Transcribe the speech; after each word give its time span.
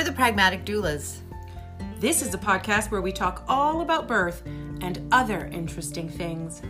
We're 0.00 0.04
the 0.04 0.12
Pragmatic 0.12 0.64
Doulas. 0.64 1.18
This 1.98 2.22
is 2.22 2.32
a 2.32 2.38
podcast 2.38 2.90
where 2.90 3.02
we 3.02 3.12
talk 3.12 3.44
all 3.46 3.82
about 3.82 4.08
birth 4.08 4.40
and 4.80 5.06
other 5.12 5.50
interesting 5.52 6.08
things. 6.08 6.62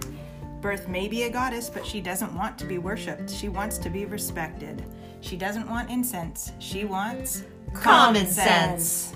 Birth 0.60 0.88
may 0.88 1.06
be 1.06 1.22
a 1.22 1.30
goddess, 1.30 1.70
but 1.70 1.86
she 1.86 2.00
doesn't 2.00 2.34
want 2.34 2.58
to 2.58 2.64
be 2.64 2.78
worshipped. 2.78 3.30
She 3.30 3.48
wants 3.48 3.78
to 3.78 3.88
be 3.88 4.04
respected. 4.04 4.84
She 5.20 5.36
doesn't 5.36 5.68
want 5.70 5.90
incense. 5.90 6.50
She 6.58 6.84
wants 6.84 7.44
Common 7.72 8.26
sense. 8.26 9.14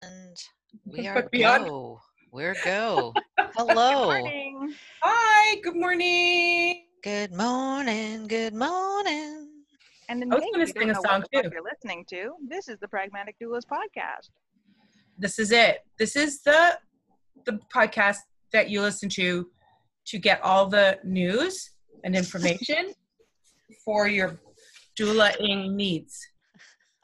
And 0.00 0.38
we 0.86 1.06
are 1.08 1.28
beyond- 1.30 1.66
go. 1.66 2.00
We're 2.32 2.56
go. 2.64 3.12
Hello. 3.38 4.04
Morning. 4.04 4.72
Hi, 5.02 5.56
good 5.56 5.76
morning. 5.76 6.86
Good 7.02 7.34
morning. 7.34 8.28
Good 8.28 8.54
morning. 8.54 9.48
And 10.08 10.22
in 10.22 10.32
I 10.32 10.36
was 10.36 10.44
gonna 10.52 10.66
sing 10.68 10.88
a 10.88 10.94
song 10.94 11.02
what 11.02 11.28
the 11.32 11.38
fuck 11.38 11.44
too. 11.46 11.50
you're 11.52 11.64
listening 11.64 12.04
to, 12.10 12.34
this 12.46 12.68
is 12.68 12.78
the 12.78 12.86
Pragmatic 12.86 13.34
Doulas 13.42 13.62
podcast. 13.64 14.28
This 15.18 15.40
is 15.40 15.50
it. 15.50 15.78
This 15.98 16.14
is 16.14 16.42
the 16.42 16.78
the 17.44 17.58
podcast 17.74 18.18
that 18.52 18.70
you 18.70 18.82
listen 18.82 19.08
to 19.08 19.48
to 20.06 20.18
get 20.18 20.40
all 20.42 20.66
the 20.68 21.00
news 21.02 21.72
and 22.04 22.14
information 22.14 22.92
for 23.84 24.06
your 24.06 24.38
doula-ing 24.96 25.74
needs. 25.76 26.20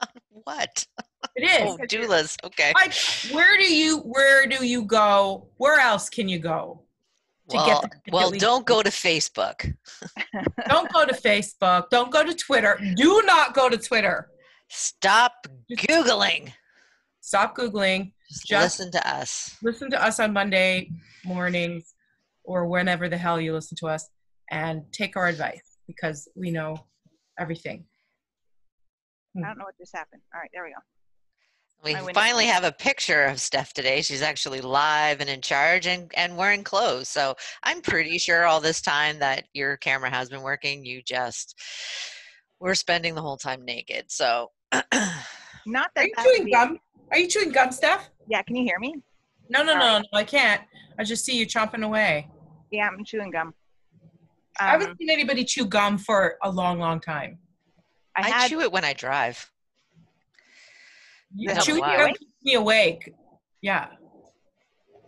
What? 0.45 0.87
It 1.35 1.43
is. 1.43 1.73
Oh, 1.73 1.77
doulas. 1.79 2.37
Okay. 2.45 2.73
Like, 2.73 2.95
where 3.35 3.59
do 3.59 3.65
you 3.65 3.99
where 3.99 4.47
do 4.47 4.65
you 4.65 4.85
go? 4.85 5.49
Where 5.57 5.81
else 5.81 6.09
can 6.09 6.29
you 6.29 6.39
go? 6.39 6.85
To 7.51 7.57
get 7.57 7.65
Well, 7.67 7.81
the- 7.83 7.91
well, 8.13 8.35
at 8.35 8.41
don't 8.41 8.67
go 8.67 8.83
to 8.83 8.91
Facebook. 8.91 9.75
Don't 10.69 10.93
go 10.93 11.05
to 11.07 11.15
Facebook. 11.15 11.89
Don't 11.91 12.11
go 12.13 12.25
to 12.25 12.35
Twitter. 12.35 12.79
Do 12.97 13.23
not 13.25 13.55
go 13.55 13.69
to 13.69 13.77
Twitter. 13.79 14.29
Stop 14.69 15.47
Googling. 15.79 16.53
Stop 17.21 17.57
Googling. 17.57 18.13
Just, 18.31 18.47
Just- 18.47 18.79
listen 18.79 18.93
to 18.93 19.09
us. 19.09 19.57
Listen 19.63 19.91
to 19.91 20.03
us 20.05 20.21
on 20.21 20.33
Monday 20.33 20.91
mornings 21.25 21.95
or 22.45 22.67
whenever 22.67 23.09
the 23.09 23.17
hell 23.17 23.41
you 23.41 23.53
listen 23.55 23.77
to 23.81 23.87
us 23.87 24.09
and 24.51 24.83
take 24.93 25.17
our 25.17 25.27
advice 25.27 25.79
because 25.87 26.29
we 26.37 26.51
know 26.51 26.77
everything. 27.39 27.85
I 29.37 29.41
don't 29.49 29.59
know 29.59 29.65
what 29.65 29.75
just 29.79 29.95
happened. 29.95 30.23
All 30.35 30.41
right, 30.41 30.51
there 30.53 30.65
we 30.65 30.71
go. 30.71 30.81
We 31.85 31.95
finally 32.13 32.47
have 32.47 32.65
a 32.65 32.73
picture 32.73 33.25
of 33.25 33.41
Steph 33.41 33.73
today. 33.73 34.03
She's 34.03 34.21
actually 34.23 34.61
live 34.61 35.21
and 35.21 35.31
in 35.31 35.41
charge 35.41 35.87
and, 35.87 36.11
and 36.17 36.37
wearing 36.37 36.65
clothes. 36.65 37.09
So 37.09 37.35
I'm 37.63 37.81
pretty 37.81 38.19
sure 38.19 38.45
all 38.47 38.61
this 38.61 38.81
time 38.81 39.19
that 39.21 39.45
your 39.55 39.77
camera 39.77 40.11
has 40.11 40.29
been 40.29 40.43
working, 40.43 40.85
you 40.85 41.03
just 41.03 41.55
we're 42.61 42.75
spending 42.75 43.15
the 43.15 43.23
whole 43.23 43.37
time 43.37 43.65
naked. 43.65 44.07
So 44.11 44.51
Not 44.73 45.91
that 45.95 46.05
Are 46.05 46.07
you 46.07 46.13
that 46.17 46.25
would 46.27 46.35
chewing 46.35 46.45
be- 46.47 46.51
gum? 46.53 46.79
Are 47.13 47.19
you 47.19 47.29
chewing 47.29 47.51
gum, 47.53 47.71
Steph? 47.71 48.11
Yeah, 48.29 48.43
can 48.43 48.57
you 48.57 48.65
hear 48.65 48.79
me? 48.79 48.95
No, 49.49 49.63
no, 49.63 49.75
no, 49.79 49.99
no, 49.99 50.05
I 50.13 50.25
can't. 50.25 50.61
I 50.99 51.05
just 51.05 51.25
see 51.25 51.37
you 51.39 51.47
chomping 51.47 51.85
away. 51.85 52.29
Yeah, 52.71 52.89
I'm 52.89 53.05
chewing 53.05 53.31
gum. 53.31 53.55
I 54.61 54.75
Um, 54.75 54.81
haven't 54.81 54.99
seen 54.99 55.09
anybody 55.11 55.45
chew 55.45 55.65
gum 55.65 55.97
for 55.97 56.37
a 56.43 56.51
long, 56.51 56.79
long 56.81 57.01
time. 57.01 57.39
I, 58.17 58.33
I, 58.35 58.49
chew 58.49 58.61
it 58.61 58.73
when 58.73 58.85
I 58.85 58.93
drive. 58.93 59.51
You 61.35 61.49
That's 61.49 61.67
chewing 61.67 61.81
why. 61.81 61.97
gum 61.97 62.09
keeps 62.11 62.33
me 62.43 62.55
awake. 62.55 63.13
Yeah. 63.63 63.89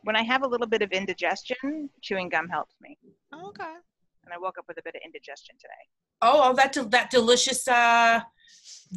when 0.02 0.16
I 0.16 0.22
have 0.22 0.42
a 0.42 0.46
little 0.46 0.66
bit 0.66 0.82
of 0.82 0.90
indigestion, 0.92 1.88
chewing 2.02 2.28
gum 2.28 2.48
helps 2.48 2.74
me. 2.80 2.98
Okay. 3.34 3.74
And 4.24 4.34
I 4.34 4.38
woke 4.38 4.58
up 4.58 4.64
with 4.68 4.78
a 4.78 4.82
bit 4.82 4.94
of 4.94 5.00
indigestion 5.04 5.54
today. 5.60 5.72
Oh, 6.22 6.40
all 6.40 6.54
that 6.54 6.72
del- 6.72 6.88
that 6.90 7.10
delicious 7.10 7.66
uh, 7.68 8.20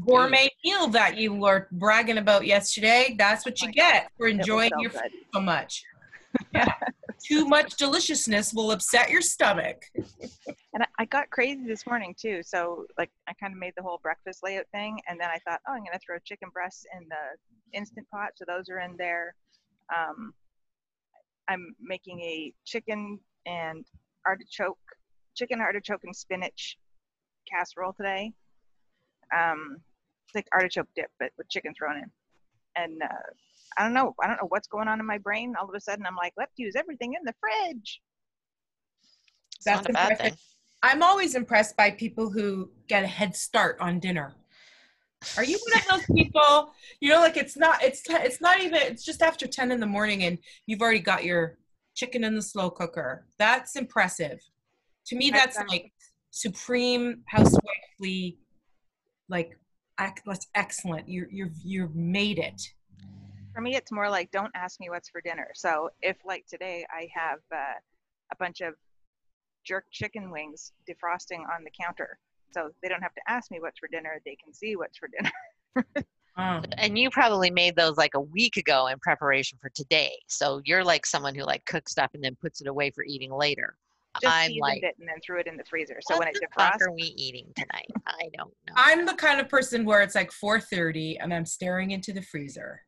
gourmet 0.05 0.49
meal 0.65 0.87
that 0.89 1.17
you 1.17 1.33
were 1.33 1.67
bragging 1.71 2.17
about 2.17 2.45
yesterday. 2.45 3.15
That's 3.17 3.45
what 3.45 3.61
you 3.61 3.67
my 3.67 3.73
get 3.73 4.11
for 4.17 4.27
enjoying 4.27 4.71
so 4.75 4.81
your 4.81 4.91
good. 4.91 5.01
food 5.01 5.11
so 5.33 5.41
much. 5.41 5.83
Yeah. 6.53 6.65
Too 7.25 7.45
much 7.45 7.77
deliciousness 7.77 8.53
will 8.53 8.71
upset 8.71 9.09
your 9.09 9.21
stomach. 9.21 9.83
And 9.95 10.85
I, 10.99 11.05
got 11.05 11.29
crazy 11.29 11.65
this 11.65 11.85
morning 11.85 12.15
too. 12.19 12.41
So 12.43 12.85
like 12.97 13.11
I 13.27 13.33
kind 13.33 13.53
of 13.53 13.59
made 13.59 13.73
the 13.77 13.83
whole 13.83 13.99
breakfast 14.01 14.41
layout 14.43 14.65
thing, 14.71 14.99
and 15.07 15.19
then 15.19 15.29
I 15.29 15.37
thought, 15.47 15.61
oh, 15.67 15.73
I'm 15.73 15.83
gonna 15.83 15.99
throw 16.05 16.17
chicken 16.25 16.49
breasts 16.53 16.85
in 16.97 17.07
the 17.07 17.77
instant 17.77 18.07
pot, 18.11 18.31
so 18.35 18.45
those 18.47 18.69
are 18.69 18.79
in 18.79 18.95
there. 18.97 19.35
Um, 19.95 20.33
I'm 21.47 21.75
making 21.79 22.19
a 22.21 22.53
chicken 22.65 23.19
and 23.45 23.85
artichoke, 24.25 24.77
chicken 25.35 25.61
artichoke 25.61 26.03
and 26.03 26.15
spinach 26.15 26.77
casserole 27.49 27.93
today. 27.93 28.33
Um, 29.37 29.77
it's 30.25 30.35
like 30.35 30.47
artichoke 30.53 30.87
dip, 30.95 31.09
but 31.19 31.31
with 31.37 31.49
chicken 31.49 31.73
thrown 31.77 31.97
in. 31.97 32.11
And 32.75 33.01
uh, 33.03 33.33
I 33.77 33.83
don't 33.83 33.93
know, 33.93 34.13
I 34.21 34.27
don't 34.27 34.37
know 34.37 34.47
what's 34.47 34.67
going 34.67 34.87
on 34.87 34.99
in 34.99 35.05
my 35.05 35.17
brain. 35.17 35.53
All 35.59 35.67
of 35.67 35.75
a 35.75 35.79
sudden, 35.79 36.05
I'm 36.05 36.15
like, 36.15 36.33
let's 36.37 36.53
use 36.57 36.75
everything 36.75 37.13
in 37.13 37.21
the 37.25 37.33
fridge. 37.39 38.01
It's 39.55 39.65
That's 39.65 39.87
a 39.87 39.93
bad 39.93 40.11
impressive. 40.11 40.37
thing. 40.37 40.39
I'm 40.83 41.01
always 41.01 41.35
impressed 41.35 41.77
by 41.77 41.91
people 41.91 42.29
who 42.29 42.69
get 42.87 43.03
a 43.03 43.07
head 43.07 43.35
start 43.35 43.77
on 43.79 43.99
dinner. 43.99 44.35
Are 45.37 45.43
you 45.43 45.57
one 45.69 45.79
of 45.79 45.87
those 45.87 46.15
people? 46.17 46.73
You 46.99 47.09
know, 47.11 47.21
like 47.21 47.37
it's 47.37 47.55
not 47.55 47.81
it's 47.81 48.03
it's 48.09 48.41
not 48.41 48.59
even 48.59 48.81
it's 48.81 49.05
just 49.05 49.21
after 49.21 49.47
ten 49.47 49.71
in 49.71 49.79
the 49.79 49.85
morning 49.85 50.23
and 50.23 50.37
you've 50.65 50.81
already 50.81 50.99
got 50.99 51.23
your 51.23 51.57
chicken 51.95 52.25
in 52.25 52.35
the 52.35 52.41
slow 52.41 52.69
cooker. 52.69 53.25
That's 53.39 53.77
impressive. 53.77 54.41
To 55.07 55.15
me, 55.15 55.31
that's 55.31 55.57
like 55.69 55.93
supreme 56.31 57.21
housewifely, 57.25 58.37
like 59.29 59.57
that's 59.97 60.47
excellent. 60.55 61.07
You 61.07 61.27
you 61.31 61.49
you've 61.63 61.95
made 61.95 62.39
it. 62.39 62.61
For 63.53 63.61
me, 63.61 63.75
it's 63.75 63.91
more 63.91 64.09
like 64.09 64.31
don't 64.31 64.51
ask 64.55 64.79
me 64.79 64.89
what's 64.89 65.09
for 65.09 65.21
dinner. 65.21 65.49
So 65.53 65.89
if 66.01 66.17
like 66.25 66.45
today 66.47 66.85
I 66.91 67.07
have 67.13 67.39
uh, 67.53 67.79
a 68.31 68.35
bunch 68.39 68.61
of 68.61 68.73
jerk 69.65 69.85
chicken 69.91 70.31
wings 70.31 70.73
defrosting 70.89 71.41
on 71.41 71.63
the 71.63 71.71
counter, 71.79 72.17
so 72.51 72.69
they 72.81 72.89
don't 72.89 73.01
have 73.01 73.13
to 73.13 73.21
ask 73.27 73.51
me 73.51 73.59
what's 73.59 73.79
for 73.79 73.87
dinner. 73.87 74.21
They 74.25 74.37
can 74.43 74.53
see 74.53 74.75
what's 74.75 74.97
for 74.97 75.07
dinner. 75.07 76.03
Oh. 76.37 76.61
And 76.77 76.97
you 76.97 77.09
probably 77.11 77.51
made 77.51 77.75
those 77.75 77.97
like 77.97 78.15
a 78.15 78.19
week 78.19 78.57
ago 78.57 78.87
in 78.87 78.97
preparation 78.99 79.59
for 79.61 79.69
today. 79.69 80.13
So 80.27 80.61
you're 80.65 80.83
like 80.83 81.05
someone 81.05 81.35
who 81.35 81.43
like 81.43 81.63
cooks 81.65 81.91
stuff 81.91 82.11
and 82.15 82.23
then 82.23 82.35
puts 82.41 82.59
it 82.59 82.67
away 82.67 82.89
for 82.89 83.03
eating 83.03 83.31
later. 83.31 83.75
Just 84.21 84.33
I'm 84.33 84.53
like, 84.59 84.83
it 84.83 84.95
and 84.99 85.07
then 85.07 85.17
threw 85.25 85.39
it 85.39 85.47
in 85.47 85.57
the 85.57 85.63
freezer. 85.63 85.97
So 86.01 86.15
what 86.15 86.25
when 86.25 86.27
it 86.29 86.39
defrosts, 86.41 86.81
are 86.81 86.91
we 86.91 87.03
eating 87.03 87.47
tonight? 87.55 87.87
I 88.05 88.29
don't 88.35 88.53
know. 88.67 88.73
I'm 88.75 89.05
the 89.05 89.13
kind 89.13 89.39
of 89.39 89.49
person 89.49 89.85
where 89.85 90.01
it's 90.01 90.15
like 90.15 90.31
4:30 90.31 91.17
and 91.19 91.33
I'm 91.33 91.45
staring 91.45 91.91
into 91.91 92.13
the 92.13 92.21
freezer. 92.21 92.81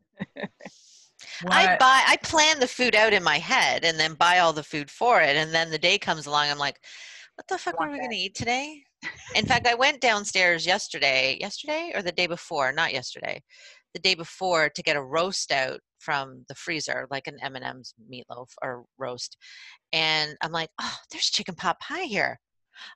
I 1.50 1.76
buy 1.78 2.04
I 2.08 2.18
plan 2.24 2.60
the 2.60 2.68
food 2.68 2.96
out 2.96 3.14
in 3.14 3.24
my 3.24 3.40
head 3.40 3.84
and 3.84 4.00
then 4.00 4.14
buy 4.14 4.40
all 4.40 4.54
the 4.54 4.64
food 4.64 4.90
for 4.90 5.22
it 5.22 5.36
and 5.36 5.54
then 5.54 5.70
the 5.70 5.78
day 5.78 5.98
comes 5.98 6.26
along 6.26 6.50
I'm 6.50 6.58
like 6.58 6.80
what 7.36 7.48
the 7.50 7.58
fuck 7.58 7.76
are 7.80 7.92
we 7.92 7.98
going 7.98 8.12
to 8.12 8.16
eat 8.16 8.34
today? 8.34 8.84
In 9.36 9.46
fact, 9.46 9.68
I 9.68 9.76
went 9.76 10.00
downstairs 10.00 10.66
yesterday, 10.66 11.38
yesterday 11.40 11.92
or 11.94 12.02
the 12.02 12.12
day 12.12 12.28
before, 12.28 12.72
not 12.72 12.94
yesterday. 12.94 13.44
The 13.94 14.00
day 14.00 14.16
before 14.16 14.70
to 14.70 14.84
get 14.84 14.96
a 14.96 15.04
roast 15.04 15.52
out 15.52 15.80
from 16.00 16.46
the 16.48 16.56
freezer, 16.56 17.08
like 17.12 17.28
an 17.28 17.38
M&M's 17.42 17.94
meatloaf 18.12 18.50
or 18.62 18.86
roast. 18.98 19.38
And 19.92 20.36
I'm 20.42 20.52
like, 20.52 20.70
"Oh, 20.80 20.98
there's 21.12 21.30
chicken 21.30 21.56
pot 21.56 21.80
pie 21.80 22.04
here." 22.04 22.40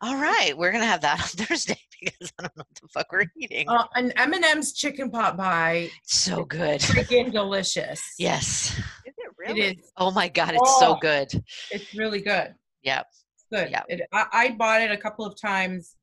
All 0.02 0.16
right, 0.16 0.58
we're 0.58 0.72
going 0.72 0.84
to 0.84 0.88
have 0.88 1.02
that 1.02 1.20
on 1.22 1.28
Thursday 1.46 1.80
because 2.02 2.32
I 2.40 2.44
don't 2.44 2.58
know 2.58 2.64
what 2.70 2.82
the 2.82 2.88
fuck 2.90 3.12
we're 3.12 3.26
eating. 3.38 3.68
Uh, 3.68 3.86
an 3.96 4.12
M&M's 4.16 4.74
chicken 4.74 5.10
pot 5.12 5.38
pie, 5.38 5.90
so 6.04 6.46
good. 6.46 6.82
freaking 6.82 7.32
delicious. 7.32 8.02
Yes. 8.18 8.78
is 9.06 9.14
it 9.18 9.28
really? 9.38 9.62
It 9.62 9.78
is. 9.80 9.92
Oh 9.98 10.12
my 10.12 10.28
god, 10.30 10.54
it's 10.56 10.80
so 10.80 10.96
Oh. 10.96 11.00
good. 11.02 11.28
It's 11.72 11.94
really 11.96 12.22
good. 12.22 12.54
Yep. 12.84 13.06
It's 13.36 13.46
good. 13.52 13.70
Yeah. 13.72 13.84
It, 13.90 14.02
I, 14.14 14.26
I 14.34 14.50
bought 14.52 14.82
it 14.82 14.92
a 14.92 14.98
couple 14.98 15.26
of 15.26 15.40
times. 15.40 15.96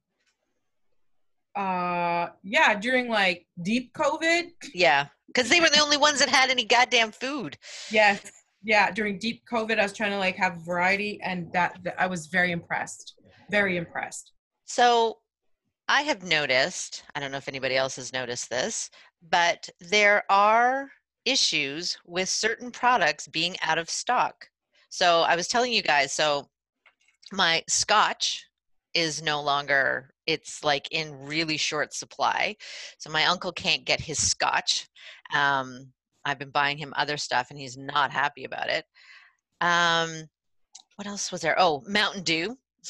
Uh, 1.56 2.28
yeah, 2.43 2.75
during 2.78 3.08
like 3.08 3.46
deep 3.62 3.93
COVID. 3.94 4.50
Yeah, 4.75 5.06
because 5.28 5.49
they 5.49 5.61
were 5.61 5.70
the 5.70 5.81
only 5.81 5.96
ones 5.96 6.19
that 6.19 6.28
had 6.28 6.50
any 6.50 6.64
goddamn 6.64 7.12
food. 7.12 7.56
Yes. 7.90 8.31
Yeah, 8.62 8.90
during 8.90 9.19
deep 9.19 9.43
COVID, 9.50 9.78
I 9.78 9.82
was 9.84 9.93
trying 9.93 10.11
to 10.11 10.19
like 10.19 10.37
have 10.37 10.56
variety, 10.67 11.20
and 11.23 11.50
that, 11.52 11.78
that 11.84 11.94
I 11.99 12.06
was 12.08 12.26
very 12.26 12.50
impressed. 12.52 13.14
Very 13.50 13.76
impressed. 13.76 14.32
So 14.64 15.19
I 15.88 16.02
have 16.02 16.25
noticed, 16.25 17.04
I 17.14 17.20
don't 17.20 17.31
know 17.31 17.38
if 17.38 17.48
anybody 17.48 17.76
else 17.76 17.96
has 17.96 18.12
noticed 18.12 18.50
this, 18.50 18.90
but 19.31 19.69
there 19.81 20.25
are 20.31 20.90
issues 21.25 21.96
with 22.06 22.28
certain 22.28 22.70
products 22.70 23.28
being 23.28 23.56
out 23.62 23.78
of 23.78 23.90
stock. 23.90 24.48
So 24.88 25.22
I 25.22 25.37
was 25.37 25.48
telling 25.48 25.72
you 25.72 25.82
guys, 25.82 26.12
so 26.12 26.48
my 27.32 27.62
scotch 27.69 28.46
is 28.94 29.22
no 29.22 29.43
longer 29.43 30.10
it's 30.26 30.64
like 30.64 30.88
in 30.90 31.26
really 31.26 31.56
short 31.56 31.94
supply. 31.94 32.56
So 32.99 33.10
my 33.10 33.26
uncle 33.26 33.52
can't 33.52 33.84
get 33.84 34.00
his 34.00 34.19
scotch. 34.19 34.88
Um, 35.34 35.92
i've 36.25 36.38
been 36.38 36.50
buying 36.50 36.76
him 36.76 36.92
other 36.96 37.16
stuff 37.16 37.49
and 37.50 37.58
he's 37.58 37.76
not 37.76 38.10
happy 38.10 38.44
about 38.44 38.69
it. 38.69 38.84
Um, 39.60 40.28
what 40.96 41.06
else 41.06 41.31
was 41.31 41.42
there? 41.42 41.56
Oh 41.58 41.84
mountain 41.87 42.22
dew 42.22 42.56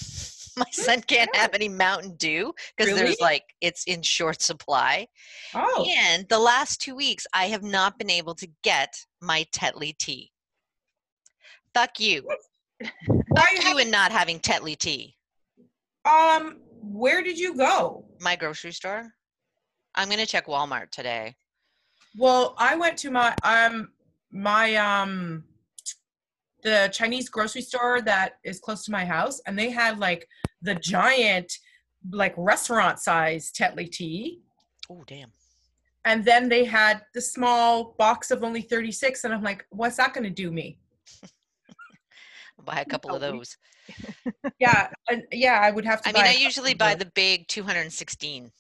My 0.59 0.65
son 0.71 1.03
can't 1.03 1.35
have 1.37 1.53
any 1.55 1.69
Mountain 1.69 2.17
Dew 2.17 2.55
because 2.77 2.93
Really? 2.93 3.05
there's 3.07 3.21
like 3.21 3.43
it's 3.61 3.85
in 3.85 4.01
short 4.03 4.41
supply. 4.41 5.07
Oh, 5.55 5.87
And 5.99 6.27
the 6.29 6.39
last 6.39 6.81
two 6.81 6.95
weeks, 6.97 7.27
I 7.35 7.47
have 7.49 7.63
not 7.63 7.99
been 7.99 8.09
able 8.11 8.35
to 8.37 8.49
get 8.63 8.97
my 9.21 9.45
Tetley 9.55 9.97
tea. 9.99 10.33
Fuck 11.75 12.01
you. 12.01 12.27
why 13.09 13.19
are 13.37 13.55
you 13.63 13.69
you 13.69 13.79
and 13.79 13.91
not 13.91 14.13
having 14.13 14.41
Tetley 14.41 14.79
tea. 14.79 15.15
um, 16.07 16.59
where 16.81 17.23
did 17.23 17.39
you 17.39 17.55
go? 17.55 18.07
My 18.21 18.35
grocery 18.37 18.73
store. 18.73 19.13
I'm 19.95 20.09
gonna 20.09 20.25
check 20.27 20.47
Walmart 20.47 20.91
today. 20.91 21.35
Well, 22.17 22.55
I 22.57 22.77
went 22.77 22.97
to 22.99 23.11
my 23.11 23.35
um 23.43 23.91
my 24.31 24.75
um 24.77 25.45
the 26.63 26.91
Chinese 26.93 27.29
grocery 27.29 27.61
store 27.63 28.01
that 28.03 28.39
is 28.43 28.59
close 28.59 28.85
to 28.87 28.91
my 28.91 29.05
house, 29.05 29.41
and 29.47 29.59
they 29.59 29.71
had 29.71 29.99
like 29.99 30.27
the 30.63 30.75
giant, 30.75 31.53
like 32.11 32.35
restaurant 32.37 32.99
size 33.01 33.51
Tetley 33.53 33.91
tea, 33.91 34.41
Oh 34.91 35.05
damn. 35.07 35.33
and 36.05 36.25
then 36.25 36.49
they 36.49 36.65
had 36.65 37.03
the 37.15 37.21
small 37.21 37.95
box 37.99 38.31
of 38.31 38.43
only 38.45 38.63
thirty 38.63 38.93
six, 38.93 39.25
and 39.25 39.33
I'm 39.35 39.43
like, 39.43 39.65
what's 39.71 39.97
that 39.97 40.15
going 40.15 40.25
to 40.25 40.31
do 40.31 40.51
me? 40.51 40.79
Buy 42.65 42.81
a 42.81 42.85
couple 42.85 43.15
of 43.15 43.21
those. 43.21 43.57
Yeah, 44.59 44.89
and 45.09 45.23
yeah, 45.31 45.61
I 45.63 45.71
would 45.71 45.85
have 45.85 46.03
to. 46.03 46.09
I 46.09 46.13
mean, 46.13 46.25
i 46.25 46.33
usually 46.35 46.75
buy 46.75 46.97
the 46.97 47.07
big 47.15 47.47
216. 47.47 48.51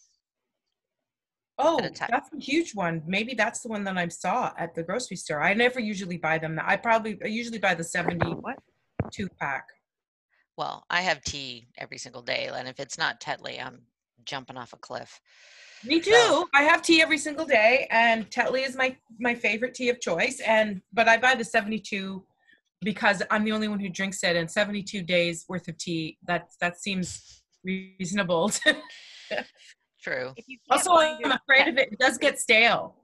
Oh, 1.58 1.78
a 1.78 1.90
that's 1.90 2.30
a 2.32 2.38
huge 2.38 2.74
one. 2.76 3.02
Maybe 3.06 3.34
that's 3.34 3.60
the 3.62 3.68
one 3.68 3.82
that 3.84 3.96
I 3.96 4.06
saw 4.06 4.52
at 4.56 4.74
the 4.76 4.84
grocery 4.84 5.16
store. 5.16 5.42
I 5.42 5.52
never 5.54 5.80
usually 5.80 6.16
buy 6.18 6.38
them. 6.38 6.60
I 6.62 6.76
probably 6.76 7.18
I 7.24 7.28
usually 7.28 7.58
buy 7.58 7.74
the 7.74 7.82
seventy 7.82 8.30
What? 8.30 8.58
two 9.10 9.28
pack. 9.40 9.66
Well, 10.56 10.84
I 10.88 11.02
have 11.02 11.22
tea 11.22 11.66
every 11.78 11.98
single 11.98 12.22
day, 12.22 12.48
and 12.52 12.66
if 12.66 12.80
it's 12.80 12.96
not 12.98 13.20
Tetley, 13.20 13.62
I'm 13.64 13.82
jumping 14.24 14.56
off 14.56 14.72
a 14.72 14.76
cliff. 14.78 15.20
Me 15.84 16.00
too. 16.00 16.12
So- 16.12 16.48
I 16.54 16.62
have 16.62 16.82
tea 16.82 17.02
every 17.02 17.18
single 17.18 17.44
day, 17.44 17.86
and 17.90 18.28
Tetley 18.30 18.66
is 18.66 18.74
my 18.76 18.96
my 19.20 19.34
favorite 19.34 19.74
tea 19.74 19.90
of 19.90 20.00
choice. 20.00 20.40
And 20.40 20.80
but 20.92 21.08
I 21.08 21.18
buy 21.18 21.34
the 21.34 21.44
seventy 21.44 21.78
two 21.78 22.24
because 22.80 23.22
I'm 23.30 23.44
the 23.44 23.52
only 23.52 23.68
one 23.68 23.78
who 23.80 23.88
drinks 23.90 24.24
it, 24.24 24.34
and 24.36 24.50
seventy 24.50 24.82
two 24.82 25.02
days 25.02 25.44
worth 25.48 25.68
of 25.68 25.76
tea 25.76 26.16
that 26.26 26.48
that 26.60 26.80
seems 26.80 27.42
reasonable. 27.62 28.50
True. 30.02 30.32
If 30.36 30.46
you 30.48 30.58
can't 30.70 30.86
also, 30.86 30.92
I'm 31.00 31.18
your 31.20 31.32
afraid 31.32 31.68
of 31.68 31.76
it. 31.78 31.92
It 31.92 31.98
does 31.98 32.16
get 32.16 32.38
stale. 32.38 32.94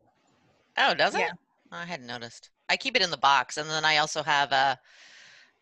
Oh, 0.79 0.95
does 0.95 1.15
it? 1.15 1.21
Yeah. 1.21 1.31
Oh, 1.73 1.77
I 1.79 1.85
hadn't 1.85 2.07
noticed. 2.07 2.51
I 2.69 2.77
keep 2.77 2.97
it 2.97 3.03
in 3.03 3.11
the 3.11 3.17
box, 3.17 3.57
and 3.59 3.69
then 3.69 3.85
I 3.85 3.99
also 3.99 4.23
have 4.23 4.53
a. 4.53 4.79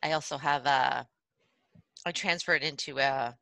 I 0.03 0.13
also 0.13 0.39
have 0.39 0.67
a. 0.67 1.07
I 2.07 2.13
transfer 2.13 2.55
it 2.55 2.63
into 2.63 2.99
a 2.99 3.37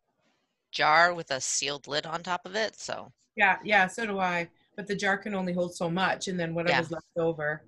jar 0.72 1.14
with 1.14 1.30
a 1.30 1.40
sealed 1.40 1.86
lid 1.86 2.06
on 2.06 2.22
top 2.22 2.44
of 2.44 2.54
it. 2.54 2.78
So 2.78 3.12
Yeah, 3.36 3.58
yeah. 3.64 3.86
So 3.86 4.06
do 4.06 4.18
I. 4.18 4.48
But 4.76 4.86
the 4.86 4.94
jar 4.94 5.18
can 5.18 5.34
only 5.34 5.52
hold 5.52 5.74
so 5.74 5.90
much, 5.90 6.28
and 6.28 6.38
then 6.38 6.54
whatever's 6.54 6.92
left 6.92 7.06
over 7.16 7.62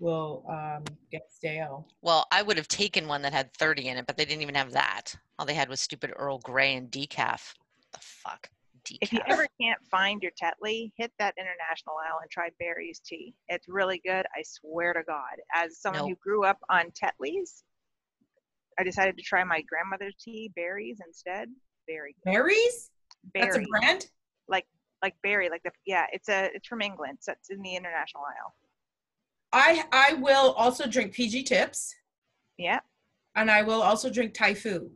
will 0.00 0.44
um, 0.48 0.84
get 1.10 1.22
stale. 1.30 1.86
Well, 2.02 2.26
I 2.30 2.42
would 2.42 2.56
have 2.56 2.68
taken 2.68 3.06
one 3.06 3.22
that 3.22 3.32
had 3.32 3.52
30 3.54 3.88
in 3.88 3.96
it, 3.98 4.06
but 4.06 4.16
they 4.16 4.24
didn't 4.24 4.42
even 4.42 4.54
have 4.54 4.72
that. 4.72 5.14
All 5.38 5.46
they 5.46 5.54
had 5.54 5.68
was 5.68 5.80
stupid 5.80 6.12
Earl 6.16 6.38
Grey 6.38 6.74
and 6.74 6.90
decaf. 6.90 7.54
The 7.92 7.98
fuck? 8.00 8.50
Decaf. 8.84 8.98
If 9.02 9.12
you 9.12 9.20
ever 9.28 9.46
can't 9.60 9.80
find 9.90 10.22
your 10.22 10.32
Tetley, 10.32 10.92
hit 10.96 11.12
that 11.18 11.34
international 11.36 11.96
aisle 11.96 12.18
and 12.22 12.30
try 12.30 12.48
Barry's 12.58 13.00
tea. 13.00 13.34
It's 13.48 13.68
really 13.68 14.00
good. 14.04 14.26
I 14.36 14.42
swear 14.44 14.92
to 14.92 15.02
God. 15.02 15.36
As 15.54 15.78
someone 15.78 16.08
who 16.08 16.16
grew 16.16 16.44
up 16.44 16.58
on 16.68 16.86
Tetley's, 16.90 17.64
I 18.78 18.84
decided 18.84 19.16
to 19.16 19.22
try 19.22 19.42
my 19.44 19.62
grandmother's 19.62 20.14
tea, 20.20 20.52
Barry's 20.54 20.98
instead. 21.04 21.48
Very 21.88 22.14
good. 22.24 22.32
Barry's? 22.32 22.90
That's 23.34 23.56
a 23.56 23.62
brand. 23.80 24.06
like 24.48 24.66
like 25.02 25.14
berry, 25.22 25.48
like 25.48 25.62
the 25.64 25.70
yeah. 25.86 26.06
It's 26.12 26.28
a 26.28 26.50
it's 26.54 26.68
from 26.68 26.80
England, 26.82 27.18
so 27.20 27.32
it's 27.32 27.50
in 27.50 27.60
the 27.62 27.74
international 27.74 28.22
aisle. 28.24 28.54
I 29.52 29.84
I 29.92 30.14
will 30.14 30.52
also 30.52 30.86
drink 30.86 31.12
PG 31.12 31.44
Tips, 31.44 31.94
Yeah. 32.58 32.80
and 33.34 33.50
I 33.50 33.62
will 33.62 33.82
also 33.82 34.10
drink 34.10 34.34
Typhoo. 34.34 34.90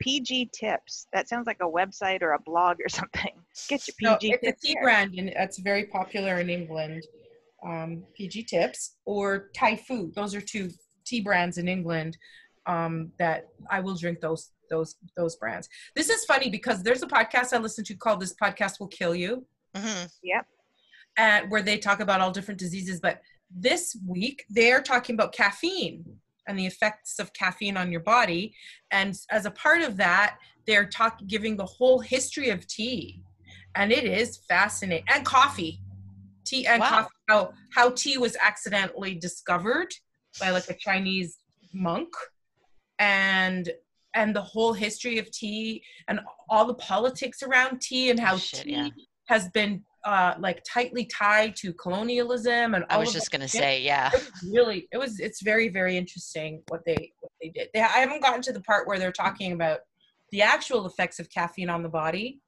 PG 0.00 0.50
Tips. 0.54 1.06
That 1.12 1.28
sounds 1.28 1.46
like 1.46 1.58
a 1.60 1.68
website 1.68 2.22
or 2.22 2.32
a 2.32 2.40
blog 2.40 2.78
or 2.84 2.88
something. 3.00 3.32
Get 3.68 3.86
your 3.86 3.94
PG 4.18 4.28
No, 4.30 4.38
it's 4.38 4.48
a 4.62 4.66
tea 4.66 4.74
there. 4.74 4.82
brand, 4.82 5.14
and 5.16 5.28
it's 5.28 5.58
very 5.58 5.84
popular 5.84 6.40
in 6.40 6.48
England. 6.50 7.04
Um, 7.64 8.02
PG 8.16 8.44
Tips 8.44 8.96
or 9.04 9.50
Typhoo. 9.54 10.10
Those 10.14 10.34
are 10.34 10.40
two 10.40 10.70
tea 11.04 11.20
brands 11.20 11.58
in 11.58 11.68
England 11.68 12.16
um, 12.66 13.10
that 13.18 13.48
I 13.70 13.80
will 13.80 13.94
drink 13.96 14.20
those 14.20 14.50
those 14.70 14.96
those 15.16 15.36
brands. 15.36 15.68
This 15.96 16.08
is 16.10 16.24
funny 16.24 16.48
because 16.50 16.82
there's 16.82 17.02
a 17.02 17.06
podcast 17.06 17.52
I 17.52 17.58
listen 17.58 17.84
to 17.84 17.94
called 17.94 18.20
"This 18.20 18.34
Podcast 18.34 18.78
Will 18.80 18.88
Kill 18.88 19.14
You." 19.14 19.44
Mm-hmm. 19.76 20.06
Yep. 20.24 20.46
and 21.16 21.50
where 21.50 21.62
they 21.62 21.78
talk 21.78 22.00
about 22.00 22.20
all 22.20 22.30
different 22.32 22.58
diseases. 22.58 22.98
But 23.00 23.20
this 23.50 23.96
week 24.06 24.44
they're 24.50 24.82
talking 24.82 25.14
about 25.14 25.32
caffeine 25.32 26.04
and 26.48 26.58
the 26.58 26.66
effects 26.66 27.18
of 27.20 27.32
caffeine 27.34 27.76
on 27.76 27.92
your 27.92 28.00
body. 28.00 28.52
And 28.90 29.16
as 29.30 29.46
a 29.46 29.50
part 29.52 29.82
of 29.82 29.96
that, 29.98 30.38
they're 30.66 30.86
talking 30.86 31.26
giving 31.28 31.56
the 31.56 31.66
whole 31.66 32.00
history 32.00 32.50
of 32.50 32.66
tea, 32.66 33.22
and 33.76 33.92
it 33.92 34.04
is 34.04 34.38
fascinating. 34.48 35.04
And 35.08 35.24
coffee, 35.24 35.80
tea 36.44 36.66
and 36.66 36.80
Wow. 36.80 36.88
coffee. 36.88 37.14
How 37.28 37.52
how 37.74 37.90
tea 37.90 38.18
was 38.18 38.36
accidentally 38.42 39.14
discovered 39.14 39.92
by 40.40 40.50
like 40.50 40.68
a 40.68 40.74
Chinese 40.74 41.38
monk, 41.72 42.08
and 43.00 43.70
and 44.14 44.34
the 44.36 44.42
whole 44.42 44.72
history 44.72 45.18
of 45.18 45.30
tea 45.30 45.82
and 46.08 46.20
all 46.48 46.64
the 46.66 46.74
politics 46.74 47.42
around 47.42 47.80
tea 47.80 48.10
and 48.10 48.20
how 48.20 48.36
shit, 48.36 48.64
tea 48.64 48.72
yeah. 48.72 48.88
has 49.26 49.48
been 49.50 49.82
uh, 50.04 50.34
like 50.38 50.62
tightly 50.68 51.04
tied 51.04 51.54
to 51.54 51.72
colonialism 51.74 52.74
and 52.74 52.84
I 52.88 52.96
was 52.96 53.12
just 53.12 53.30
gonna 53.30 53.48
shit. 53.48 53.60
say, 53.60 53.82
yeah. 53.82 54.10
It 54.12 54.30
really 54.50 54.88
it 54.92 54.98
was 54.98 55.20
it's 55.20 55.42
very 55.42 55.68
very 55.68 55.96
interesting 55.96 56.62
what 56.68 56.82
they 56.86 57.12
what 57.20 57.32
they 57.40 57.48
did 57.50 57.68
they, 57.74 57.80
i 57.80 57.98
haven't 57.98 58.22
gotten 58.22 58.42
to 58.42 58.52
the 58.52 58.62
part 58.62 58.86
where 58.86 58.98
they're 58.98 59.12
talking 59.12 59.52
about 59.52 59.80
the 60.32 60.42
actual 60.42 60.86
effects 60.86 61.18
of 61.18 61.28
caffeine 61.28 61.68
on 61.68 61.82
the 61.82 61.88
body 61.88 62.40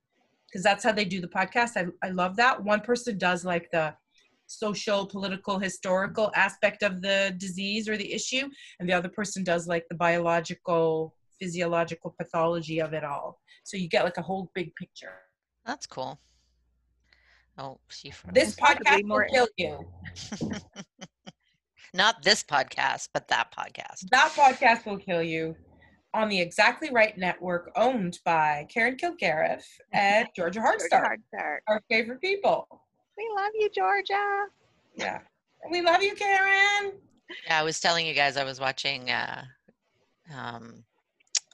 because 0.49 0.63
that's 0.63 0.83
how 0.85 0.93
they 0.93 1.05
do 1.05 1.21
the 1.21 1.29
podcast 1.29 1.77
I, 1.77 1.87
I 2.07 2.11
love 2.11 2.37
that 2.37 2.63
one 2.63 2.81
person 2.81 3.19
does 3.19 3.45
like 3.45 3.71
the 3.71 3.95
social 4.59 5.07
political 5.07 5.59
historical 5.59 6.31
aspect 6.35 6.83
of 6.83 7.03
the 7.03 7.35
disease 7.39 7.89
or 7.89 7.97
the 7.97 8.13
issue 8.13 8.49
and 8.81 8.89
the 8.89 8.93
other 8.93 9.09
person 9.09 9.43
does 9.45 9.67
like 9.67 9.85
the 9.89 9.97
biological 9.97 11.15
physiological 11.41 12.15
pathology 12.19 12.81
of 12.81 12.93
it 12.93 13.05
all 13.05 13.41
so 13.65 13.77
you 13.77 13.89
get 13.89 14.05
like 14.05 14.17
a 14.19 14.23
whole 14.23 14.51
big 14.55 14.75
picture 14.77 15.15
That's 15.67 15.87
cool. 15.87 16.21
Oh, 17.59 17.79
she 17.91 18.13
this 18.33 18.57
podcast 18.57 19.03
will 19.09 19.25
kill 19.31 19.49
you 19.59 19.87
Not 21.95 22.23
this 22.23 22.43
podcast, 22.43 23.09
but 23.13 23.29
that 23.29 23.53
podcast. 23.53 24.09
That 24.11 24.33
podcast 24.35 24.87
will 24.87 24.97
kill 24.97 25.23
you 25.23 25.55
on 26.15 26.31
the 26.31 26.41
Exactly 26.41 26.91
Right 26.91 27.17
Network, 27.19 27.71
owned 27.77 28.19
by 28.25 28.67
Karen 28.73 28.97
Kilgariff 28.97 29.63
and 29.93 30.27
Georgia 30.37 30.61
Georgia 30.61 30.89
Hardstark, 30.95 31.59
our 31.69 31.83
favorite 31.91 32.21
people. 32.23 32.82
We 33.17 33.31
love 33.37 33.51
you, 33.55 33.69
Georgia. 33.71 34.47
Yeah. 34.95 35.21
We 35.71 35.83
love 35.83 36.03
you, 36.03 36.15
Karen. 36.15 36.93
Yeah, 37.47 37.61
I 37.61 37.63
was 37.63 37.81
telling 37.81 38.07
you 38.07 38.15
guys 38.15 38.37
I 38.37 38.45
was 38.45 38.61
watching 38.61 39.11
uh, 39.11 39.45
um, 40.35 40.85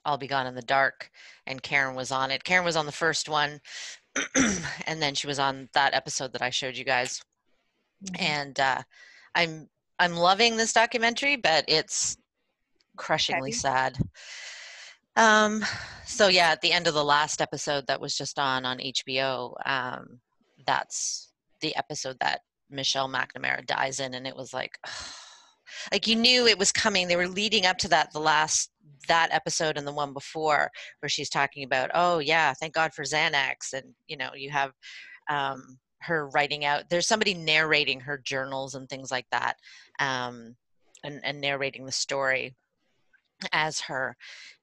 I'll 0.05 0.19
Be 0.19 0.27
Gone 0.27 0.47
in 0.47 0.55
the 0.55 0.62
Dark, 0.62 1.11
and 1.47 1.62
Karen 1.62 1.95
was 1.95 2.11
on 2.11 2.31
it. 2.31 2.45
Karen 2.45 2.65
was 2.65 2.77
on 2.77 2.87
the 2.87 2.93
first 2.93 3.29
one, 3.29 3.61
and 4.87 5.03
then 5.03 5.15
she 5.15 5.27
was 5.27 5.38
on 5.38 5.69
that 5.75 5.95
episode 5.95 6.33
that 6.33 6.43
I 6.43 6.50
showed 6.50 6.77
you 6.77 6.85
guys. 6.85 7.23
And 8.19 8.59
uh, 8.59 8.83
I'm 9.35 9.69
I'm 9.99 10.15
loving 10.15 10.57
this 10.57 10.73
documentary, 10.73 11.37
but 11.37 11.65
it's 11.69 12.17
crushingly 12.97 13.50
Heavy. 13.50 13.59
sad. 13.59 13.99
Um, 15.17 15.65
so 16.07 16.29
yeah, 16.29 16.50
at 16.50 16.61
the 16.61 16.73
end 16.73 16.87
of 16.87 16.95
the 16.95 17.05
last 17.05 17.41
episode 17.41 17.87
that 17.88 18.00
was 18.00 18.17
just 18.17 18.38
on 18.38 18.65
on 18.65 18.79
HBO, 18.79 19.55
um, 19.67 20.21
that's 20.67 21.28
the 21.61 21.75
episode 21.77 22.17
that 22.21 22.41
Michelle 22.71 23.09
McNamara 23.09 23.65
dies 23.67 24.00
in, 24.00 24.15
and 24.15 24.27
it 24.27 24.37
was 24.37 24.53
like, 24.53 24.79
like 25.93 26.07
you 26.07 26.17
knew 26.17 26.47
it 26.47 26.59
was 26.59 26.73
coming. 26.73 27.09
They 27.09 27.17
were 27.17 27.29
leading 27.29 27.67
up 27.67 27.79
to 27.79 27.88
that 27.88 28.12
the 28.12 28.21
last 28.21 28.71
that 29.07 29.29
episode 29.33 29.79
and 29.79 29.87
the 29.87 29.93
one 29.93 30.12
before 30.12 30.71
where 31.00 31.09
she's 31.09 31.31
talking 31.31 31.65
about, 31.65 31.91
oh 31.95 32.19
yeah, 32.19 32.53
thank 32.55 32.75
God 32.75 32.93
for 32.95 33.05
Xanax, 33.05 33.73
and 33.73 33.95
you 34.07 34.17
know 34.17 34.31
you 34.35 34.50
have 34.50 34.73
um, 35.31 35.79
her 36.00 36.29
writing 36.29 36.65
out. 36.65 36.85
There's 36.91 37.09
somebody 37.09 37.35
narrating 37.35 38.00
her 38.00 38.19
journals 38.19 38.75
and 38.75 38.88
things 38.88 39.11
like 39.11 39.27
that, 39.33 39.55
um, 40.00 40.57
and 41.05 41.21
and 41.25 41.41
narrating 41.41 41.87
the 41.87 41.93
story 41.93 42.55
as 43.53 43.81
her, 43.81 44.17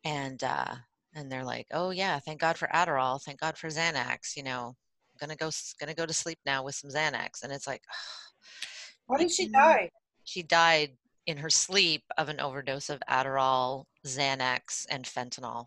and 0.03 0.43
uh, 0.43 0.75
and 1.13 1.31
they're 1.31 1.45
like, 1.45 1.67
oh 1.71 1.91
yeah, 1.91 2.19
thank 2.19 2.39
God 2.39 2.57
for 2.57 2.67
Adderall, 2.73 3.21
thank 3.21 3.39
God 3.39 3.57
for 3.57 3.67
Xanax, 3.67 4.35
you 4.35 4.43
know. 4.43 4.75
Gonna 5.19 5.35
go, 5.35 5.47
s- 5.47 5.73
gonna 5.79 5.93
go 5.93 6.05
to 6.05 6.13
sleep 6.13 6.39
now 6.45 6.63
with 6.63 6.75
some 6.75 6.89
Xanax, 6.89 7.43
and 7.43 7.51
it's 7.51 7.67
like, 7.67 7.81
How 9.09 9.17
did 9.17 9.31
she 9.31 9.47
mm, 9.47 9.53
die? 9.53 9.89
she 10.23 10.41
died 10.43 10.97
in 11.27 11.37
her 11.37 11.49
sleep 11.49 12.03
of 12.17 12.29
an 12.29 12.39
overdose 12.39 12.89
of 12.89 13.01
Adderall, 13.09 13.85
Xanax, 14.05 14.85
and 14.89 15.05
fentanyl. 15.05 15.65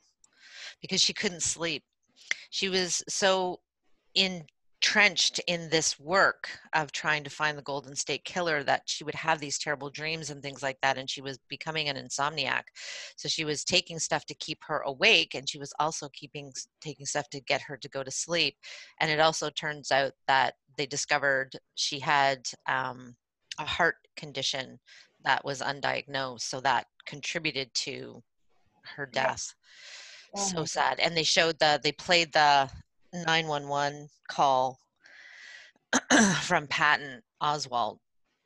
because 0.81 1.00
she 1.00 1.12
couldn't 1.12 1.43
sleep. 1.43 1.83
She 2.50 2.69
was 2.69 3.02
so 3.09 3.61
entrenched 4.80 5.40
in 5.49 5.68
this 5.70 5.99
work 5.99 6.49
of 6.73 6.92
trying 6.92 7.25
to 7.25 7.30
find 7.30 7.58
the 7.58 7.62
Golden 7.62 7.97
State 7.97 8.25
Killer 8.25 8.62
that 8.62 8.82
she 8.87 9.02
would 9.02 9.14
have 9.14 9.40
these 9.40 9.58
terrible 9.58 9.90
dreams 9.90 10.30
and 10.30 10.40
things 10.40 10.62
like 10.62 10.78
that. 10.82 10.97
And 10.97 11.11
she 11.11 11.20
was 11.20 11.38
becoming 11.49 11.88
an 11.88 11.97
insomniac. 11.97 12.62
So 13.16 13.28
she 13.28 13.44
was 13.44 13.64
taking 13.64 13.99
stuff 13.99 14.25
to 14.26 14.35
keep 14.35 14.58
her 14.66 14.80
awake, 14.80 15.35
and 15.35 15.49
she 15.49 15.58
was 15.58 15.73
also 15.80 16.08
keeping 16.12 16.52
taking 16.80 17.06
stuff 17.06 17.28
to 17.30 17.40
get 17.40 17.61
her 17.62 17.76
to 17.76 17.88
go 17.88 18.04
to 18.04 18.11
sleep. 18.11 18.54
And 19.00 19.11
it 19.11 19.18
also 19.20 19.50
turns 19.50 19.90
out 19.90 20.12
that 20.28 20.54
they 20.76 20.87
discovered 20.87 21.50
she 21.75 21.99
had 21.99 22.47
um, 22.66 23.16
a 23.58 23.64
heart 23.64 23.97
condition 24.16 24.78
that 25.25 25.44
was 25.44 25.61
undiagnosed, 25.61 26.42
so 26.42 26.61
that 26.61 26.87
contributed 27.04 27.75
to 27.75 28.23
her 28.97 29.11
Yeah. 29.12 29.30
death. 29.30 29.54
Oh 30.37 30.44
so 30.44 30.64
sad. 30.64 31.00
And 31.00 31.16
they 31.16 31.25
showed 31.25 31.58
the 31.58 31.80
they 31.82 31.92
played 31.92 32.32
the 32.32 32.70
911 33.12 34.08
call 34.28 34.78
from 36.42 36.66
Patton 36.66 37.22
Oswalt. 37.42 37.98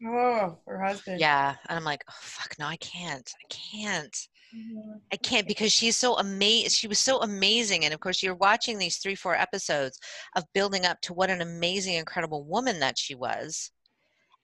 Oh, 0.04 0.59
her 0.66 0.83
husband. 0.83 1.21
Yeah, 1.21 1.54
and 1.69 1.78
I'm 1.78 1.85
like, 1.85 2.02
oh 2.09 2.14
fuck, 2.21 2.57
no, 2.59 2.66
I 2.66 2.76
can't, 2.76 3.31
I 3.40 3.47
can't, 3.49 4.16
Mhm. 4.54 5.00
I 5.11 5.16
can't 5.16 5.49
because 5.49 5.73
she's 5.73 5.97
so 5.97 6.16
amazing. 6.19 6.71
She 6.71 6.88
was 6.88 6.99
so 6.99 7.23
amazing, 7.23 7.85
and 7.85 7.95
of 7.95 8.00
course, 8.00 8.23
you're 8.23 8.35
watching 8.35 8.78
these 8.78 8.99
three, 8.99 9.14
four 9.14 9.35
episodes 9.35 9.99
of 10.37 10.45
building 10.52 10.85
up 10.85 11.00
to 11.02 11.14
what 11.14 11.31
an 11.31 11.40
amazing, 11.40 11.95
incredible 11.95 12.45
woman 12.45 12.78
that 12.81 12.99
she 12.99 13.14
was, 13.14 13.71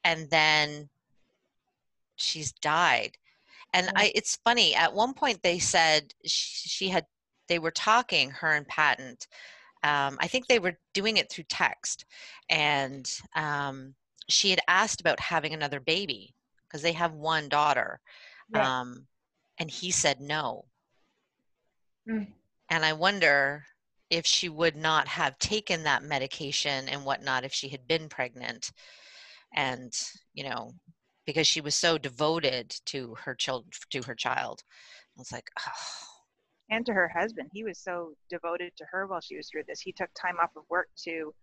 and 0.05 0.31
then 0.31 0.89
she's 2.17 2.53
died. 2.53 3.17
And. 3.75 3.91
I, 3.97 4.13
it's 4.15 4.39
funny. 4.45 4.75
At 4.75 4.95
one 4.95 5.13
point, 5.13 5.43
they 5.43 5.59
said 5.59 6.15
she, 6.25 6.69
she 6.69 6.89
had, 6.89 7.05
they 7.49 7.59
were 7.59 7.71
talking, 7.71 8.31
her 8.31 8.55
and 8.55 8.67
Patton. 8.67 9.17
Um, 9.83 10.19
I 10.21 10.27
think 10.27 10.47
they 10.47 10.59
were 10.59 10.79
doing 10.95 11.17
it 11.17 11.31
through 11.31 11.45
text, 11.49 12.05
and 12.51 13.11
um, 13.37 13.95
she 14.29 14.51
had 14.51 14.61
asked 14.69 15.01
about 15.01 15.21
having 15.21 15.55
another 15.55 15.81
baby 15.81 16.35
because 16.67 16.83
they 16.83 16.93
have 16.93 17.13
one 17.13 17.49
daughter, 17.49 18.01
um, 18.55 19.07
and 19.59 19.71
he 19.71 19.91
said 19.91 20.21
no. 20.21 20.65
Mm. 22.09 22.29
And 22.71 22.85
I 22.85 22.93
wonder 22.93 23.65
if 24.11 24.27
she 24.27 24.49
would 24.49 24.77
not 24.77 25.07
have 25.09 25.39
taken 25.39 25.85
that 25.85 26.03
medication 26.03 26.89
and 26.89 27.05
whatnot 27.05 27.45
if 27.45 27.53
she 27.53 27.69
had 27.69 27.87
been 27.87 28.09
pregnant, 28.09 28.73
and 29.55 29.93
you 30.35 30.45
know, 30.45 30.73
because 31.27 31.47
she 31.47 31.61
was 31.61 31.75
so 31.75 31.99
devoted 31.99 32.75
to 32.87 33.15
her 33.25 33.35
child, 33.35 33.67
to 33.91 34.03
her 34.03 34.15
child. 34.15 34.63
I 35.17 35.21
was 35.21 35.33
like, 35.33 35.51
oh, 35.59 36.18
and 36.71 36.85
to 36.87 36.93
her 36.93 37.09
husband 37.09 37.49
he 37.53 37.65
was 37.65 37.79
so 37.79 38.13
devoted 38.29 38.73
to 38.77 38.85
her 38.91 39.07
while 39.07 39.21
she 39.21 39.37
was 39.37 39.49
through 39.49 39.63
this. 39.67 39.81
He 39.81 39.93
took 39.93 40.11
time 40.15 40.37
off 40.43 40.51
of 40.57 40.65
work 40.69 40.89
to 41.05 41.35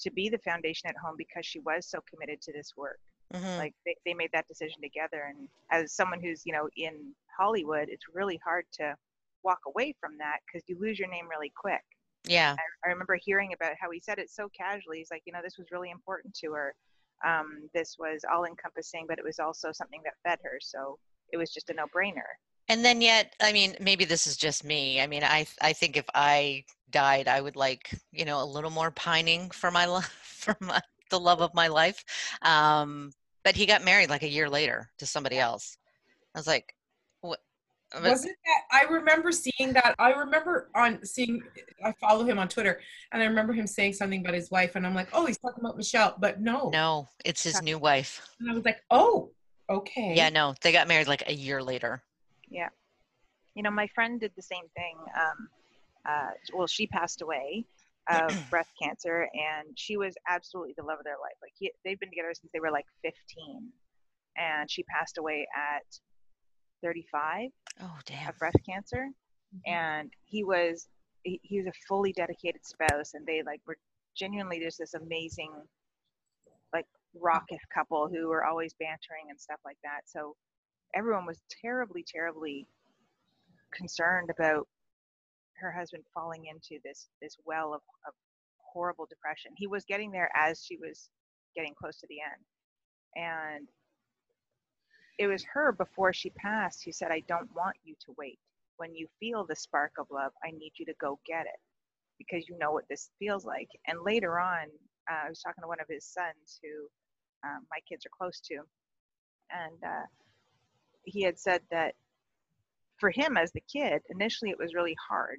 to 0.00 0.10
be 0.10 0.28
the 0.30 0.38
foundation 0.38 0.88
at 0.88 0.96
home 0.96 1.14
because 1.18 1.44
she 1.44 1.60
was 1.60 1.86
so 1.86 1.98
committed 2.10 2.40
to 2.42 2.52
this 2.52 2.72
work. 2.76 2.98
Mhm. 3.34 3.58
like 3.58 3.74
they, 3.86 3.94
they 4.04 4.14
made 4.14 4.30
that 4.32 4.48
decision 4.48 4.82
together. 4.82 5.22
And 5.28 5.48
as 5.70 5.92
someone 5.92 6.20
who's 6.20 6.42
you 6.44 6.52
know 6.52 6.68
in 6.76 7.14
hollywood 7.36 7.88
it's 7.88 8.04
really 8.12 8.38
hard 8.44 8.64
to 8.72 8.96
walk 9.44 9.60
away 9.66 9.94
from 10.00 10.18
that 10.18 10.38
because 10.46 10.68
you 10.68 10.76
lose 10.78 10.98
your 10.98 11.08
name 11.08 11.28
really 11.28 11.52
quick. 11.56 11.84
Yeah, 12.24 12.56
I, 12.58 12.88
I 12.88 12.92
remember 12.92 13.16
hearing 13.22 13.52
about 13.54 13.74
how 13.80 13.90
he 13.90 14.00
said 14.00 14.18
it 14.18 14.30
so 14.30 14.48
casually. 14.50 14.98
He's 14.98 15.10
like 15.10 15.22
you 15.26 15.32
know 15.32 15.40
this 15.42 15.58
was 15.58 15.70
really 15.70 15.90
important 15.90 16.34
to 16.36 16.52
her. 16.52 16.74
Um, 17.24 17.68
this 17.74 17.96
was 17.98 18.24
all 18.30 18.44
encompassing 18.46 19.06
but 19.06 19.18
it 19.18 19.24
was 19.24 19.38
also 19.38 19.72
something 19.72 20.00
that 20.04 20.14
fed 20.24 20.38
her. 20.42 20.58
So 20.60 20.98
it 21.32 21.36
was 21.36 21.50
just 21.52 21.70
a 21.70 21.74
no-brainer 21.74 22.30
and 22.70 22.84
then 22.84 23.00
yet 23.00 23.34
i 23.40 23.52
mean 23.52 23.76
maybe 23.80 24.04
this 24.04 24.26
is 24.26 24.36
just 24.36 24.64
me 24.64 25.00
i 25.00 25.06
mean 25.06 25.22
i 25.24 25.44
i 25.60 25.72
think 25.72 25.96
if 25.96 26.06
i 26.14 26.64
died 26.90 27.28
i 27.28 27.40
would 27.40 27.56
like 27.56 27.90
you 28.12 28.24
know 28.24 28.42
a 28.42 28.44
little 28.44 28.70
more 28.70 28.90
pining 28.92 29.50
for 29.50 29.70
my 29.70 29.84
love 29.84 30.04
for 30.22 30.56
my 30.60 30.80
the 31.10 31.20
love 31.20 31.42
of 31.42 31.52
my 31.52 31.66
life 31.66 32.04
um 32.42 33.10
but 33.44 33.56
he 33.56 33.66
got 33.66 33.84
married 33.84 34.08
like 34.08 34.22
a 34.22 34.28
year 34.28 34.48
later 34.48 34.88
to 34.96 35.04
somebody 35.04 35.38
else 35.38 35.76
i 36.34 36.38
was 36.38 36.46
like 36.46 36.74
what 37.20 37.40
Wasn't 37.92 38.36
that? 38.46 38.62
I 38.70 38.84
remember 38.84 39.32
seeing 39.32 39.72
that. 39.72 39.96
I 39.98 40.12
remember 40.12 40.70
on 40.76 41.04
seeing. 41.04 41.42
I 41.84 41.92
follow 42.00 42.24
him 42.24 42.38
on 42.38 42.46
Twitter, 42.46 42.80
and 43.10 43.20
I 43.20 43.26
remember 43.26 43.52
him 43.52 43.66
saying 43.66 43.94
something 43.94 44.20
about 44.20 44.34
his 44.34 44.48
wife, 44.48 44.76
and 44.76 44.86
I'm 44.86 44.94
like, 44.94 45.08
oh, 45.12 45.26
he's 45.26 45.38
talking 45.38 45.58
about 45.58 45.76
Michelle, 45.76 46.14
but 46.16 46.40
no. 46.40 46.70
no 46.70 47.08
it's 47.24 47.42
his 47.42 47.60
new 47.62 47.78
wife 47.78 48.12
And 48.38 48.48
I 48.48 48.54
was 48.54 48.64
like, 48.64 48.80
oh, 48.92 49.32
okay. 49.68 50.14
yeah 50.16 50.28
no 50.28 50.54
they 50.62 50.70
got 50.70 50.86
married 50.86 51.08
like 51.08 51.24
a 51.26 51.34
year 51.34 51.60
later 51.60 52.00
you 53.54 53.62
know 53.62 53.70
my 53.70 53.86
friend 53.88 54.20
did 54.20 54.32
the 54.36 54.42
same 54.42 54.64
thing 54.76 54.96
um, 55.16 55.48
uh, 56.08 56.30
well 56.54 56.66
she 56.66 56.86
passed 56.86 57.22
away 57.22 57.64
of 58.10 58.30
breast 58.50 58.70
cancer 58.80 59.28
and 59.34 59.68
she 59.76 59.96
was 59.96 60.14
absolutely 60.28 60.74
the 60.76 60.84
love 60.84 60.98
of 60.98 61.04
their 61.04 61.18
life. 61.20 61.36
Like 61.42 61.52
he, 61.58 61.72
they've 61.84 61.98
been 61.98 62.10
together 62.10 62.32
since 62.34 62.50
they 62.52 62.60
were 62.60 62.70
like 62.70 62.86
15 63.02 63.14
and 64.36 64.70
she 64.70 64.82
passed 64.84 65.18
away 65.18 65.46
at 65.56 65.84
35 66.82 67.50
oh 67.82 67.98
damn. 68.06 68.28
of 68.28 68.38
breast 68.38 68.56
cancer 68.68 69.08
and 69.66 70.10
he 70.24 70.44
was 70.44 70.88
he, 71.24 71.40
he 71.42 71.58
was 71.58 71.66
a 71.66 71.72
fully 71.86 72.12
dedicated 72.12 72.64
spouse 72.64 73.12
and 73.14 73.26
they 73.26 73.42
like 73.44 73.60
were 73.66 73.76
genuinely 74.16 74.60
just 74.60 74.78
this 74.78 74.94
amazing 74.94 75.50
like 76.72 76.86
rocket 77.14 77.58
couple 77.74 78.08
who 78.08 78.28
were 78.28 78.44
always 78.44 78.72
bantering 78.78 79.26
and 79.28 79.38
stuff 79.38 79.58
like 79.64 79.76
that. 79.82 80.02
So 80.06 80.36
everyone 80.94 81.26
was 81.26 81.40
terribly 81.62 82.04
terribly 82.06 82.66
concerned 83.72 84.30
about 84.30 84.66
her 85.60 85.70
husband 85.70 86.02
falling 86.14 86.46
into 86.46 86.80
this 86.84 87.08
this 87.20 87.36
well 87.44 87.74
of, 87.74 87.82
of 88.06 88.14
horrible 88.72 89.06
depression. 89.08 89.52
He 89.56 89.66
was 89.66 89.84
getting 89.84 90.10
there 90.10 90.30
as 90.34 90.64
she 90.64 90.76
was 90.76 91.10
getting 91.54 91.74
close 91.74 91.98
to 91.98 92.06
the 92.08 92.18
end. 92.20 92.44
And 93.16 93.68
it 95.18 95.26
was 95.26 95.44
her 95.52 95.72
before 95.72 96.12
she 96.12 96.30
passed 96.30 96.82
who 96.84 96.92
said 96.92 97.10
i 97.10 97.22
don't 97.28 97.54
want 97.54 97.76
you 97.84 97.94
to 98.06 98.14
wait. 98.16 98.38
When 98.76 98.94
you 98.94 99.06
feel 99.18 99.44
the 99.44 99.56
spark 99.56 99.92
of 99.98 100.06
love 100.10 100.32
i 100.44 100.50
need 100.50 100.72
you 100.78 100.86
to 100.86 100.94
go 101.00 101.18
get 101.26 101.42
it 101.42 101.60
because 102.18 102.48
you 102.48 102.56
know 102.58 102.72
what 102.72 102.84
this 102.88 103.10
feels 103.18 103.44
like. 103.44 103.68
And 103.86 103.98
later 104.04 104.38
on 104.38 104.66
uh, 105.10 105.26
i 105.26 105.28
was 105.28 105.40
talking 105.40 105.62
to 105.62 105.68
one 105.68 105.80
of 105.80 105.88
his 105.88 106.04
sons 106.04 106.58
who 106.62 106.88
um, 107.48 107.66
my 107.70 107.78
kids 107.88 108.04
are 108.06 108.16
close 108.16 108.40
to. 108.40 108.56
And 109.50 109.78
uh, 109.84 110.06
he 111.04 111.22
had 111.22 111.38
said 111.38 111.62
that 111.70 111.94
for 112.98 113.10
him 113.10 113.36
as 113.36 113.50
the 113.52 113.62
kid 113.72 114.02
initially 114.10 114.50
it 114.50 114.58
was 114.58 114.74
really 114.74 114.96
hard 115.08 115.38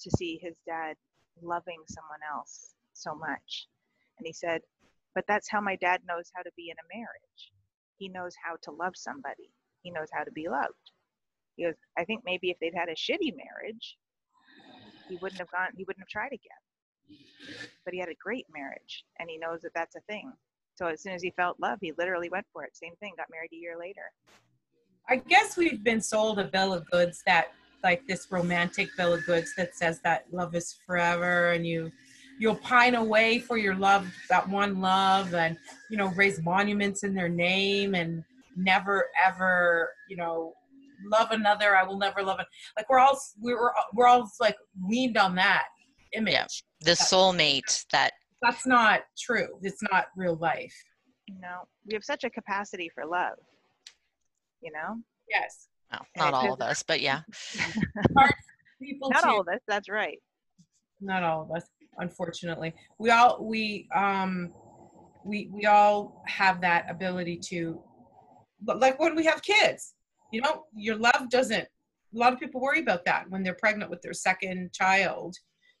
to 0.00 0.10
see 0.18 0.38
his 0.42 0.54
dad 0.66 0.96
loving 1.42 1.80
someone 1.88 2.20
else 2.30 2.74
so 2.92 3.14
much. 3.14 3.66
And 4.18 4.26
he 4.26 4.32
said 4.32 4.60
but 5.14 5.24
that's 5.28 5.48
how 5.48 5.60
my 5.60 5.76
dad 5.76 6.00
knows 6.08 6.30
how 6.34 6.42
to 6.42 6.50
be 6.56 6.70
in 6.70 6.76
a 6.76 6.96
marriage. 6.98 7.52
He 7.98 8.08
knows 8.08 8.34
how 8.44 8.56
to 8.62 8.72
love 8.72 8.94
somebody. 8.96 9.50
He 9.82 9.92
knows 9.92 10.08
how 10.12 10.24
to 10.24 10.32
be 10.32 10.48
loved. 10.48 10.90
He 11.56 11.64
goes 11.64 11.74
i 11.96 12.04
think 12.04 12.22
maybe 12.24 12.50
if 12.50 12.58
they'd 12.60 12.74
had 12.74 12.88
a 12.88 12.94
shitty 12.94 13.32
marriage 13.36 13.96
he 15.08 15.16
wouldn't 15.16 15.38
have 15.38 15.50
gone 15.50 15.68
he 15.76 15.84
wouldn't 15.84 16.02
have 16.02 16.08
tried 16.08 16.32
again. 16.32 16.62
But 17.84 17.94
he 17.94 18.00
had 18.00 18.08
a 18.08 18.22
great 18.22 18.46
marriage 18.52 19.04
and 19.18 19.30
he 19.30 19.38
knows 19.38 19.60
that 19.62 19.74
that's 19.74 19.96
a 19.96 20.00
thing. 20.00 20.32
So 20.74 20.86
as 20.86 21.02
soon 21.02 21.12
as 21.12 21.22
he 21.22 21.30
felt 21.30 21.60
love 21.60 21.78
he 21.80 21.92
literally 21.96 22.28
went 22.28 22.46
for 22.52 22.64
it. 22.64 22.76
Same 22.76 22.96
thing 22.96 23.12
got 23.16 23.30
married 23.30 23.52
a 23.52 23.56
year 23.56 23.78
later 23.78 24.12
I 25.08 25.16
guess 25.16 25.56
we've 25.56 25.84
been 25.84 26.00
sold 26.00 26.38
a 26.38 26.44
bill 26.44 26.72
of 26.72 26.88
goods 26.90 27.22
that, 27.26 27.52
like 27.82 28.06
this 28.06 28.28
romantic 28.30 28.88
bill 28.96 29.12
of 29.12 29.26
goods 29.26 29.54
that 29.56 29.76
says 29.76 30.00
that 30.00 30.24
love 30.32 30.54
is 30.54 30.78
forever 30.86 31.52
and 31.52 31.66
you, 31.66 31.92
you'll 32.38 32.56
pine 32.56 32.94
away 32.94 33.38
for 33.38 33.58
your 33.58 33.74
love, 33.74 34.10
that 34.30 34.48
one 34.48 34.80
love, 34.80 35.34
and 35.34 35.58
you 35.90 35.96
know 35.96 36.08
raise 36.16 36.42
monuments 36.42 37.04
in 37.04 37.14
their 37.14 37.28
name 37.28 37.94
and 37.94 38.24
never 38.56 39.06
ever, 39.22 39.90
you 40.08 40.16
know, 40.16 40.54
love 41.04 41.30
another. 41.32 41.76
I 41.76 41.82
will 41.82 41.98
never 41.98 42.22
love 42.22 42.40
it. 42.40 42.46
Like 42.76 42.88
we're 42.88 42.98
all 42.98 43.18
we 43.42 43.54
were 43.54 43.74
we're 43.92 44.06
all 44.06 44.30
like 44.40 44.56
leaned 44.88 45.18
on 45.18 45.34
that 45.34 45.66
image. 46.14 46.32
Yeah. 46.32 46.46
the 46.80 46.92
soulmate 46.92 47.84
that 47.92 48.12
That's 48.40 48.66
not 48.66 49.02
true. 49.18 49.58
It's 49.62 49.82
not 49.92 50.06
real 50.16 50.36
life. 50.36 50.74
no 51.28 51.64
we 51.86 51.94
have 51.94 52.04
such 52.04 52.24
a 52.24 52.30
capacity 52.30 52.90
for 52.94 53.04
love 53.04 53.38
you 54.64 54.72
know? 54.72 54.96
Yes. 55.28 55.68
well, 55.90 56.02
not 56.16 56.34
all 56.34 56.54
of 56.54 56.60
us 56.60 56.82
but 56.82 57.00
yeah. 57.00 57.20
People 58.82 59.10
not 59.10 59.22
too. 59.22 59.28
all 59.28 59.40
of 59.40 59.48
us 59.48 59.60
that's 59.68 59.88
right. 59.88 60.18
Not 61.00 61.22
all 61.22 61.42
of 61.42 61.50
us 61.56 61.64
unfortunately. 61.98 62.74
We 62.98 63.10
all 63.10 63.44
we 63.44 63.88
um 63.94 64.52
we 65.24 65.50
we 65.52 65.66
all 65.66 66.22
have 66.26 66.60
that 66.62 66.90
ability 66.90 67.38
to 67.50 67.80
but 68.60 68.80
like 68.80 68.98
when 68.98 69.14
we 69.14 69.24
have 69.24 69.42
kids 69.42 69.94
you 70.32 70.40
know 70.40 70.64
your 70.74 70.96
love 70.96 71.30
doesn't 71.30 71.64
a 72.14 72.18
lot 72.18 72.32
of 72.32 72.38
people 72.38 72.60
worry 72.60 72.80
about 72.80 73.04
that 73.04 73.24
when 73.30 73.42
they're 73.42 73.54
pregnant 73.54 73.90
with 73.90 74.02
their 74.02 74.12
second 74.12 74.72
child 74.72 75.34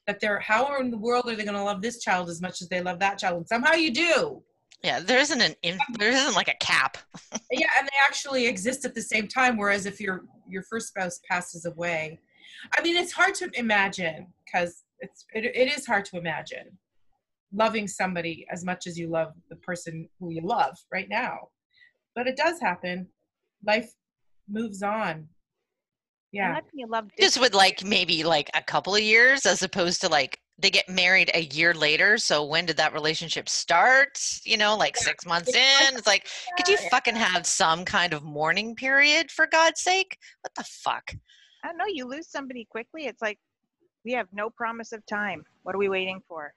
that 0.06 0.20
they're 0.20 0.40
how 0.40 0.76
in 0.80 0.90
the 0.90 0.98
world 0.98 1.24
are 1.26 1.34
they 1.34 1.44
going 1.44 1.56
to 1.56 1.62
love 1.62 1.80
this 1.80 2.00
child 2.00 2.28
as 2.28 2.40
much 2.40 2.60
as 2.60 2.68
they 2.68 2.80
love 2.80 2.98
that 2.98 3.18
child? 3.18 3.38
And 3.38 3.48
somehow 3.48 3.72
you 3.72 3.92
do 3.92 4.42
yeah 4.84 5.00
there 5.00 5.18
isn't 5.18 5.40
an 5.40 5.54
in, 5.62 5.78
there 5.98 6.12
isn't 6.12 6.36
like 6.36 6.48
a 6.48 6.56
cap 6.60 6.98
yeah 7.50 7.66
and 7.78 7.86
they 7.88 7.98
actually 8.06 8.46
exist 8.46 8.84
at 8.84 8.94
the 8.94 9.02
same 9.02 9.26
time 9.26 9.56
whereas 9.56 9.86
if 9.86 10.00
your 10.00 10.24
your 10.48 10.62
first 10.62 10.88
spouse 10.88 11.20
passes 11.28 11.64
away 11.64 12.20
I 12.72 12.82
mean, 12.82 12.96
it's 12.96 13.12
hard 13.12 13.34
to 13.36 13.50
imagine 13.54 14.26
because 14.44 14.84
it's 15.00 15.24
it, 15.34 15.44
it 15.44 15.76
is 15.76 15.86
hard 15.86 16.04
to 16.06 16.18
imagine 16.18 16.78
loving 17.52 17.86
somebody 17.86 18.46
as 18.50 18.64
much 18.64 18.86
as 18.86 18.98
you 18.98 19.08
love 19.08 19.32
the 19.48 19.56
person 19.56 20.08
who 20.18 20.30
you 20.30 20.40
love 20.40 20.76
right 20.92 21.08
now. 21.08 21.48
But 22.14 22.26
it 22.26 22.36
does 22.36 22.60
happen. 22.60 23.08
Life 23.66 23.90
moves 24.48 24.82
on. 24.82 25.28
Yeah. 26.32 26.50
Imagine 26.50 26.70
you 26.74 26.86
love 26.88 27.08
just 27.18 27.40
with 27.40 27.54
like 27.54 27.84
maybe 27.84 28.24
like 28.24 28.50
a 28.54 28.62
couple 28.62 28.94
of 28.94 29.02
years 29.02 29.46
as 29.46 29.62
opposed 29.62 30.00
to 30.00 30.08
like 30.08 30.38
they 30.58 30.70
get 30.70 30.88
married 30.88 31.30
a 31.34 31.42
year 31.42 31.74
later 31.74 32.16
so 32.16 32.44
when 32.44 32.64
did 32.64 32.76
that 32.76 32.92
relationship 32.92 33.48
start 33.48 34.18
you 34.44 34.56
know 34.56 34.76
like 34.76 34.96
six 34.96 35.26
months 35.26 35.52
in 35.54 35.96
it's 35.96 36.06
like 36.06 36.28
could 36.56 36.68
you 36.68 36.76
fucking 36.90 37.16
have 37.16 37.44
some 37.44 37.84
kind 37.84 38.12
of 38.12 38.22
mourning 38.22 38.74
period 38.76 39.30
for 39.30 39.46
god's 39.46 39.80
sake 39.80 40.16
what 40.42 40.54
the 40.56 40.64
fuck 40.64 41.12
I 41.64 41.68
don't 41.68 41.78
know. 41.78 41.86
You 41.88 42.06
lose 42.06 42.28
somebody 42.28 42.66
quickly. 42.66 43.06
It's 43.06 43.22
like 43.22 43.38
we 44.04 44.12
have 44.12 44.28
no 44.34 44.50
promise 44.50 44.92
of 44.92 45.04
time. 45.06 45.42
What 45.62 45.74
are 45.74 45.78
we 45.78 45.88
waiting 45.88 46.20
for? 46.28 46.52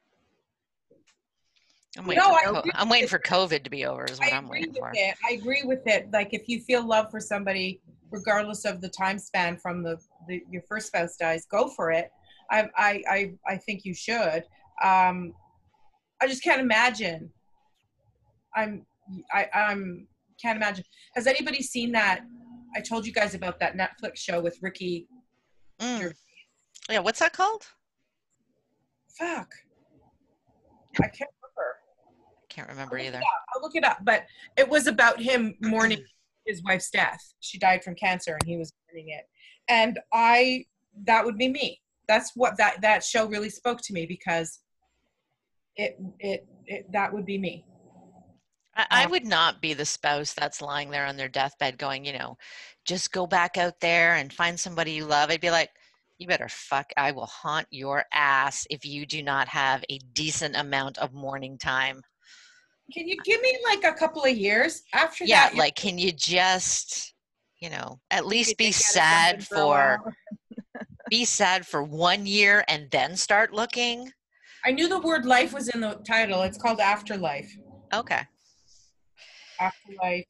i'm 1.98 2.06
waiting, 2.06 2.24
No, 2.24 2.38
for, 2.44 2.62
co- 2.62 2.72
I'm 2.76 2.90
waiting 2.90 3.08
for 3.08 3.18
covid 3.18 3.64
to 3.64 3.70
be 3.70 3.86
over 3.86 4.04
is 4.06 4.20
what 4.20 4.34
I 4.34 4.36
i'm 4.36 4.46
agree 4.46 4.60
waiting 4.60 4.74
with 4.74 4.80
for 4.80 4.92
it. 4.94 5.16
I 5.28 5.34
agree 5.34 5.64
with 5.64 5.88
it. 5.88 6.12
Like 6.12 6.34
if 6.34 6.48
you 6.48 6.60
feel 6.60 6.86
love 6.86 7.10
for 7.10 7.20
somebody, 7.22 7.80
regardless 8.12 8.66
of 8.66 8.82
the 8.82 8.90
time 8.90 9.18
span 9.18 9.58
from 9.58 9.82
the, 9.82 9.98
the 10.28 10.44
your 10.52 10.62
first 10.64 10.88
spouse 10.88 11.16
dies, 11.16 11.48
go 11.50 11.70
for 11.70 11.92
it. 11.92 12.12
I 12.52 12.68
I 12.78 13.04
I, 13.10 13.34
I 13.48 13.58
think 13.58 13.86
you 13.86 13.94
should. 13.94 14.44
Um, 14.84 15.34
I 16.22 16.28
just 16.28 16.44
can't 16.44 16.62
imagine. 16.62 17.30
I'm 18.56 18.86
I 19.34 19.48
I'm 19.54 20.08
can't 20.42 20.58
imagine. 20.58 20.84
Has 21.16 21.28
anybody 21.28 21.62
seen 21.62 21.92
that? 21.94 22.22
I 22.76 22.82
told 22.82 23.06
you 23.08 23.14
guys 23.14 23.34
about 23.34 23.60
that 23.60 23.76
Netflix 23.76 24.18
show 24.18 24.40
with 24.40 24.58
Ricky. 24.62 25.08
Mm. 25.80 26.12
yeah 26.90 26.98
what's 26.98 27.20
that 27.20 27.34
called 27.34 27.64
Fuck. 29.18 29.52
I 31.00 31.08
can't 31.08 31.30
remember. 31.42 31.76
can't 32.50 32.68
remember 32.70 32.98
either 32.98 33.22
I'll 33.54 33.62
look 33.62 33.76
it 33.76 33.84
up. 33.84 34.00
But 34.04 34.26
it 34.58 34.68
was 34.68 34.88
about 34.88 35.22
him 35.22 35.56
mourning 35.62 36.04
his 36.46 36.64
wife's 36.64 36.90
death. 36.90 37.20
She 37.40 37.58
died 37.58 37.84
from 37.84 37.96
cancer, 37.96 38.34
and 38.34 38.44
he 38.46 38.58
was 38.58 38.74
mourning 38.88 39.10
it. 39.10 39.26
And 39.70 40.00
I, 40.14 40.66
that 41.06 41.26
would 41.26 41.38
be 41.38 41.50
me. 41.50 41.82
That's 42.08 42.32
what 42.36 42.58
that 42.58 42.82
that 42.82 43.04
show 43.04 43.26
really 43.28 43.50
spoke 43.50 43.82
to 43.82 43.94
me 43.94 44.06
because 44.06 44.60
it 45.76 45.98
it, 46.20 46.48
it 46.66 46.92
that 46.92 47.14
would 47.14 47.26
be 47.26 47.38
me. 47.38 47.66
I, 48.76 48.86
I 48.92 49.06
Um, 49.06 49.12
would 49.12 49.26
not 49.26 49.62
be 49.62 49.74
the 49.74 49.86
spouse 49.86 50.34
that's 50.34 50.62
lying 50.62 50.90
there 50.90 51.06
on 51.06 51.18
their 51.18 51.28
deathbed 51.30 51.78
going, 51.78 52.06
you 52.06 52.14
know, 52.18 52.38
just 52.86 53.12
go 53.12 53.28
back 53.28 53.58
out 53.58 53.80
there 53.82 54.16
and 54.16 54.32
find 54.32 54.60
somebody 54.60 54.92
you 54.92 55.06
love. 55.06 55.30
I'd 55.30 55.42
be 55.42 55.52
like, 55.52 55.70
you 56.20 56.28
better 56.28 56.50
fuck, 56.50 56.92
I 56.98 57.12
will 57.12 57.26
haunt 57.28 57.68
your 57.70 58.06
ass 58.14 58.66
if 58.70 58.86
you 58.86 59.06
do 59.06 59.22
not 59.22 59.48
have 59.50 59.84
a 59.90 60.00
decent 60.14 60.56
amount 60.56 60.98
of 60.98 61.14
mourning 61.14 61.58
time. 61.58 62.02
Can 62.94 63.08
you 63.08 63.18
give 63.26 63.42
me 63.42 63.58
like 63.66 63.84
a 63.84 63.94
couple 63.94 64.24
of 64.24 64.36
years 64.36 64.82
after 64.94 65.26
Yeah, 65.28 65.44
that? 65.44 65.52
you're- 65.52 65.60
like, 65.66 65.76
can 65.76 65.98
you 65.98 66.12
just, 66.12 67.14
you 67.60 67.70
know, 67.70 68.00
at 68.10 68.26
least 68.26 68.58
be 68.58 68.66
take 68.66 68.74
out 68.76 68.80
of 68.80 68.84
sad 68.84 69.44
for. 69.44 70.00
be 71.10 71.26
sad 71.26 71.66
for 71.66 71.84
one 71.84 72.26
year 72.26 72.64
and 72.68 72.90
then 72.92 73.16
start 73.16 73.54
looking? 73.54 74.12
I 74.66 74.72
knew 74.72 74.90
the 74.90 75.00
word 75.00 75.26
life 75.26 75.54
was 75.54 75.70
in 75.70 75.82
the 75.82 76.00
title. 76.08 76.42
It's 76.44 76.58
called 76.58 76.80
Afterlife. 76.80 77.52
Okay. 77.94 78.22
Afterlife. 79.60 80.26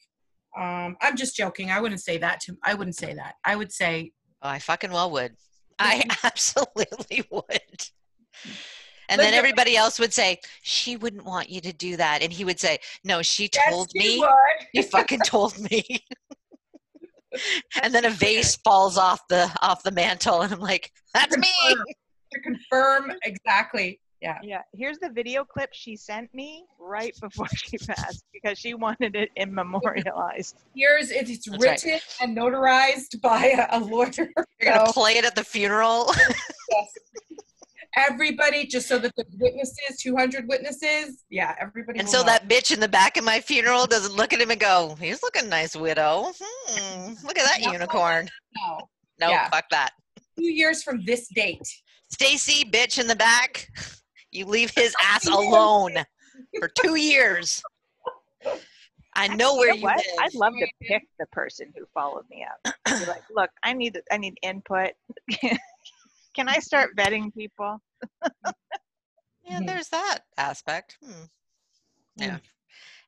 Um, 0.57 0.97
I'm 1.01 1.15
just 1.15 1.35
joking. 1.35 1.71
I 1.71 1.79
wouldn't 1.79 2.01
say 2.01 2.17
that 2.17 2.39
to. 2.41 2.55
I 2.63 2.73
wouldn't 2.73 2.95
say 2.95 3.13
that. 3.13 3.35
I 3.45 3.55
would 3.55 3.71
say 3.71 4.11
Oh, 4.41 4.49
I 4.49 4.59
fucking 4.59 4.91
well 4.91 5.11
would. 5.11 5.35
I 5.79 6.03
absolutely 6.23 7.23
would. 7.31 7.87
And 9.09 9.21
then 9.21 9.33
everybody 9.33 9.77
else 9.77 9.99
would 9.99 10.13
say, 10.13 10.39
she 10.63 10.97
wouldn't 10.97 11.23
want 11.23 11.49
you 11.49 11.61
to 11.61 11.71
do 11.71 11.95
that. 11.95 12.21
And 12.21 12.31
he 12.31 12.43
would 12.43 12.59
say, 12.59 12.77
no, 13.05 13.21
she 13.21 13.49
yes, 13.53 13.69
told 13.69 13.89
you 13.93 14.01
me. 14.01 14.19
would. 14.19 14.67
He 14.73 14.81
fucking 14.81 15.21
told 15.25 15.57
me. 15.71 15.83
and 17.83 17.93
then 17.93 18.05
a 18.05 18.09
vase 18.09 18.55
falls 18.57 18.97
off 18.97 19.27
the 19.27 19.49
off 19.61 19.83
the 19.83 19.91
mantle 19.91 20.41
and 20.41 20.53
I'm 20.53 20.59
like, 20.59 20.91
that's 21.13 21.37
me. 21.37 21.47
Confirm. 21.67 21.85
to 22.33 22.39
confirm 22.41 23.11
exactly. 23.23 23.99
Yeah. 24.21 24.39
Yeah, 24.41 24.61
here's 24.73 24.97
the 24.97 25.09
video 25.09 25.43
clip 25.45 25.69
she 25.73 25.95
sent 25.95 26.33
me 26.33 26.65
right 26.79 27.15
before 27.21 27.47
she 27.55 27.77
passed 27.87 28.23
because 28.33 28.57
she 28.57 28.73
wanted 28.73 29.15
it 29.15 29.29
immemorialized. 29.37 30.55
Here's 30.75 31.11
it, 31.11 31.29
it's 31.29 31.47
That's 31.47 31.63
right. 31.63 31.83
written 31.83 31.99
and 32.21 32.35
notarized 32.35 33.21
by 33.21 33.67
a, 33.71 33.77
a 33.77 33.79
lawyer. 33.79 34.09
You're 34.59 34.73
gonna 34.73 34.91
play 34.91 35.17
it 35.17 35.25
at 35.25 35.35
the 35.35 35.43
funeral. 35.43 36.11
yes. 36.71 36.93
Everybody, 37.97 38.67
just 38.67 38.87
so 38.87 38.99
that 38.99 39.11
the 39.15 39.25
witnesses, 39.39 39.97
200 39.99 40.47
witnesses, 40.47 41.23
yeah, 41.31 41.55
everybody. 41.59 41.97
and 41.99 42.07
so 42.07 42.19
know. 42.19 42.25
that 42.25 42.47
bitch 42.47 42.71
in 42.71 42.79
the 42.79 42.87
back 42.87 43.17
of 43.17 43.23
my 43.23 43.39
funeral 43.39 43.87
doesn't 43.87 44.15
look 44.15 44.33
at 44.33 44.39
him 44.39 44.51
and 44.51 44.59
go, 44.59 44.95
he's 45.01 45.23
looking 45.23 45.49
nice, 45.49 45.75
widow. 45.75 46.31
Hmm, 46.39 47.13
look 47.25 47.39
at 47.39 47.45
that 47.45 47.61
No. 47.65 47.71
unicorn. 47.71 48.29
No. 48.55 48.89
No, 49.19 49.29
Yeah. 49.31 49.49
fuck 49.49 49.65
that. 49.71 49.93
two 50.37 50.45
years 50.45 50.83
from 50.83 51.03
this 51.05 51.27
date. 51.29 51.67
Stacy, 52.11 52.63
bitch 52.69 52.99
in 52.99 53.07
the 53.07 53.15
back, 53.15 53.67
you 54.31 54.45
leave 54.45 54.71
his 54.75 54.93
ass 55.03 55.25
alone 55.27 55.95
for 56.59 56.67
two 56.69 56.95
years. 56.95 57.63
I 59.15 59.27
know 59.29 59.55
where 59.55 59.69
know 59.69 59.75
you 59.75 59.81
what? 59.81 59.97
live. 59.97 60.05
I'd 60.19 60.35
love 60.35 60.53
to 60.59 60.67
pick 60.83 61.01
the 61.17 61.25
person 61.31 61.73
who 61.75 61.85
followed 61.95 62.25
me 62.29 62.45
up. 62.45 62.75
Be 62.85 63.05
like, 63.07 63.23
look, 63.31 63.49
I 63.63 63.73
need 63.73 63.99
I 64.11 64.17
need 64.17 64.37
input. 64.43 64.91
Can 66.37 66.47
I 66.47 66.59
start 66.59 66.95
vetting 66.95 67.33
people? 67.33 67.81
Yeah, 69.43 69.59
Mhm. 69.59 69.65
there's 69.65 69.89
that 69.89 70.19
aspect. 70.37 70.97
Hmm. 71.03 71.23
Yeah. 72.17 72.35
Mm. 72.37 72.41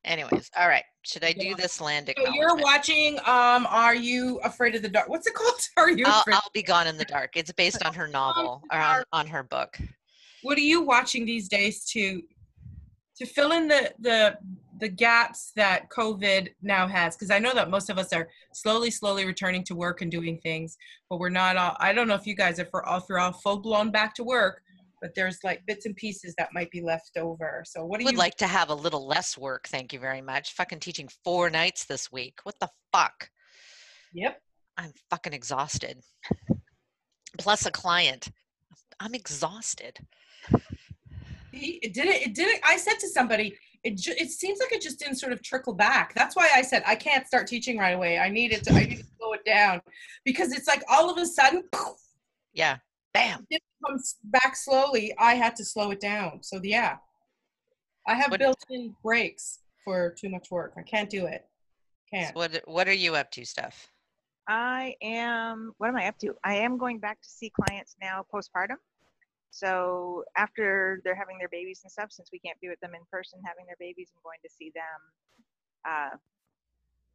Anyways, 0.04 0.50
all 0.56 0.66
right. 0.66 0.84
Should 1.02 1.22
I 1.22 1.32
do 1.32 1.48
Yeah. 1.48 1.54
this 1.54 1.80
land 1.80 2.12
So 2.16 2.32
you're 2.34 2.56
watching. 2.56 3.18
Um, 3.20 3.66
are 3.68 3.94
you 3.94 4.38
afraid 4.40 4.74
of 4.74 4.82
the 4.82 4.88
dark? 4.88 5.08
What's 5.08 5.28
it 5.28 5.34
called? 5.34 5.60
Are 5.76 5.90
you? 5.90 6.06
I'll, 6.06 6.20
afraid? 6.22 6.34
I'll 6.34 6.50
be 6.52 6.62
gone 6.64 6.88
in 6.88 6.96
the 6.96 7.04
dark. 7.04 7.36
It's 7.36 7.52
based 7.52 7.84
on 7.84 7.94
her 7.94 8.08
novel 8.08 8.64
or 8.72 8.78
on, 8.78 9.04
on 9.12 9.26
her 9.28 9.42
book. 9.44 9.78
what 10.42 10.58
are 10.58 10.62
you 10.62 10.80
watching 10.82 11.24
these 11.24 11.48
days 11.48 11.84
to 11.92 12.22
to 13.16 13.26
fill 13.26 13.52
in 13.52 13.68
the 13.68 13.94
the 14.00 14.38
the 14.80 14.88
gaps 14.88 15.52
that 15.56 15.88
covid 15.90 16.48
now 16.62 16.86
has 16.86 17.16
because 17.16 17.30
i 17.30 17.38
know 17.38 17.54
that 17.54 17.70
most 17.70 17.90
of 17.90 17.98
us 17.98 18.12
are 18.12 18.28
slowly 18.52 18.90
slowly 18.90 19.24
returning 19.24 19.62
to 19.62 19.74
work 19.74 20.02
and 20.02 20.10
doing 20.10 20.38
things 20.42 20.76
but 21.08 21.18
we're 21.18 21.28
not 21.28 21.56
all 21.56 21.76
i 21.80 21.92
don't 21.92 22.08
know 22.08 22.14
if 22.14 22.26
you 22.26 22.34
guys 22.34 22.58
are 22.58 22.66
for 22.66 22.84
all 22.86 22.98
if 22.98 23.04
you're 23.08 23.18
all 23.18 23.32
full 23.32 23.58
blown 23.58 23.90
back 23.90 24.14
to 24.14 24.24
work 24.24 24.62
but 25.00 25.14
there's 25.14 25.38
like 25.42 25.64
bits 25.66 25.86
and 25.86 25.96
pieces 25.96 26.34
that 26.36 26.50
might 26.52 26.70
be 26.70 26.80
left 26.80 27.16
over 27.16 27.62
so 27.66 27.84
what 27.84 27.98
do 27.98 28.04
would 28.04 28.12
you 28.12 28.16
Would 28.16 28.22
like 28.22 28.36
to 28.36 28.46
have 28.46 28.70
a 28.70 28.74
little 28.74 29.06
less 29.06 29.36
work. 29.38 29.66
Thank 29.68 29.92
you 29.92 29.98
very 29.98 30.20
much. 30.20 30.52
Fucking 30.52 30.80
teaching 30.80 31.08
four 31.24 31.48
nights 31.50 31.84
this 31.84 32.12
week. 32.12 32.40
What 32.42 32.56
the 32.60 32.68
fuck? 32.92 33.30
yep 34.12 34.40
I'm 34.76 34.92
fucking 35.10 35.32
exhausted. 35.32 36.00
Plus 37.38 37.66
a 37.66 37.70
client. 37.70 38.28
I'm 38.98 39.14
exhausted. 39.14 39.98
It 41.52 41.92
didn't 41.92 42.14
it 42.14 42.34
didn't 42.34 42.60
i 42.64 42.76
said 42.76 42.98
to 43.00 43.08
somebody 43.08 43.56
it 43.84 43.96
ju- 43.96 44.14
it 44.18 44.30
seems 44.30 44.58
like 44.60 44.72
it 44.72 44.80
just 44.82 44.98
didn't 44.98 45.16
sort 45.16 45.32
of 45.32 45.42
trickle 45.42 45.72
back 45.72 46.12
that's 46.14 46.36
why 46.36 46.48
i 46.54 46.60
said 46.62 46.82
i 46.86 46.94
can't 46.94 47.26
start 47.26 47.46
teaching 47.46 47.78
right 47.78 47.92
away 47.92 48.18
i 48.18 48.28
need 48.28 48.52
it 48.52 48.62
to 48.64 48.72
i 48.74 48.80
need 48.84 48.98
to 48.98 49.04
slow 49.18 49.32
it 49.32 49.44
down 49.44 49.80
because 50.24 50.52
it's 50.52 50.66
like 50.68 50.82
all 50.88 51.08
of 51.10 51.16
a 51.18 51.26
sudden 51.26 51.62
Yeah. 52.52 52.78
Bam. 53.14 53.46
it 53.50 53.62
comes 53.86 54.16
back 54.24 54.54
slowly, 54.56 55.14
I 55.18 55.34
had 55.34 55.54
to 55.56 55.64
slow 55.64 55.90
it 55.92 56.00
down. 56.00 56.42
So 56.42 56.60
yeah, 56.62 56.96
I 58.06 58.14
have 58.14 58.30
What- 58.30 58.40
built-in 58.40 58.94
breaks 59.02 59.60
for 59.84 60.14
too 60.18 60.28
much 60.28 60.50
work. 60.50 60.74
I 60.76 60.82
can't 60.82 61.08
do 61.10 61.26
it. 61.26 61.46
Can't. 62.12 62.34
what 62.36 62.60
what 62.66 62.86
are 62.88 62.92
you 62.92 63.14
up 63.14 63.30
to, 63.32 63.44
Steph? 63.44 63.88
I 64.48 64.94
am. 65.02 65.72
What 65.78 65.88
am 65.88 65.96
I 65.96 66.08
up 66.08 66.18
to? 66.18 66.34
I 66.44 66.56
am 66.56 66.76
going 66.76 66.98
back 66.98 67.20
to 67.22 67.28
see 67.28 67.50
clients 67.50 67.94
now 68.02 68.24
postpartum. 68.34 68.76
So 69.50 70.24
after 70.36 71.00
they're 71.04 71.14
having 71.14 71.38
their 71.38 71.48
babies 71.48 71.80
and 71.82 71.90
stuff, 71.90 72.12
since 72.12 72.30
we 72.32 72.38
can't 72.38 72.60
be 72.60 72.68
with 72.68 72.80
them 72.80 72.94
in 72.94 73.00
person 73.10 73.40
having 73.44 73.66
their 73.66 73.76
babies, 73.78 74.10
I'm 74.16 74.22
going 74.22 74.38
to 74.44 74.50
see 74.50 74.70
them 74.74 75.00
uh, 75.88 76.16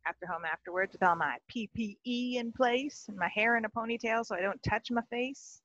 after 0.06 0.28
home 0.28 0.44
afterwards 0.46 0.94
with 0.94 1.04
all 1.04 1.16
my 1.16 1.38
PPE 1.54 2.36
in 2.36 2.52
place 2.52 3.06
and 3.08 3.18
my 3.18 3.30
hair 3.34 3.58
in 3.58 3.66
a 3.66 3.70
ponytail 3.70 4.26
so 4.26 4.36
I 4.36 4.42
don't 4.42 4.62
touch 4.64 4.92
my 4.92 5.02
face 5.10 5.62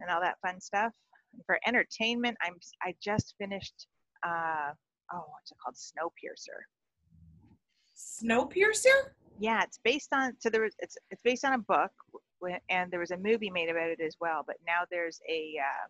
and 0.00 0.10
all 0.10 0.20
that 0.20 0.38
fun 0.40 0.60
stuff. 0.60 0.92
And 1.32 1.42
for 1.46 1.58
entertainment, 1.66 2.36
I'm 2.42 2.54
I 2.82 2.94
just 3.00 3.34
finished. 3.38 3.86
Uh, 4.22 4.72
oh, 5.12 5.24
what's 5.30 5.50
it 5.50 5.58
called? 5.62 5.74
Snowpiercer. 5.74 6.62
Snowpiercer? 7.96 9.10
Yeah, 9.38 9.62
it's 9.62 9.78
based 9.82 10.12
on 10.12 10.34
so 10.38 10.50
there 10.50 10.62
was 10.62 10.74
it's 10.78 10.96
it's 11.10 11.22
based 11.22 11.44
on 11.44 11.54
a 11.54 11.58
book 11.58 11.90
and 12.68 12.90
there 12.90 13.00
was 13.00 13.10
a 13.10 13.16
movie 13.16 13.50
made 13.50 13.68
about 13.68 13.90
it 13.90 14.00
as 14.00 14.16
well. 14.20 14.42
But 14.46 14.56
now 14.66 14.80
there's 14.90 15.20
a 15.28 15.54
uh, 15.60 15.86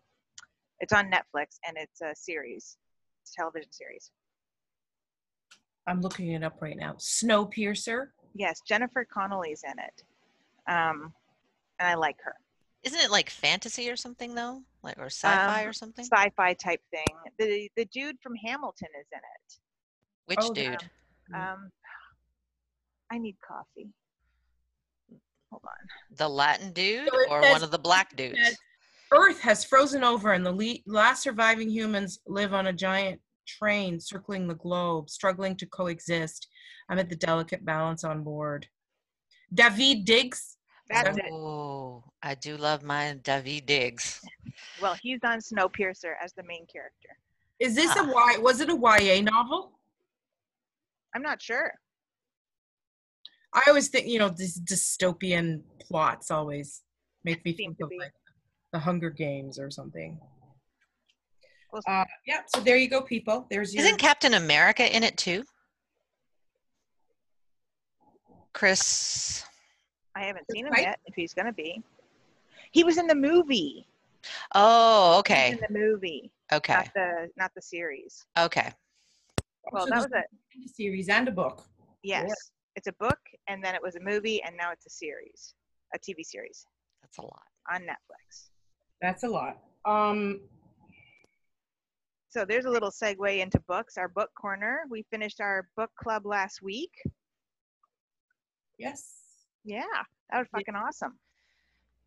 it's 0.79 0.93
on 0.93 1.09
Netflix 1.11 1.59
and 1.67 1.77
it's 1.77 2.01
a 2.01 2.13
series, 2.15 2.77
it's 3.21 3.31
a 3.31 3.35
television 3.35 3.71
series. 3.71 4.11
I'm 5.87 6.01
looking 6.01 6.31
it 6.31 6.43
up 6.43 6.61
right 6.61 6.77
now. 6.77 6.93
Snowpiercer. 6.93 8.07
Yes, 8.33 8.61
Jennifer 8.67 9.05
Connelly's 9.05 9.63
in 9.63 9.79
it, 9.79 10.03
um, 10.67 11.13
and 11.79 11.87
I 11.87 11.93
like 11.95 12.17
her. 12.23 12.35
Isn't 12.83 12.99
it 12.99 13.09
like 13.09 13.29
fantasy 13.29 13.89
or 13.89 13.95
something 13.95 14.35
though? 14.35 14.61
Like 14.83 14.97
or 14.99 15.05
sci-fi 15.05 15.63
Um, 15.63 15.69
or 15.69 15.73
something? 15.73 16.05
Sci-fi 16.05 16.53
type 16.53 16.81
thing. 16.91 17.05
The 17.39 17.69
the 17.75 17.85
dude 17.85 18.17
from 18.21 18.35
Hamilton 18.35 18.89
is 18.99 19.07
in 19.11 19.19
it. 19.19 19.59
Which 20.25 20.39
Oh, 20.41 20.53
dude? 20.53 20.89
Mm. 21.33 21.53
Um, 21.53 21.71
I 23.11 23.17
need 23.17 23.37
coffee. 23.47 23.89
Hold 25.55 25.63
on. 25.65 25.87
The 26.17 26.27
Latin 26.27 26.71
dude 26.73 27.07
So 27.09 27.29
or 27.29 27.41
says- 27.43 27.51
one 27.53 27.63
of 27.63 27.71
the 27.71 27.79
black 27.79 28.15
dudes? 28.15 28.37
says- 28.43 28.57
Earth 29.13 29.39
has 29.41 29.63
frozen 29.63 30.03
over, 30.03 30.33
and 30.33 30.45
the 30.45 30.51
le- 30.51 30.79
last 30.85 31.21
surviving 31.23 31.69
humans 31.69 32.19
live 32.25 32.53
on 32.53 32.67
a 32.67 32.73
giant 32.73 33.21
train 33.47 33.99
circling 33.99 34.47
the 34.47 34.55
globe, 34.55 35.09
struggling 35.09 35.55
to 35.57 35.65
coexist 35.67 36.47
amid 36.89 37.09
the 37.09 37.15
delicate 37.15 37.63
balance 37.63 38.03
on 38.03 38.23
board. 38.23 38.67
David 39.53 40.05
Diggs. 40.05 40.57
That's 40.89 41.17
it. 41.17 41.25
Oh, 41.31 42.03
I 42.21 42.35
do 42.35 42.57
love 42.57 42.83
my 42.83 43.13
David 43.23 43.65
Diggs. 43.67 44.21
Well, 44.81 44.95
he's 45.01 45.19
on 45.23 45.39
Snowpiercer 45.39 46.15
as 46.21 46.33
the 46.33 46.43
main 46.43 46.65
character. 46.67 47.17
Is 47.59 47.75
this 47.75 47.91
Ah. 47.95 48.03
a 48.09 48.11
Y? 48.11 48.37
Was 48.39 48.59
it 48.59 48.69
a 48.69 48.75
YA 48.75 49.21
novel? 49.21 49.79
I'm 51.13 51.21
not 51.21 51.41
sure. 51.41 51.73
I 53.55 53.63
always 53.69 53.87
think, 53.87 54.07
you 54.07 54.19
know, 54.19 54.29
these 54.29 54.59
dystopian 54.59 55.61
plots 55.79 56.29
always 56.29 56.81
make 57.23 57.43
me 57.45 57.53
think 57.53 57.77
of 57.81 57.89
like 57.97 58.11
the 58.73 58.79
Hunger 58.79 59.09
Games 59.09 59.57
or 59.57 59.71
something. 59.71 60.19
Uh, 61.87 62.05
yeah, 62.27 62.41
so 62.53 62.61
there 62.61 62.77
you 62.77 62.87
go, 62.89 63.01
people. 63.01 63.47
There's 63.49 63.73
your. 63.73 63.83
Isn't 63.85 63.97
Captain 63.97 64.33
America 64.35 64.95
in 64.95 65.03
it 65.03 65.17
too? 65.17 65.43
Chris. 68.53 69.43
I 70.15 70.23
haven't 70.23 70.45
seen 70.51 70.65
him 70.67 70.73
fight. 70.73 70.83
yet. 70.83 70.99
If 71.05 71.15
he's 71.15 71.33
gonna 71.33 71.51
be, 71.53 71.81
he 72.71 72.83
was 72.83 72.97
in 72.97 73.07
the 73.07 73.15
movie. 73.15 73.85
Oh, 74.55 75.17
okay. 75.19 75.51
in 75.51 75.59
the 75.59 75.79
movie, 75.79 76.31
Okay. 76.51 76.73
not 76.73 76.89
the 76.95 77.29
not 77.37 77.51
the 77.55 77.61
series. 77.61 78.25
Okay. 78.39 78.71
Well, 79.71 79.83
So 79.85 79.89
that 79.89 79.97
was 79.97 80.05
it. 80.13 80.25
a 80.65 80.69
series 80.69 81.09
and 81.09 81.27
a 81.27 81.31
book. 81.31 81.63
Yes, 82.03 82.31
it's 82.75 82.87
a 82.87 82.93
book, 82.93 83.19
and 83.47 83.63
then 83.63 83.75
it 83.75 83.81
was 83.81 83.95
a 83.95 83.99
movie, 83.99 84.41
and 84.43 84.55
now 84.57 84.71
it's 84.71 84.85
a 84.85 84.89
series, 84.89 85.53
a 85.93 85.99
TV 85.99 86.23
series 86.23 86.65
That's 87.01 87.17
a 87.17 87.21
lot. 87.21 87.43
on 87.71 87.81
Netflix. 87.81 88.49
That's 89.01 89.23
a 89.23 89.27
lot. 89.27 89.59
Um, 89.85 90.41
So 92.29 92.43
there's 92.43 92.65
a 92.65 92.69
little 92.69 92.91
segue 92.91 93.39
into 93.39 93.59
books. 93.67 93.97
Our 93.97 94.09
book 94.09 94.29
corner. 94.39 94.81
We 94.89 95.05
finished 95.09 95.39
our 95.39 95.69
book 95.77 95.91
club 96.01 96.25
last 96.25 96.61
week. 96.61 96.91
yes. 98.77 99.13
Yeah, 99.63 99.83
that 100.31 100.39
was 100.39 100.47
fucking 100.51 100.75
awesome. 100.75 101.17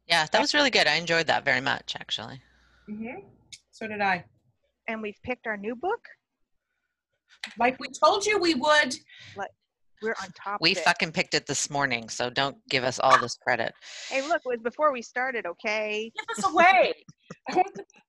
Yeah, 0.07 0.27
that 0.31 0.41
was 0.41 0.55
really 0.55 0.71
good. 0.71 0.87
I 0.87 0.95
enjoyed 0.95 1.27
that 1.29 1.45
very 1.45 1.61
much, 1.61 1.97
actually. 1.99 2.41
hmm 2.89 3.21
So 3.73 3.87
did 3.89 4.01
I. 4.01 4.25
And 4.87 5.03
we've 5.03 5.19
picked 5.25 5.47
our 5.47 5.57
new 5.57 5.75
book. 5.75 6.01
Like 7.59 7.79
we 7.81 7.89
told 7.89 8.25
you 8.27 8.39
we 8.39 8.55
would. 8.55 8.95
We're 10.03 10.15
on 10.23 10.29
top 10.35 10.61
We 10.61 10.73
of 10.73 10.79
it. 10.79 10.85
fucking 10.85 11.13
picked 11.13 11.35
it 11.35 11.47
this 11.47 11.71
morning, 11.71 12.09
so 12.09 12.31
don't 12.31 12.57
give 12.71 12.85
us 12.85 12.99
all 13.01 13.19
this 13.19 13.37
credit. 13.37 13.73
Hey, 14.09 14.23
look, 14.23 14.43
it 14.45 14.49
was 14.49 14.61
before 14.63 14.93
we 14.93 15.03
started. 15.03 15.47
Okay. 15.47 16.13
Give 16.17 16.45
us 16.45 16.51
away. 16.53 16.95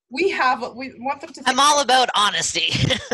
we 0.09 0.29
have. 0.29 0.63
We 0.75 0.93
want 0.99 1.21
them 1.21 1.33
to. 1.33 1.41
I'm 1.45 1.59
all 1.59 1.81
about 1.81 2.09
honesty. 2.15 2.71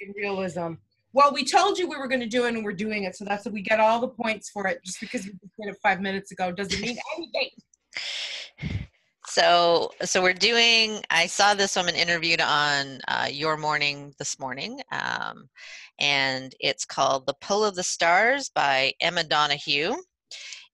in 0.00 0.12
realism. 0.16 0.74
Well, 1.12 1.32
we 1.34 1.44
told 1.44 1.76
you 1.78 1.88
we 1.88 1.96
were 1.96 2.06
going 2.06 2.20
to 2.20 2.26
do 2.28 2.44
it, 2.46 2.54
and 2.54 2.64
we're 2.64 2.72
doing 2.72 3.04
it. 3.04 3.16
So 3.16 3.24
that's 3.24 3.44
what 3.44 3.52
we 3.52 3.62
get 3.62 3.80
all 3.80 4.00
the 4.00 4.08
points 4.08 4.48
for 4.50 4.66
it. 4.66 4.80
Just 4.84 5.00
because 5.00 5.24
we 5.24 5.32
did 5.32 5.72
it 5.72 5.76
five 5.82 6.00
minutes 6.00 6.30
ago 6.30 6.52
doesn't 6.52 6.80
mean 6.80 6.96
anything. 7.16 7.50
So, 9.30 9.92
so 10.02 10.20
we're 10.20 10.32
doing. 10.34 11.00
I 11.08 11.26
saw 11.26 11.54
this 11.54 11.76
woman 11.76 11.94
interviewed 11.94 12.40
on 12.40 12.98
uh, 13.06 13.28
Your 13.30 13.56
Morning 13.56 14.12
this 14.18 14.40
morning, 14.40 14.80
um, 14.90 15.48
and 16.00 16.52
it's 16.58 16.84
called 16.84 17.26
"The 17.26 17.36
Pull 17.40 17.64
of 17.64 17.76
the 17.76 17.84
Stars" 17.84 18.50
by 18.52 18.92
Emma 19.00 19.22
Donoghue. 19.22 19.94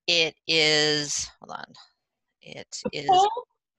It 0.06 0.34
is. 0.46 1.30
Hold 1.42 1.58
on. 1.58 1.66
It 2.40 2.66
The 2.84 2.90
is 2.94 3.06
pull, 3.08 3.30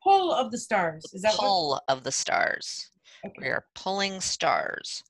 pull 0.03 0.31
of 0.31 0.51
the 0.51 0.59
stars. 0.59 1.03
Is 1.11 1.23
that 1.23 1.33
what? 1.33 1.39
pull 1.39 1.81
of 1.87 2.03
the 2.03 2.11
stars. 2.11 2.91
Okay. 3.25 3.33
We 3.39 3.47
are 3.47 3.65
pulling 3.73 4.21
stars. 4.21 5.03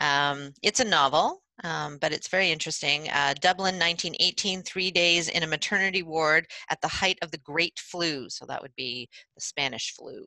Um, 0.00 0.52
it's 0.64 0.80
a 0.80 0.84
novel, 0.84 1.44
um, 1.64 1.98
but 2.00 2.12
it's 2.12 2.28
very 2.28 2.50
interesting. 2.50 3.08
Uh, 3.10 3.34
Dublin, 3.40 3.74
1918, 3.78 4.62
three 4.62 4.90
days 4.90 5.28
in 5.28 5.42
a 5.42 5.46
maternity 5.46 6.02
ward 6.02 6.46
at 6.70 6.80
the 6.80 6.88
height 6.88 7.18
of 7.22 7.30
the 7.30 7.38
Great 7.38 7.78
Flu. 7.78 8.28
So 8.28 8.46
that 8.46 8.62
would 8.62 8.74
be 8.76 9.08
the 9.34 9.40
Spanish 9.40 9.94
flu. 9.94 10.26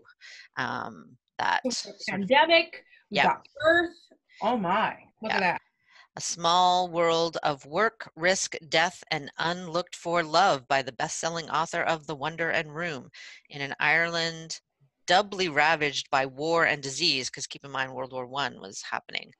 Um, 0.57 1.17
that 1.39 1.61
sort 1.71 1.95
of 1.95 2.01
Pandemic. 2.07 2.83
Yeah. 3.09 3.23
got 3.23 3.45
Earth. 3.65 3.95
Oh 4.41 4.57
my! 4.57 4.97
Look 5.21 5.31
Yeah. 5.31 5.37
at 5.37 5.39
that. 5.41 5.61
A 6.17 6.21
Small 6.21 6.89
World 6.89 7.37
of 7.43 7.65
Work, 7.65 8.09
Risk, 8.15 8.55
Death, 8.69 9.03
and 9.11 9.29
Unlooked 9.37 9.95
for 9.95 10.23
Love 10.23 10.65
by 10.67 10.81
the 10.81 10.93
best 10.93 11.19
selling 11.19 11.49
author 11.49 11.81
of 11.81 12.07
The 12.07 12.15
Wonder 12.15 12.49
and 12.49 12.73
Room 12.73 13.09
in 13.49 13.61
an 13.61 13.75
Ireland 13.81 14.61
doubly 15.07 15.49
ravaged 15.49 16.09
by 16.09 16.25
war 16.25 16.65
and 16.65 16.81
disease, 16.81 17.29
because 17.29 17.47
keep 17.47 17.65
in 17.65 17.71
mind 17.71 17.93
World 17.93 18.13
War 18.13 18.25
One 18.25 18.59
was 18.61 18.81
happening. 18.81 19.31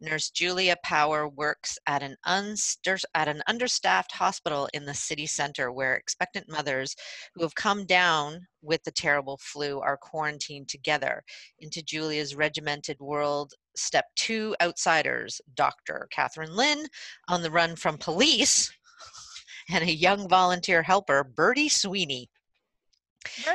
Nurse 0.00 0.30
Julia 0.30 0.76
Power 0.84 1.28
works 1.28 1.78
at 1.86 2.02
an, 2.02 2.16
unstur- 2.26 3.04
at 3.14 3.28
an 3.28 3.42
understaffed 3.46 4.12
hospital 4.12 4.68
in 4.72 4.84
the 4.84 4.94
city 4.94 5.26
center 5.26 5.72
where 5.72 5.94
expectant 5.94 6.48
mothers 6.48 6.94
who 7.34 7.42
have 7.42 7.54
come 7.54 7.84
down 7.84 8.46
with 8.62 8.82
the 8.84 8.92
terrible 8.92 9.38
flu 9.38 9.80
are 9.80 9.96
quarantined 9.96 10.68
together. 10.68 11.22
Into 11.58 11.82
Julia's 11.82 12.34
regimented 12.36 12.98
world 13.00 13.54
step 13.76 14.06
two 14.16 14.54
outsiders 14.60 15.40
Dr. 15.54 16.08
Catherine 16.10 16.54
Lynn 16.54 16.86
on 17.28 17.42
the 17.42 17.50
run 17.50 17.76
from 17.76 17.98
police 17.98 18.72
and 19.70 19.84
a 19.84 19.92
young 19.92 20.28
volunteer 20.28 20.82
helper, 20.82 21.24
Bertie 21.24 21.68
Sweeney. 21.68 22.30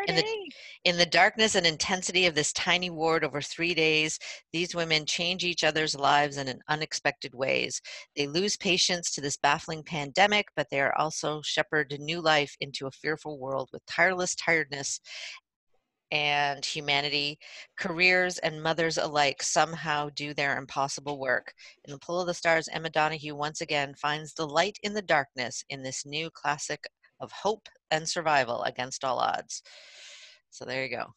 In 0.07 0.15
the- 0.15 0.23
In 0.83 0.97
the 0.97 1.05
darkness 1.05 1.55
and 1.55 1.65
intensity 1.65 2.25
of 2.25 2.35
this 2.35 2.51
tiny 2.51 2.89
ward 2.89 3.23
over 3.23 3.41
three 3.41 3.73
days, 3.73 4.19
these 4.51 4.75
women 4.75 5.05
change 5.05 5.45
each 5.45 5.63
other's 5.63 5.95
lives 5.95 6.35
in 6.37 6.61
unexpected 6.67 7.33
ways. 7.33 7.81
They 8.17 8.27
lose 8.27 8.57
patients 8.57 9.11
to 9.11 9.21
this 9.21 9.37
baffling 9.37 9.83
pandemic, 9.83 10.47
but 10.55 10.69
they 10.69 10.81
are 10.81 10.95
also 10.97 11.41
shepherd 11.41 11.95
new 11.99 12.19
life 12.19 12.55
into 12.59 12.87
a 12.87 12.91
fearful 12.91 13.39
world 13.39 13.69
with 13.71 13.85
tireless 13.85 14.35
tiredness 14.35 14.99
and 16.11 16.63
humanity. 16.65 17.39
Careers 17.77 18.37
and 18.39 18.61
mothers 18.61 18.97
alike 18.97 19.41
somehow 19.41 20.09
do 20.09 20.33
their 20.33 20.57
impossible 20.57 21.17
work. 21.19 21.53
In 21.85 21.93
The 21.93 21.99
Pull 21.99 22.21
of 22.21 22.27
the 22.27 22.33
Stars, 22.33 22.67
Emma 22.67 22.89
Donoghue 22.89 23.35
once 23.35 23.61
again 23.61 23.95
finds 23.95 24.33
the 24.33 24.47
light 24.47 24.77
in 24.83 24.93
the 24.93 25.01
darkness 25.01 25.63
in 25.69 25.81
this 25.81 26.05
new 26.05 26.29
classic 26.29 26.83
of 27.23 27.31
hope 27.31 27.67
and 27.89 28.07
survival 28.07 28.63
against 28.63 29.03
all 29.03 29.17
odds. 29.17 29.63
So 30.51 30.65
there 30.65 30.83
you 30.83 30.95
go. 30.95 31.07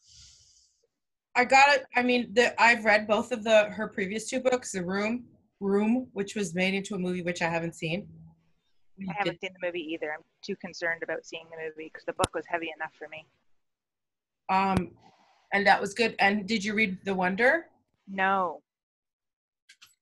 I 1.35 1.45
got 1.45 1.75
it. 1.75 1.85
I 1.95 2.03
mean, 2.03 2.33
the 2.33 2.59
I've 2.61 2.87
read 2.87 3.07
both 3.07 3.31
of 3.31 3.45
the 3.45 3.65
her 3.65 3.89
previous 3.89 4.29
two 4.31 4.41
books, 4.41 4.73
The 4.73 4.83
Room, 4.83 5.25
Room, 5.61 6.09
which 6.15 6.35
was 6.35 6.55
made 6.55 6.73
into 6.73 6.95
a 6.95 6.99
movie, 6.99 7.23
which 7.23 7.43
I 7.43 7.51
haven't 7.51 7.75
seen. 7.75 8.09
I 8.99 9.13
haven't 9.19 9.41
seen 9.43 9.51
the 9.53 9.67
movie 9.67 9.87
either. 9.93 10.13
I'm 10.13 10.25
too 10.43 10.57
concerned 10.57 11.03
about 11.03 11.27
seeing 11.27 11.45
the 11.51 11.63
movie 11.63 11.91
because 11.93 12.07
the 12.07 12.15
book 12.15 12.35
was 12.35 12.47
heavy 12.49 12.71
enough 12.75 12.93
for 12.99 13.09
me. 13.09 13.27
Um, 14.49 14.93
and 15.53 15.67
that 15.67 15.79
was 15.79 15.93
good. 15.93 16.15
And 16.19 16.47
did 16.47 16.65
you 16.65 16.73
read 16.73 16.97
The 17.05 17.15
Wonder? 17.15 17.67
No. 18.09 18.63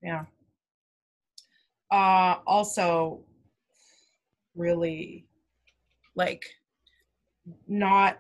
Yeah. 0.01 0.27
Uh, 1.91 2.37
also, 2.47 3.21
really, 4.55 5.27
like, 6.17 6.45
not. 7.67 8.19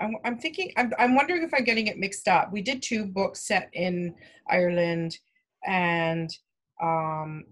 I'm, 0.00 0.16
I'm 0.24 0.38
thinking. 0.38 0.72
I'm. 0.76 0.92
I'm 0.98 1.14
wondering 1.14 1.42
if 1.42 1.52
I'm 1.54 1.64
getting 1.64 1.86
it 1.86 1.98
mixed 1.98 2.26
up. 2.28 2.52
We 2.52 2.62
did 2.62 2.82
two 2.82 3.06
books 3.06 3.46
set 3.46 3.70
in 3.72 4.14
Ireland, 4.50 5.16
and 5.66 6.28
um, 6.82 7.44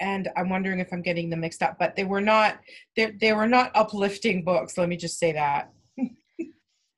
and 0.00 0.28
I'm 0.36 0.48
wondering 0.48 0.80
if 0.80 0.92
I'm 0.92 1.02
getting 1.02 1.28
them 1.30 1.40
mixed 1.40 1.62
up. 1.62 1.78
But 1.78 1.94
they 1.94 2.04
were 2.04 2.22
not. 2.22 2.58
They 2.96 3.10
they 3.20 3.32
were 3.34 3.46
not 3.48 3.70
uplifting 3.74 4.44
books. 4.44 4.78
Let 4.78 4.88
me 4.88 4.96
just 4.96 5.18
say 5.18 5.32
that. 5.32 5.70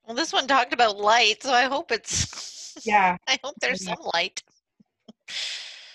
Well, 0.07 0.15
this 0.15 0.33
one 0.33 0.47
talked 0.47 0.73
about 0.73 0.99
light, 0.99 1.43
so 1.43 1.53
I 1.53 1.65
hope 1.65 1.91
it's. 1.91 2.77
Yeah. 2.87 3.17
I 3.27 3.39
hope 3.43 3.55
there's 3.61 3.85
Yeah. 3.85 3.95
some 3.97 4.11
light. 4.15 4.41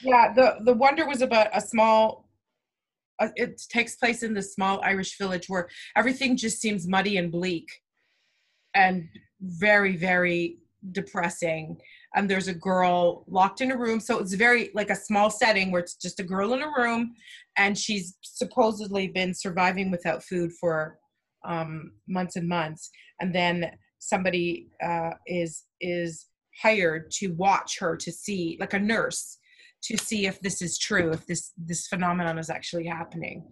Yeah, 0.02 0.34
the 0.34 0.58
the 0.66 0.74
wonder 0.74 1.08
was 1.08 1.22
about 1.22 1.48
a 1.54 1.62
small. 1.62 2.28
Uh, 3.22 3.30
it 3.36 3.62
takes 3.70 3.96
place 3.96 4.24
in 4.24 4.34
this 4.34 4.54
small 4.54 4.82
Irish 4.84 5.18
village 5.18 5.48
where 5.48 5.70
everything 5.96 6.36
just 6.36 6.60
seems 6.60 6.88
muddy 6.88 7.18
and 7.18 7.32
bleak, 7.32 7.68
and 8.74 9.08
very 9.42 9.96
very 9.96 10.58
depressing. 10.92 11.78
And 12.16 12.30
there's 12.30 12.50
a 12.50 12.54
girl 12.54 13.24
locked 13.28 13.62
in 13.62 13.72
a 13.72 13.78
room, 13.78 14.00
so 14.00 14.20
it's 14.20 14.34
very 14.34 14.72
like 14.74 14.90
a 14.90 14.96
small 14.96 15.30
setting 15.30 15.72
where 15.72 15.82
it's 15.82 15.96
just 15.96 16.20
a 16.20 16.24
girl 16.34 16.54
in 16.54 16.62
a 16.62 16.74
room, 16.76 17.14
and 17.58 17.78
she's 17.78 18.18
supposedly 18.22 19.08
been 19.08 19.34
surviving 19.34 19.92
without 19.92 20.24
food 20.24 20.52
for 20.60 20.98
um, 21.46 21.92
months 22.08 22.36
and 22.36 22.48
months, 22.48 22.90
and 23.20 23.34
then 23.34 23.72
somebody 24.00 24.68
uh, 24.84 25.12
is 25.28 25.66
is 25.80 26.28
hired 26.62 27.10
to 27.12 27.28
watch 27.30 27.80
her 27.80 27.96
to 27.96 28.12
see, 28.12 28.58
like 28.60 28.74
a 28.74 28.80
nurse, 28.80 29.38
to 29.84 29.98
see 29.98 30.28
if 30.28 30.40
this 30.42 30.62
is 30.62 30.78
true, 30.78 31.12
if 31.12 31.26
this 31.26 31.52
this 31.58 31.88
phenomenon 31.88 32.38
is 32.38 32.50
actually 32.50 32.86
happening. 32.86 33.50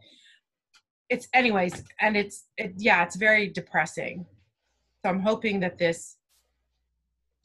It's 1.10 1.28
anyways, 1.34 1.84
and 2.02 2.16
it's 2.16 2.46
it, 2.58 2.74
yeah, 2.78 3.04
it's 3.04 3.16
very 3.16 3.50
depressing. 3.50 4.26
So 5.04 5.10
I'm 5.10 5.22
hoping 5.22 5.60
that 5.62 5.78
this 5.78 6.18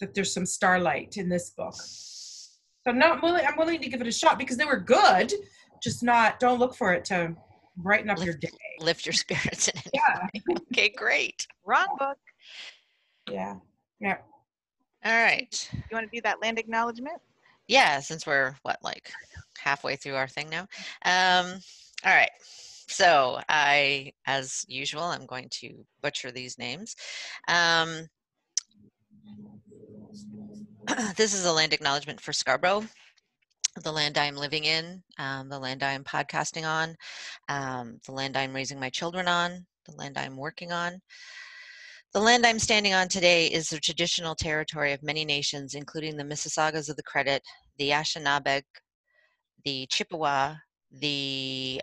that 0.01 0.15
there's 0.15 0.33
some 0.33 0.47
starlight 0.47 1.17
in 1.17 1.29
this 1.29 1.51
book. 1.51 1.75
So 1.75 2.91
I'm 2.91 2.99
not 2.99 3.23
willing. 3.23 3.47
I'm 3.47 3.57
willing 3.57 3.81
to 3.81 3.89
give 3.89 4.01
it 4.01 4.07
a 4.07 4.13
shot 4.13 4.39
because 4.39 4.57
they 4.57 4.65
were 4.65 4.81
good. 4.81 5.33
Just 5.83 6.03
not. 6.03 6.39
Don't 6.41 6.59
look 6.59 6.75
for 6.75 6.93
it 6.93 7.05
to 7.07 7.35
brighten 7.77 8.11
up 8.11 8.23
your 8.25 8.35
day. 8.35 8.51
Lift 8.81 9.07
your 9.07 9.13
spirits 9.13 9.69
in 9.69 9.79
it. 9.79 9.91
Yeah. 9.95 10.27
Okay, 10.73 10.89
great. 10.89 11.47
Wrong 11.65 11.87
book. 11.99 12.19
Yeah. 13.31 13.55
Yeah. 14.01 14.17
All 15.05 15.13
right. 15.13 15.71
You 15.73 15.81
want 15.93 16.11
to 16.11 16.17
do 16.17 16.21
that 16.23 16.43
land 16.43 16.59
acknowledgement? 16.59 17.21
Yeah, 17.69 18.01
since 18.01 18.27
we're 18.27 18.55
what, 18.63 18.79
like 18.83 19.11
halfway 19.59 19.97
through 19.97 20.17
our 20.17 20.29
thing 20.29 20.51
now. 20.51 20.63
Um, 21.05 21.61
all 22.05 22.15
right. 22.15 22.31
So 22.89 23.41
I, 23.49 24.13
as 24.27 24.65
usual, 24.69 25.05
I'm 25.05 25.27
going 25.27 25.49
to 25.61 25.85
butcher 26.03 26.31
these 26.31 26.59
names. 26.59 26.95
Um, 27.49 28.09
this 31.17 31.33
is 31.33 31.47
a 31.47 31.53
land 31.53 31.73
acknowledgement 31.73 32.21
for 32.21 32.33
Scarborough, 32.33 32.85
the 33.83 33.93
land 33.93 34.19
I'm 34.19 34.37
living 34.37 34.65
in, 34.65 35.03
um, 35.19 35.49
the 35.49 35.59
land 35.59 35.83
I'm 35.83 36.05
podcasting 36.05 36.67
on, 36.69 36.97
um, 37.49 37.99
the 38.07 38.13
land 38.13 38.37
I'm 38.37 38.55
raising 38.55 38.79
my 38.79 38.91
children 38.91 39.29
on, 39.29 39.67
the 39.87 39.97
land 39.97 40.19
I'm 40.19 40.37
working 40.37 40.73
on. 40.73 41.01
The 42.15 42.21
land 42.21 42.47
I'm 42.47 42.61
standing 42.61 42.95
on 42.95 43.09
today 43.09 43.49
is 43.49 43.71
the 43.71 43.81
traditional 43.81 44.37
territory 44.37 44.93
of 44.93 45.03
many 45.03 45.25
nations, 45.25 45.75
including 45.75 46.17
the 46.17 46.23
Mississaugas 46.23 46.89
of 46.89 46.95
the 46.95 47.03
Credit, 47.03 47.43
the 47.77 47.91
Anishinaabe, 47.91 48.63
the 49.65 49.89
Chippewa, 49.91 50.55
the 50.93 51.83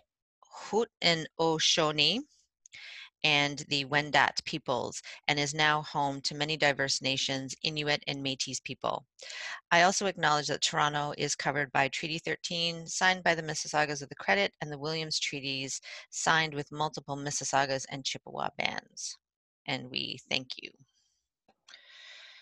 Haudenosaunee, 0.69 2.19
and 3.25 3.59
the 3.67 3.83
Wendat 3.83 4.41
peoples, 4.45 5.01
and 5.27 5.37
is 5.37 5.53
now 5.53 5.81
home 5.81 6.21
to 6.21 6.33
many 6.33 6.55
diverse 6.55 7.01
nations, 7.01 7.53
Inuit 7.63 8.01
and 8.07 8.25
Métis 8.25 8.63
people. 8.63 9.05
I 9.69 9.81
also 9.81 10.05
acknowledge 10.05 10.47
that 10.47 10.61
Toronto 10.61 11.13
is 11.17 11.35
covered 11.35 11.73
by 11.73 11.89
Treaty 11.89 12.19
13, 12.19 12.87
signed 12.87 13.21
by 13.21 13.35
the 13.35 13.43
Mississaugas 13.43 14.01
of 14.01 14.07
the 14.07 14.15
Credit, 14.15 14.53
and 14.61 14.71
the 14.71 14.79
Williams 14.79 15.19
Treaties, 15.19 15.81
signed 16.09 16.53
with 16.53 16.71
multiple 16.71 17.17
Mississaugas 17.17 17.85
and 17.89 18.05
Chippewa 18.05 18.47
bands. 18.57 19.17
And 19.67 19.89
we 19.89 20.17
thank 20.29 20.49
you. 20.61 20.71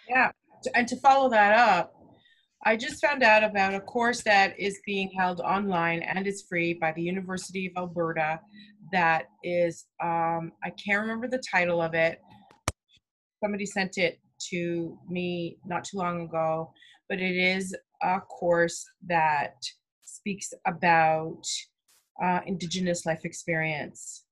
Yeah. 0.08 0.32
And 0.74 0.88
to 0.88 0.96
follow 0.98 1.30
that 1.30 1.58
up, 1.58 1.94
I 2.66 2.76
just 2.76 3.04
found 3.04 3.24
out 3.24 3.44
about 3.44 3.74
a 3.74 3.80
course 3.80 4.22
that 4.24 4.60
is 4.60 4.82
being 4.86 5.10
held 5.18 5.40
online 5.40 6.02
and 6.02 6.28
is 6.28 6.46
free 6.50 6.74
by 6.74 6.92
the 6.92 7.02
University 7.02 7.68
of 7.68 7.74
Alberta. 7.78 8.42
That 8.92 9.28
is, 9.44 9.86
um, 10.04 10.52
I 10.64 10.72
can't 10.72 11.02
remember 11.02 11.28
the 11.28 11.42
title 11.50 11.82
of 11.82 11.94
it. 11.94 12.20
Somebody 13.42 13.66
sent 13.66 13.98
it 13.98 14.20
to 14.50 14.98
me 15.10 15.58
not 15.66 15.86
too 15.86 15.98
long 15.98 16.22
ago, 16.22 16.74
but 17.08 17.20
it 17.20 17.38
is 17.38 17.74
a 18.02 18.20
course 18.20 18.86
that 19.08 19.56
speaks 20.04 20.52
about 20.68 21.44
uh, 22.22 22.42
Indigenous 22.46 23.06
life 23.06 23.24
experience. 23.24 24.26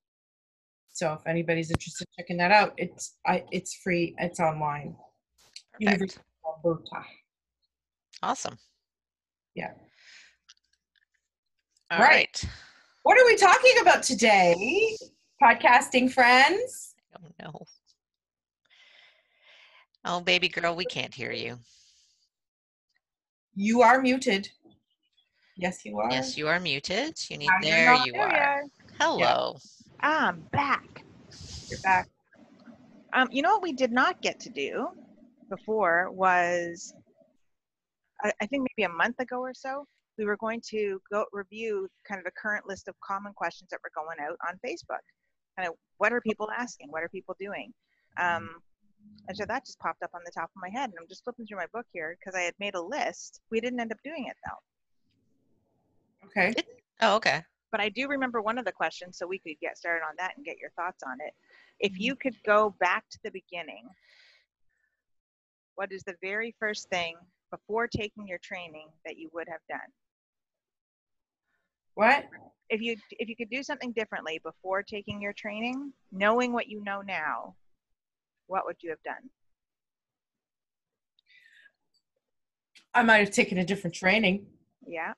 So 0.97 1.13
if 1.13 1.27
anybody's 1.27 1.69
interested 1.69 2.07
in 2.07 2.23
checking 2.23 2.37
that 2.37 2.49
out, 2.51 2.73
it's 2.75 3.17
I, 3.23 3.43
it's 3.51 3.75
free. 3.75 4.15
It's 4.17 4.39
online. 4.39 4.95
Perfect. 5.73 5.79
University 5.91 6.21
of 6.43 6.55
Alberta. 6.65 7.05
Awesome. 8.23 8.57
Yeah. 9.53 9.73
All 11.91 11.99
Right. 11.99 12.09
right. 12.09 12.43
What 13.03 13.19
are 13.19 13.25
we 13.27 13.35
talking 13.35 13.73
about 13.79 14.01
today? 14.01 14.97
Podcasting 15.39 16.11
friends. 16.11 16.95
Oh 17.15 17.27
no. 17.43 17.61
Oh, 20.03 20.19
baby 20.19 20.49
girl, 20.49 20.75
we 20.75 20.85
can't 20.85 21.13
hear 21.13 21.31
you. 21.31 21.59
You 23.53 23.83
are 23.83 24.01
muted. 24.01 24.49
Yes, 25.57 25.85
you 25.85 25.99
are. 25.99 26.09
Yes, 26.11 26.35
you 26.39 26.47
are 26.47 26.59
muted. 26.59 27.23
You 27.29 27.37
need 27.37 27.49
there 27.61 27.93
you 27.93 28.13
There 28.13 28.21
are. 28.23 28.41
are. 28.41 28.63
Hello. 28.97 29.57
I'm 29.99 30.41
back. 30.51 31.03
You're 31.69 31.79
back. 31.81 32.09
Um, 33.13 33.27
you 33.31 33.41
know 33.41 33.53
what 33.53 33.63
we 33.63 33.73
did 33.73 33.91
not 33.91 34.21
get 34.21 34.39
to 34.41 34.49
do 34.49 34.87
before 35.49 36.11
was, 36.11 36.93
I, 38.23 38.31
I 38.41 38.45
think 38.45 38.67
maybe 38.77 38.85
a 38.85 38.95
month 38.95 39.19
ago 39.19 39.39
or 39.39 39.53
so, 39.53 39.85
we 40.17 40.25
were 40.25 40.37
going 40.37 40.61
to 40.69 40.99
go 41.11 41.25
review 41.31 41.87
kind 42.07 42.19
of 42.19 42.25
a 42.25 42.31
current 42.41 42.67
list 42.67 42.87
of 42.87 42.95
common 43.05 43.33
questions 43.33 43.69
that 43.71 43.79
were 43.83 43.91
going 43.95 44.17
out 44.19 44.37
on 44.47 44.59
Facebook. 44.65 45.03
Kind 45.57 45.69
of 45.69 45.75
what 45.97 46.11
are 46.11 46.21
people 46.21 46.49
asking? 46.55 46.87
What 46.89 47.03
are 47.03 47.09
people 47.09 47.35
doing? 47.39 47.71
Um, 48.19 48.49
and 49.27 49.37
so 49.37 49.45
that 49.45 49.65
just 49.65 49.79
popped 49.79 50.03
up 50.03 50.11
on 50.13 50.21
the 50.25 50.31
top 50.31 50.45
of 50.55 50.61
my 50.61 50.69
head, 50.69 50.89
and 50.89 50.95
I'm 50.99 51.07
just 51.07 51.23
flipping 51.23 51.45
through 51.45 51.57
my 51.57 51.67
book 51.73 51.85
here 51.93 52.17
because 52.19 52.35
I 52.37 52.41
had 52.41 52.53
made 52.59 52.75
a 52.75 52.81
list. 52.81 53.41
We 53.51 53.59
didn't 53.61 53.79
end 53.79 53.91
up 53.91 53.99
doing 54.03 54.25
it 54.27 54.35
though. 54.45 54.59
Okay. 56.27 56.53
Oh, 57.01 57.15
okay. 57.17 57.43
But 57.71 57.81
I 57.81 57.89
do 57.89 58.07
remember 58.07 58.41
one 58.41 58.57
of 58.57 58.65
the 58.65 58.71
questions, 58.71 59.17
so 59.17 59.27
we 59.27 59.39
could 59.39 59.59
get 59.61 59.77
started 59.77 60.03
on 60.05 60.15
that 60.17 60.33
and 60.35 60.45
get 60.45 60.57
your 60.59 60.71
thoughts 60.71 61.03
on 61.05 61.17
it. 61.25 61.33
If 61.79 61.93
mm-hmm. 61.93 62.01
you 62.01 62.15
could 62.15 62.35
go 62.45 62.75
back 62.79 63.03
to 63.11 63.19
the 63.23 63.31
beginning, 63.31 63.87
what 65.75 65.91
is 65.91 66.03
the 66.03 66.15
very 66.21 66.55
first 66.59 66.89
thing 66.89 67.15
before 67.51 67.87
taking 67.87 68.27
your 68.27 68.39
training 68.39 68.87
that 69.05 69.17
you 69.17 69.29
would 69.33 69.47
have 69.47 69.61
done? 69.69 69.79
What? 71.95 72.25
If 72.69 72.81
you 72.81 72.95
if 73.11 73.29
you 73.29 73.35
could 73.35 73.49
do 73.49 73.63
something 73.63 73.91
differently 73.93 74.39
before 74.43 74.83
taking 74.83 75.21
your 75.21 75.33
training, 75.33 75.93
knowing 76.11 76.53
what 76.53 76.67
you 76.67 76.83
know 76.83 77.01
now, 77.01 77.55
what 78.47 78.65
would 78.65 78.77
you 78.81 78.89
have 78.89 79.01
done? 79.03 79.29
I 82.93 83.03
might 83.03 83.17
have 83.17 83.31
taken 83.31 83.57
a 83.57 83.65
different 83.65 83.95
training. 83.95 84.47
Yeah. 84.85 85.13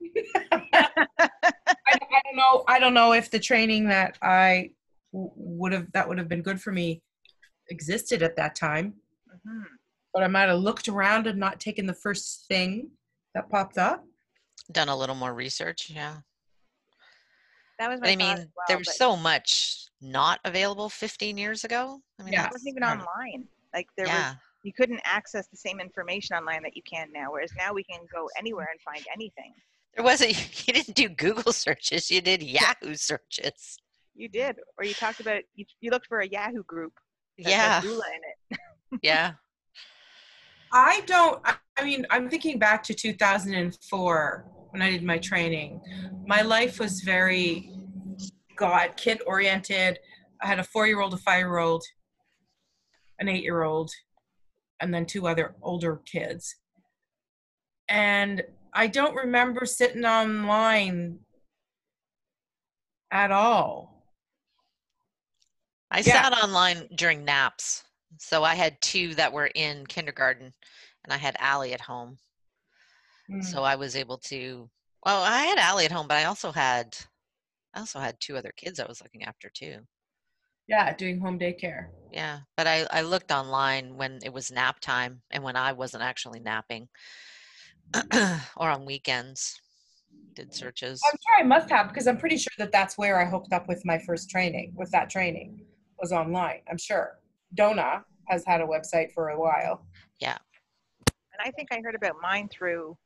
I, 2.26 2.28
I 2.28 2.32
don't 2.32 2.36
know. 2.36 2.64
I 2.68 2.78
don't 2.78 2.94
know 2.94 3.12
if 3.12 3.30
the 3.30 3.38
training 3.38 3.88
that 3.88 4.16
I 4.22 4.70
w- 5.12 5.30
would 5.36 5.72
have 5.72 5.90
that 5.92 6.08
would 6.08 6.18
have 6.18 6.28
been 6.28 6.42
good 6.42 6.60
for 6.60 6.72
me 6.72 7.02
existed 7.68 8.22
at 8.22 8.36
that 8.36 8.54
time. 8.54 8.94
hmm 9.46 9.62
But 10.12 10.22
I 10.22 10.28
might 10.28 10.48
have 10.48 10.58
looked 10.58 10.88
around 10.88 11.26
and 11.26 11.38
not 11.38 11.60
taken 11.60 11.86
the 11.86 11.94
first 11.94 12.46
thing 12.48 12.90
that 13.34 13.50
popped 13.50 13.78
up. 13.78 14.04
Done 14.72 14.88
a 14.88 14.96
little 14.96 15.14
more 15.14 15.34
research, 15.34 15.90
yeah. 15.90 16.18
That 17.78 17.90
was 17.90 18.00
my 18.00 18.06
But 18.06 18.12
I 18.12 18.16
mean, 18.16 18.36
well, 18.36 18.64
there 18.68 18.78
was 18.78 18.86
but 18.86 18.94
so 18.94 19.16
much 19.16 19.86
not 20.00 20.40
available 20.44 20.88
15 20.88 21.36
years 21.36 21.64
ago. 21.64 22.00
I 22.18 22.22
mean, 22.22 22.32
Yeah. 22.34 22.46
it 22.46 22.52
wasn't 22.52 22.68
even 22.68 22.84
online. 22.84 23.48
Like 23.74 23.88
there 23.96 24.06
was 24.06 24.36
you 24.62 24.72
couldn't 24.72 25.00
access 25.04 25.46
the 25.48 25.56
same 25.56 25.78
information 25.78 26.36
online 26.36 26.62
that 26.62 26.74
you 26.74 26.82
can 26.82 27.08
now 27.12 27.30
whereas 27.30 27.52
now 27.56 27.72
we 27.72 27.84
can 27.84 28.00
go 28.12 28.28
anywhere 28.38 28.68
and 28.70 28.80
find 28.80 29.04
anything 29.12 29.52
There 29.96 30.04
wasn't, 30.04 30.32
you 30.66 30.74
didn't 30.74 30.96
do 30.96 31.08
Google 31.08 31.52
searches, 31.52 32.10
you 32.10 32.20
did 32.20 32.42
Yahoo 32.42 32.94
searches. 32.94 33.78
you 34.14 34.28
did 34.28 34.56
or 34.78 34.84
you 34.84 34.94
talked 34.94 35.20
about 35.20 35.42
you, 35.54 35.64
you 35.80 35.90
looked 35.90 36.06
for 36.06 36.20
a 36.20 36.26
yahoo 36.28 36.62
group 36.64 36.92
that 37.38 37.50
Yeah. 37.50 37.82
in 37.82 37.90
it 37.90 38.58
Yeah. 39.02 39.32
I 40.72 41.02
don't. 41.06 41.40
I, 41.44 41.54
I 41.76 41.84
mean, 41.84 42.04
I'm 42.10 42.28
thinking 42.28 42.58
back 42.58 42.82
to 42.84 42.94
2004 42.94 44.44
when 44.70 44.82
I 44.82 44.90
did 44.90 45.04
my 45.04 45.18
training. 45.18 45.80
My 46.26 46.42
life 46.42 46.80
was 46.80 47.00
very 47.02 47.70
God 48.56 48.96
kid 48.96 49.20
oriented. 49.26 49.98
I 50.42 50.46
had 50.48 50.58
a 50.58 50.64
four 50.64 50.86
year 50.88 51.00
old, 51.00 51.14
a 51.14 51.16
five 51.16 51.38
year 51.40 51.58
old, 51.58 51.84
an 53.20 53.28
eight 53.28 53.42
year 53.44 53.62
old, 53.62 53.90
and 54.80 54.92
then 54.92 55.06
two 55.06 55.26
other 55.28 55.54
older 55.62 56.00
kids. 56.04 56.56
And 57.88 58.42
I 58.74 58.88
don't 58.88 59.14
remember 59.14 59.66
sitting 59.66 60.04
online 60.04 61.20
at 63.10 63.30
all. 63.30 64.04
I 65.90 66.00
Yeah. 66.00 66.22
sat 66.22 66.32
online 66.32 66.88
during 66.96 67.24
naps. 67.24 67.84
So 68.18 68.42
I 68.42 68.54
had 68.56 68.80
two 68.80 69.14
that 69.14 69.32
were 69.32 69.46
in 69.54 69.86
kindergarten 69.86 70.52
and 71.04 71.12
I 71.12 71.16
had 71.16 71.36
Allie 71.38 71.72
at 71.72 71.80
home. 71.80 72.18
Mm. 73.30 73.44
So 73.44 73.62
I 73.62 73.76
was 73.76 73.94
able 73.94 74.18
to 74.18 74.68
well, 75.06 75.22
I 75.22 75.42
had 75.42 75.58
Allie 75.58 75.84
at 75.84 75.92
home, 75.92 76.08
but 76.08 76.16
I 76.16 76.24
also 76.24 76.50
had 76.50 76.96
I 77.74 77.80
also 77.80 78.00
had 78.00 78.18
two 78.18 78.36
other 78.36 78.52
kids 78.56 78.80
I 78.80 78.86
was 78.86 79.02
looking 79.02 79.24
after 79.24 79.50
too. 79.50 79.86
Yeah, 80.66 80.94
doing 80.94 81.20
home 81.20 81.38
daycare. 81.38 81.90
Yeah. 82.10 82.40
But 82.56 82.66
I, 82.66 82.86
I 82.90 83.02
looked 83.02 83.30
online 83.30 83.96
when 83.96 84.20
it 84.24 84.32
was 84.32 84.50
nap 84.50 84.80
time 84.80 85.22
and 85.30 85.44
when 85.44 85.56
I 85.56 85.72
wasn't 85.72 86.02
actually 86.02 86.40
napping. 86.40 86.88
or 88.56 88.70
on 88.70 88.84
weekends. 88.84 89.60
Did 90.34 90.52
searches. 90.52 91.00
I'm 91.04 91.12
sure 91.12 91.44
I 91.44 91.46
must 91.46 91.70
have 91.70 91.88
because 91.88 92.08
I'm 92.08 92.18
pretty 92.18 92.36
sure 92.36 92.52
that 92.58 92.72
that's 92.72 92.98
where 92.98 93.20
I 93.20 93.24
hooked 93.24 93.52
up 93.52 93.68
with 93.68 93.84
my 93.84 93.98
first 93.98 94.28
training, 94.28 94.72
with 94.74 94.90
that 94.90 95.08
training. 95.08 95.64
was 96.00 96.10
online. 96.10 96.60
I'm 96.68 96.78
sure. 96.78 97.20
Donna 97.54 98.04
has 98.26 98.44
had 98.44 98.60
a 98.60 98.66
website 98.66 99.12
for 99.12 99.28
a 99.28 99.38
while. 99.38 99.86
Yeah, 100.20 100.36
and 101.06 101.40
I 101.44 101.52
think 101.52 101.68
I 101.72 101.80
heard 101.82 101.94
about 101.94 102.16
mine 102.20 102.48
through. 102.48 102.96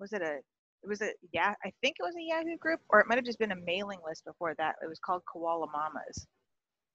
Was 0.00 0.12
it 0.12 0.22
a? 0.22 0.38
It 0.82 0.88
was 0.88 1.02
a 1.02 1.10
yeah. 1.32 1.54
I 1.64 1.72
think 1.82 1.96
it 2.00 2.02
was 2.02 2.16
a 2.16 2.22
Yahoo 2.22 2.56
group, 2.58 2.80
or 2.88 3.00
it 3.00 3.06
might 3.06 3.16
have 3.16 3.24
just 3.24 3.38
been 3.38 3.52
a 3.52 3.60
mailing 3.64 3.98
list 4.04 4.24
before 4.24 4.54
that. 4.58 4.74
It 4.82 4.88
was 4.88 4.98
called 4.98 5.22
Koala 5.30 5.66
Mamas. 5.70 6.26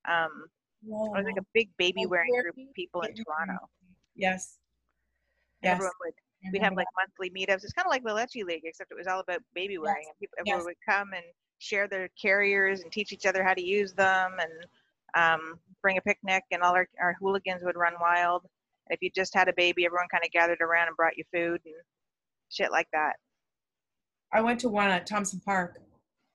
Um, 0.07 0.45
it 0.83 0.89
was 0.89 1.25
like 1.25 1.37
a 1.39 1.45
big 1.53 1.69
baby 1.77 2.05
wearing 2.05 2.31
group 2.31 2.55
of 2.57 2.73
people 2.75 3.01
in 3.01 3.15
Toronto. 3.15 3.69
Yes. 4.15 4.57
And 5.65 5.71
Yes. 5.71 5.75
everyone 5.77 5.93
would 6.05 6.13
we'd 6.53 6.61
have 6.61 6.75
like 6.75 6.87
monthly 6.95 7.31
meetups. 7.31 7.63
It's 7.63 7.73
kind 7.73 7.87
of 7.87 7.89
like 7.89 8.03
the 8.03 8.13
Leche 8.13 8.45
League, 8.45 8.61
except 8.65 8.91
it 8.91 8.97
was 8.97 9.07
all 9.07 9.19
about 9.19 9.41
baby 9.55 9.77
wearing. 9.79 10.05
And 10.07 10.17
people, 10.19 10.35
everyone 10.39 10.59
Yes. 10.59 10.65
would 10.65 10.75
come 10.87 11.13
and 11.13 11.23
share 11.57 11.87
their 11.87 12.07
carriers 12.21 12.81
and 12.81 12.91
teach 12.91 13.11
each 13.11 13.25
other 13.25 13.43
how 13.43 13.55
to 13.55 13.65
use 13.65 13.93
them 13.93 14.33
and 14.39 14.51
um, 15.15 15.59
bring 15.81 15.97
a 15.97 16.01
picnic. 16.01 16.43
And 16.51 16.61
all 16.61 16.73
our, 16.73 16.87
our 17.01 17.13
hooligans 17.19 17.63
would 17.63 17.75
run 17.75 17.93
wild. 17.99 18.43
And 18.87 18.95
if 18.95 19.01
you 19.01 19.09
just 19.15 19.33
had 19.33 19.47
a 19.49 19.53
baby, 19.53 19.85
everyone 19.85 20.07
kind 20.11 20.23
of 20.23 20.31
gathered 20.31 20.61
around 20.61 20.87
and 20.87 20.95
brought 20.95 21.17
you 21.17 21.23
food 21.33 21.61
and 21.65 21.73
shit 22.49 22.71
like 22.71 22.87
that. 22.93 23.13
I 24.31 24.41
went 24.41 24.59
to 24.59 24.69
one 24.69 24.89
at 24.89 25.07
Thompson 25.07 25.39
Park. 25.43 25.81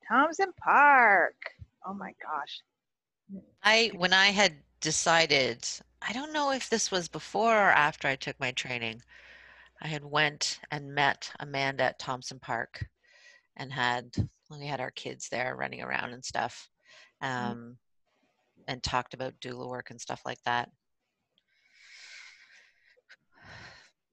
Thompson 0.09 0.53
Park. 0.61 1.37
Oh 1.87 1.95
my 1.95 2.13
gosh. 2.21 2.61
I 3.63 3.93
when 3.95 4.13
I 4.13 4.27
had 4.27 4.55
decided, 4.81 5.69
I 6.03 6.13
don't 6.13 6.33
know 6.33 6.53
if 6.53 6.71
this 6.71 6.91
was 6.91 7.09
before 7.09 7.55
or 7.55 7.71
after 7.71 8.09
I 8.09 8.17
took 8.17 8.39
my 8.41 8.53
training. 8.53 9.03
I 9.83 9.89
had 9.89 10.05
went 10.05 10.61
and 10.71 10.95
met 10.95 11.31
Amanda 11.41 11.85
at 11.85 11.99
Thompson 11.99 12.39
Park 12.39 12.87
and 13.57 13.73
had 13.73 14.11
we 14.51 14.67
had 14.67 14.81
our 14.81 14.91
kids 14.91 15.29
there 15.29 15.55
running 15.57 15.83
around 15.83 16.13
and 16.13 16.25
stuff. 16.25 16.69
Um, 17.23 17.77
and 18.67 18.83
talked 18.83 19.15
about 19.15 19.39
doula 19.41 19.69
work 19.69 19.91
and 19.91 20.01
stuff 20.01 20.23
like 20.25 20.43
that. 20.45 20.71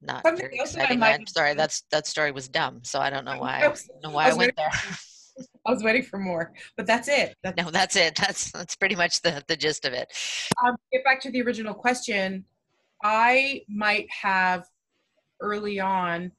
Not 0.00 0.22
Something 0.24 0.46
very 0.46 0.60
I 0.60 0.62
exciting. 0.62 1.02
I'm 1.02 1.26
sorry, 1.26 1.54
that's 1.54 1.82
that 1.90 2.06
story 2.06 2.30
was 2.30 2.48
dumb, 2.48 2.80
so 2.82 3.00
I 3.00 3.10
don't 3.10 3.24
know 3.24 3.38
why. 3.38 3.58
I 3.58 3.62
don't 3.62 4.02
know 4.02 4.10
why 4.10 4.30
I 4.30 4.34
went 4.34 4.56
there. 4.56 4.70
I 5.68 5.70
was 5.70 5.82
waiting 5.82 6.02
for 6.02 6.18
more, 6.18 6.54
but 6.78 6.86
that's 6.86 7.08
it. 7.08 7.36
That's, 7.42 7.62
No, 7.62 7.70
that's 7.70 7.94
it. 7.94 8.16
That's 8.16 8.50
that's 8.52 8.74
pretty 8.74 8.96
much 8.96 9.20
the 9.20 9.44
the 9.48 9.56
gist 9.56 9.84
of 9.84 9.92
it. 9.92 10.08
um, 10.64 10.76
get 10.90 11.04
back 11.04 11.20
to 11.22 11.30
the 11.30 11.42
original 11.42 11.74
question. 11.74 12.46
I 13.04 13.62
might 13.68 14.06
have 14.10 14.64
early 15.42 15.78
on, 15.78 16.32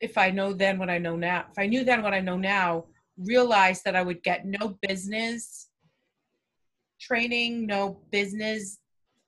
if 0.00 0.16
I 0.16 0.30
know 0.30 0.54
then 0.54 0.78
what 0.78 0.88
I 0.88 0.96
know 0.96 1.14
now, 1.14 1.44
if 1.50 1.58
I 1.58 1.66
knew 1.66 1.84
then 1.84 2.02
what 2.02 2.14
I 2.14 2.20
know 2.20 2.38
now, 2.38 2.86
realized 3.18 3.84
that 3.84 3.94
I 3.94 4.02
would 4.02 4.22
get 4.22 4.46
no 4.46 4.78
business 4.80 5.68
training, 6.98 7.66
no 7.66 8.00
business 8.10 8.78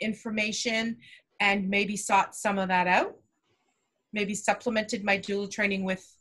information, 0.01 0.97
and 1.41 1.69
maybe 1.69 1.95
sought 1.97 2.35
some 2.35 2.59
of 2.59 2.69
that 2.69 2.87
out. 2.87 3.17
Maybe 4.15 4.35
supplemented 4.35 5.05
my 5.05 5.19
doula 5.19 5.51
training 5.51 5.85
with 5.85 6.16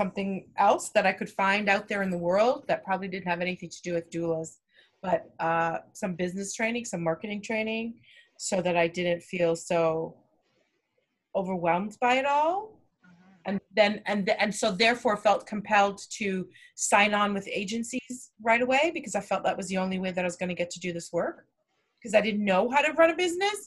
something 0.00 0.46
else 0.56 0.88
that 0.94 1.04
I 1.04 1.12
could 1.12 1.28
find 1.28 1.68
out 1.68 1.86
there 1.86 2.02
in 2.02 2.08
the 2.08 2.22
world 2.30 2.64
that 2.68 2.86
probably 2.86 3.08
didn't 3.08 3.28
have 3.32 3.42
anything 3.42 3.68
to 3.68 3.82
do 3.82 3.92
with 3.92 4.08
doulas, 4.08 4.52
but 5.02 5.20
uh, 5.38 5.76
some 5.92 6.14
business 6.14 6.54
training, 6.54 6.86
some 6.86 7.02
marketing 7.04 7.42
training, 7.42 8.00
so 8.38 8.62
that 8.62 8.78
I 8.78 8.86
didn't 8.88 9.22
feel 9.32 9.54
so 9.54 10.16
overwhelmed 11.36 11.98
by 12.00 12.14
it 12.14 12.24
all. 12.24 12.80
And 13.44 13.60
then, 13.76 14.00
and 14.06 14.28
and 14.42 14.54
so 14.54 14.72
therefore 14.72 15.16
felt 15.18 15.46
compelled 15.46 16.00
to 16.18 16.48
sign 16.76 17.12
on 17.12 17.34
with 17.34 17.46
agencies 17.62 18.30
right 18.42 18.62
away 18.62 18.90
because 18.94 19.14
I 19.14 19.20
felt 19.20 19.44
that 19.44 19.58
was 19.60 19.68
the 19.68 19.78
only 19.84 19.98
way 19.98 20.12
that 20.12 20.24
I 20.24 20.28
was 20.32 20.36
going 20.36 20.52
to 20.54 20.60
get 20.62 20.70
to 20.70 20.80
do 20.80 20.94
this 20.94 21.10
work 21.12 21.44
because 21.98 22.14
I 22.14 22.22
didn't 22.22 22.44
know 22.50 22.70
how 22.70 22.80
to 22.80 22.92
run 22.92 23.10
a 23.10 23.16
business, 23.16 23.58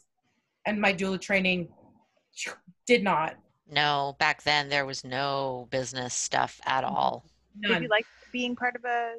and 0.66 0.82
my 0.82 0.94
doula 0.94 1.22
training 1.22 1.70
did 2.88 3.04
not. 3.04 3.36
No, 3.70 4.16
back 4.20 4.44
then 4.44 4.70
there 4.70 4.86
was 4.86 5.04
no 5.04 5.68
business 5.72 6.14
stuff 6.14 6.60
at 6.66 6.84
all. 6.84 7.26
Did 7.62 7.82
you 7.82 7.88
like 7.88 8.06
being 8.32 8.56
part 8.56 8.76
of 8.76 8.84
a 8.84 9.16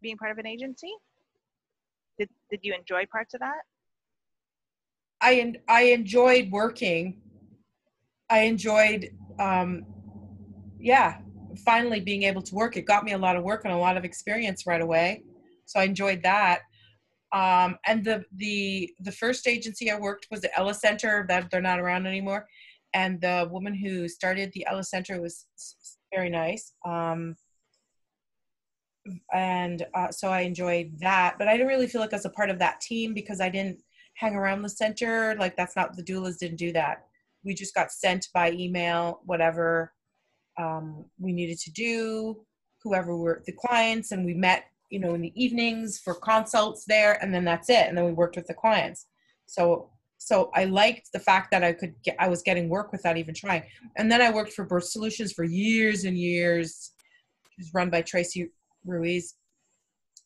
being 0.00 0.16
part 0.16 0.30
of 0.30 0.38
an 0.38 0.46
agency? 0.46 0.92
Did 2.18 2.28
did 2.50 2.60
you 2.62 2.74
enjoy 2.74 3.06
parts 3.06 3.34
of 3.34 3.40
that? 3.40 3.62
I 5.20 5.34
en- 5.36 5.62
I 5.68 5.82
enjoyed 5.84 6.50
working. 6.50 7.20
I 8.30 8.40
enjoyed, 8.40 9.10
um, 9.38 9.84
yeah, 10.78 11.18
finally 11.64 12.00
being 12.00 12.24
able 12.24 12.42
to 12.42 12.54
work. 12.54 12.76
It 12.76 12.82
got 12.82 13.04
me 13.04 13.12
a 13.12 13.18
lot 13.18 13.36
of 13.36 13.42
work 13.42 13.64
and 13.64 13.72
a 13.72 13.76
lot 13.76 13.96
of 13.96 14.04
experience 14.04 14.66
right 14.66 14.80
away, 14.80 15.22
so 15.64 15.80
I 15.80 15.84
enjoyed 15.84 16.22
that. 16.22 16.60
Um, 17.32 17.78
and 17.86 18.04
the 18.04 18.24
the 18.36 18.94
the 19.00 19.12
first 19.12 19.48
agency 19.48 19.90
I 19.90 19.98
worked 19.98 20.28
was 20.30 20.42
the 20.42 20.56
Ella 20.56 20.74
Center. 20.74 21.24
That 21.28 21.50
they're 21.50 21.60
not 21.60 21.80
around 21.80 22.06
anymore. 22.06 22.46
And 22.94 23.20
the 23.20 23.48
woman 23.50 23.74
who 23.74 24.08
started 24.08 24.50
the 24.52 24.66
Ella 24.66 24.84
Center 24.84 25.20
was 25.20 25.46
very 26.14 26.30
nice. 26.30 26.72
Um, 26.86 27.34
and 29.32 29.84
uh, 29.94 30.10
so 30.10 30.28
I 30.28 30.40
enjoyed 30.40 30.92
that, 31.00 31.36
but 31.38 31.48
I 31.48 31.52
didn't 31.52 31.68
really 31.68 31.88
feel 31.88 32.00
like 32.00 32.12
I 32.12 32.16
was 32.16 32.24
a 32.24 32.30
part 32.30 32.50
of 32.50 32.58
that 32.60 32.80
team 32.80 33.12
because 33.12 33.40
I 33.40 33.50
didn't 33.50 33.80
hang 34.14 34.34
around 34.34 34.62
the 34.62 34.68
center. 34.68 35.34
Like 35.38 35.56
that's 35.56 35.76
not 35.76 35.96
the 35.96 36.02
doulas 36.02 36.38
didn't 36.38 36.56
do 36.56 36.72
that. 36.72 37.04
We 37.44 37.52
just 37.54 37.74
got 37.74 37.92
sent 37.92 38.28
by 38.32 38.52
email 38.52 39.20
whatever 39.26 39.92
um, 40.58 41.04
we 41.18 41.32
needed 41.32 41.58
to 41.58 41.72
do, 41.72 42.44
whoever 42.82 43.16
were 43.16 43.42
the 43.44 43.52
clients, 43.52 44.12
and 44.12 44.24
we 44.24 44.34
met, 44.34 44.66
you 44.90 45.00
know, 45.00 45.14
in 45.14 45.20
the 45.20 45.32
evenings 45.34 45.98
for 45.98 46.14
consults 46.14 46.84
there, 46.86 47.22
and 47.22 47.34
then 47.34 47.44
that's 47.44 47.68
it. 47.68 47.86
And 47.88 47.98
then 47.98 48.04
we 48.04 48.12
worked 48.12 48.36
with 48.36 48.46
the 48.46 48.54
clients. 48.54 49.06
So 49.46 49.90
so 50.24 50.50
I 50.54 50.64
liked 50.64 51.10
the 51.12 51.18
fact 51.18 51.50
that 51.50 51.62
I 51.62 51.74
could 51.74 51.94
get 52.02 52.16
I 52.18 52.28
was 52.28 52.40
getting 52.40 52.70
work 52.70 52.92
without 52.92 53.18
even 53.18 53.34
trying. 53.34 53.64
And 53.98 54.10
then 54.10 54.22
I 54.22 54.32
worked 54.32 54.54
for 54.54 54.64
Birth 54.64 54.86
Solutions 54.86 55.32
for 55.32 55.44
years 55.44 56.04
and 56.04 56.16
years. 56.16 56.92
It 57.58 57.64
was 57.64 57.74
run 57.74 57.90
by 57.90 58.00
Tracy 58.00 58.48
Ruiz. 58.86 59.34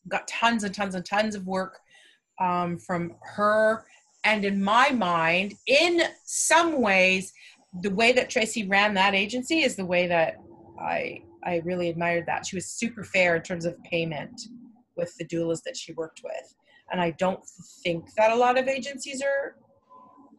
Got 0.07 0.25
tons 0.25 0.63
and 0.63 0.73
tons 0.73 0.95
and 0.95 1.05
tons 1.05 1.35
of 1.35 1.45
work 1.45 1.79
um, 2.39 2.77
from 2.77 3.15
her. 3.35 3.83
And 4.23 4.45
in 4.45 4.63
my 4.63 4.89
mind, 4.91 5.55
in 5.67 6.01
some 6.23 6.81
ways, 6.81 7.33
the 7.81 7.93
way 7.93 8.13
that 8.13 8.29
Tracy 8.29 8.67
ran 8.67 8.93
that 8.93 9.13
agency 9.13 9.63
is 9.63 9.75
the 9.75 9.85
way 9.85 10.07
that 10.07 10.37
I 10.81 11.23
I 11.43 11.57
really 11.65 11.89
admired 11.89 12.25
that. 12.27 12.45
She 12.45 12.55
was 12.55 12.67
super 12.67 13.03
fair 13.03 13.35
in 13.35 13.41
terms 13.41 13.65
of 13.65 13.75
payment 13.83 14.43
with 14.95 15.13
the 15.17 15.25
doulas 15.25 15.61
that 15.63 15.75
she 15.75 15.91
worked 15.91 16.21
with. 16.23 16.55
And 16.89 17.01
I 17.01 17.11
don't 17.11 17.43
think 17.83 18.05
that 18.15 18.31
a 18.31 18.35
lot 18.35 18.57
of 18.57 18.69
agencies 18.69 19.21
are 19.21 19.55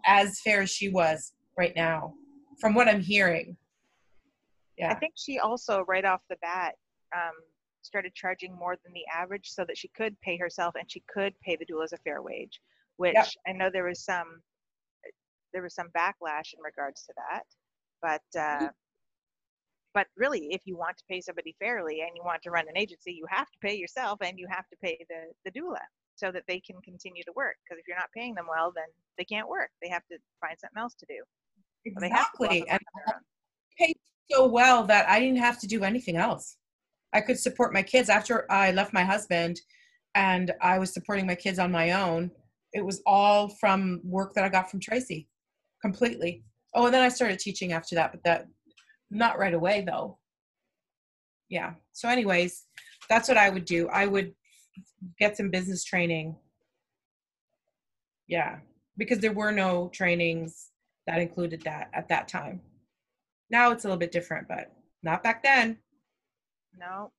as 0.07 0.41
fair 0.41 0.63
as 0.63 0.71
she 0.71 0.89
was 0.89 1.33
right 1.57 1.73
now, 1.77 2.15
from 2.61 2.75
what 2.75 2.89
I'm 2.89 3.01
hearing. 3.01 3.57
Yeah. 4.79 4.93
I 4.93 4.95
think 4.95 5.15
she 5.17 5.39
also 5.39 5.85
right 5.87 6.05
off 6.05 6.21
the 6.31 6.37
bat 6.41 6.75
um, 7.15 7.35
started 7.83 8.15
charging 8.15 8.55
more 8.55 8.77
than 8.85 8.93
the 8.93 9.05
average 9.15 9.51
so 9.51 9.65
that 9.67 9.77
she 9.77 9.89
could 9.89 10.19
pay 10.21 10.37
herself 10.37 10.75
and 10.79 10.91
she 10.91 11.03
could 11.13 11.35
pay 11.45 11.57
the 11.57 11.67
doulas 11.67 11.93
a 11.93 11.99
fair 11.99 12.23
wage, 12.23 12.61
which 12.97 13.37
I 13.47 13.53
know 13.53 13.71
there 13.73 13.85
was 13.85 14.05
some 14.05 14.41
there 15.53 15.63
was 15.63 15.75
some 15.75 15.89
backlash 15.89 16.55
in 16.55 16.63
regards 16.65 17.05
to 17.07 17.13
that, 17.17 17.43
but 18.01 18.41
uh, 18.41 18.69
but 19.93 20.07
really, 20.17 20.49
if 20.51 20.63
you 20.65 20.77
want 20.77 20.97
to 20.99 21.05
pay 21.11 21.21
somebody 21.21 21.57
fairly 21.59 22.03
and 22.03 22.11
you 22.15 22.23
want 22.25 22.43
to 22.43 22.51
run 22.51 22.67
an 22.69 22.77
agency, 22.77 23.13
you 23.13 23.27
have 23.29 23.51
to 23.51 23.59
pay 23.61 23.75
yourself 23.75 24.19
and 24.23 24.39
you 24.39 24.47
have 24.49 24.69
to 24.69 24.77
pay 24.83 25.05
the 25.09 25.33
the 25.45 25.61
doula 25.61 25.81
so 26.21 26.31
that 26.31 26.45
they 26.47 26.61
can 26.61 26.77
continue 26.83 27.23
to 27.25 27.33
work. 27.35 27.57
Because 27.65 27.81
if 27.81 27.89
you're 27.89 27.97
not 27.97 28.11
paying 28.15 28.35
them 28.35 28.47
well, 28.49 28.73
then 28.75 28.85
they 29.17 29.25
can't 29.25 29.49
work. 29.49 29.71
They 29.83 29.89
have 29.89 30.05
to 30.11 30.19
find 30.41 30.57
something 30.61 30.81
else 30.81 30.95
to 30.97 31.07
do. 31.09 31.23
Or 31.97 32.01
they 32.01 32.11
have 32.11 32.31
to 32.33 32.39
go 32.39 32.45
off 32.45 32.53
Exactly. 32.53 32.59
and 32.69 32.71
And 32.71 32.81
work 32.81 32.95
on 32.95 33.03
their 33.07 33.15
own. 33.17 33.23
paid 33.79 33.97
so 34.31 34.47
well 34.47 34.85
that 34.85 35.09
I 35.09 35.19
didn't 35.19 35.39
have 35.39 35.59
to 35.61 35.67
do 35.67 35.83
anything 35.83 36.17
else. 36.17 36.57
I 37.13 37.21
could 37.21 37.39
support 37.39 37.73
my 37.73 37.83
kids 37.83 38.09
after 38.09 38.51
I 38.53 38.71
left 38.73 38.93
my 38.93 39.03
husband 39.03 39.61
and 40.15 40.53
I 40.61 40.79
was 40.79 40.93
supporting 40.93 41.27
my 41.27 41.35
kids 41.35 41.59
on 41.59 41.73
my 41.73 41.93
own. 41.93 42.31
It 42.73 42.85
was 42.85 43.03
all 43.07 43.49
from 43.49 44.01
work 44.05 44.35
that 44.35 44.45
I 44.45 44.49
got 44.49 44.71
from 44.71 44.81
Tracy 44.81 45.29
completely. 45.83 46.45
Oh, 46.75 46.85
and 46.85 46.95
then 46.95 47.03
I 47.03 47.09
started 47.09 47.39
teaching 47.41 47.73
after 47.73 47.97
that, 47.97 48.13
but 48.13 48.23
that 48.25 48.47
not 49.11 49.39
right 49.39 49.55
away 49.55 49.83
though. 49.85 50.19
Yeah. 51.49 51.73
So 51.93 52.09
anyways, 52.09 52.67
that's 53.09 53.29
what 53.29 53.37
I 53.39 53.51
would 53.51 53.65
do. 53.65 53.89
I 53.89 54.07
would 54.07 54.33
get 55.19 55.37
some 55.37 55.51
business 55.51 55.85
training. 55.85 56.37
Yeah, 58.27 58.59
because 58.97 59.19
there 59.19 59.33
were 59.33 59.53
no 59.53 59.89
trainings 59.93 60.71
that 61.07 61.21
included 61.21 61.63
that 61.63 61.91
at 61.93 62.09
that 62.09 62.29
time. 62.29 62.61
Now 63.51 63.73
it's 63.73 63.85
a 63.85 63.89
little 63.89 63.99
bit 63.99 64.13
different, 64.13 64.47
but 64.49 64.73
not 65.03 65.23
back 65.23 65.43
then. 65.43 65.79
No, 66.79 67.13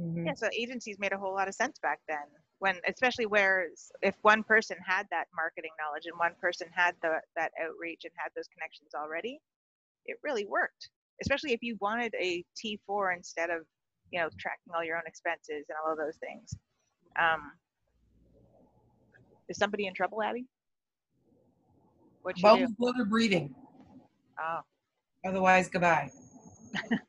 Mhm. 0.00 0.26
Yeah, 0.26 0.34
so 0.34 0.48
agencies 0.56 0.98
made 0.98 1.12
a 1.12 1.18
whole 1.18 1.34
lot 1.34 1.48
of 1.48 1.54
sense 1.54 1.78
back 1.78 2.00
then. 2.08 2.24
When, 2.58 2.78
especially 2.86 3.26
where 3.26 3.68
if 4.02 4.16
one 4.22 4.42
person 4.42 4.76
had 4.84 5.06
that 5.10 5.28
marketing 5.34 5.72
knowledge 5.78 6.06
and 6.06 6.18
one 6.18 6.34
person 6.40 6.68
had 6.72 6.94
the 7.02 7.20
that 7.36 7.52
outreach 7.60 8.04
and 8.04 8.12
had 8.16 8.30
those 8.34 8.48
connections 8.48 8.94
already, 8.94 9.40
it 10.06 10.18
really 10.22 10.46
worked. 10.46 10.90
Especially 11.22 11.52
if 11.52 11.62
you 11.62 11.76
wanted 11.80 12.14
a 12.14 12.44
T4 12.56 13.12
instead 13.16 13.50
of 13.50 13.66
you 14.10 14.20
know, 14.20 14.28
tracking 14.38 14.72
all 14.74 14.84
your 14.84 14.96
own 14.96 15.02
expenses 15.06 15.64
and 15.68 15.76
all 15.84 15.92
of 15.92 15.98
those 15.98 16.16
things. 16.16 16.54
Um, 17.18 17.52
is 19.48 19.56
somebody 19.58 19.86
in 19.86 19.94
trouble, 19.94 20.22
Abby? 20.22 20.46
What'd 22.22 22.38
you 22.38 22.42
Bubble 22.42 22.66
do? 22.66 22.74
blood 22.78 22.94
or 23.00 23.04
breathing. 23.04 23.54
Oh, 24.40 24.60
Otherwise, 25.26 25.68
goodbye. 25.68 26.10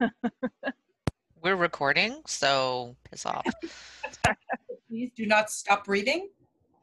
We're 1.42 1.56
recording, 1.56 2.22
so 2.28 2.96
piss 3.10 3.26
off. 3.26 3.46
Please 4.90 5.12
do 5.16 5.26
not 5.26 5.50
stop 5.50 5.86
breathing. 5.86 6.30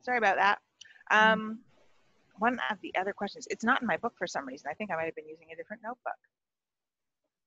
sorry 0.03 0.19
about 0.19 0.37
that. 0.37 0.59
Um, 1.11 1.61
one 2.39 2.59
of 2.71 2.79
the 2.83 2.93
other 2.99 3.13
questions, 3.13 3.47
it's 3.51 3.65
not 3.65 3.81
in 3.83 3.87
my 3.87 3.97
book 3.99 4.15
for 4.17 4.27
some 4.27 4.47
reason. 4.47 4.69
I 4.71 4.75
think 4.75 4.91
I 4.91 4.97
might 4.97 5.05
have 5.05 5.15
been 5.15 5.29
using 5.29 5.49
a 5.53 5.57
different 5.57 5.83
notebook. 5.83 6.15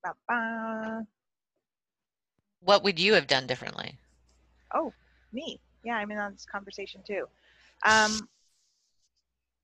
Ba-ba. 0.04 1.06
What 2.64 2.84
would 2.84 3.00
you 3.00 3.14
have 3.16 3.28
done 3.28 3.48
differently? 3.48 3.98
Oh, 4.74 4.94
me. 5.34 5.60
Yeah, 5.84 5.96
I'm 5.96 6.12
in 6.12 6.18
on 6.18 6.34
this 6.34 6.46
conversation 6.46 7.02
too. 7.06 7.26
Um, 7.86 8.30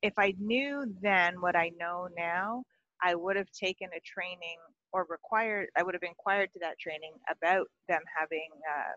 if 0.01 0.13
I 0.17 0.33
knew 0.39 0.85
then 1.01 1.39
what 1.39 1.55
I 1.55 1.71
know 1.79 2.07
now, 2.17 2.63
I 3.01 3.13
would 3.13 3.35
have 3.35 3.51
taken 3.51 3.89
a 3.95 3.99
training 3.99 4.57
or 4.91 5.05
required, 5.09 5.69
I 5.77 5.83
would 5.83 5.93
have 5.93 6.03
inquired 6.03 6.51
to 6.53 6.59
that 6.59 6.79
training 6.79 7.13
about 7.29 7.67
them 7.87 8.01
having, 8.19 8.49
uh, 8.67 8.93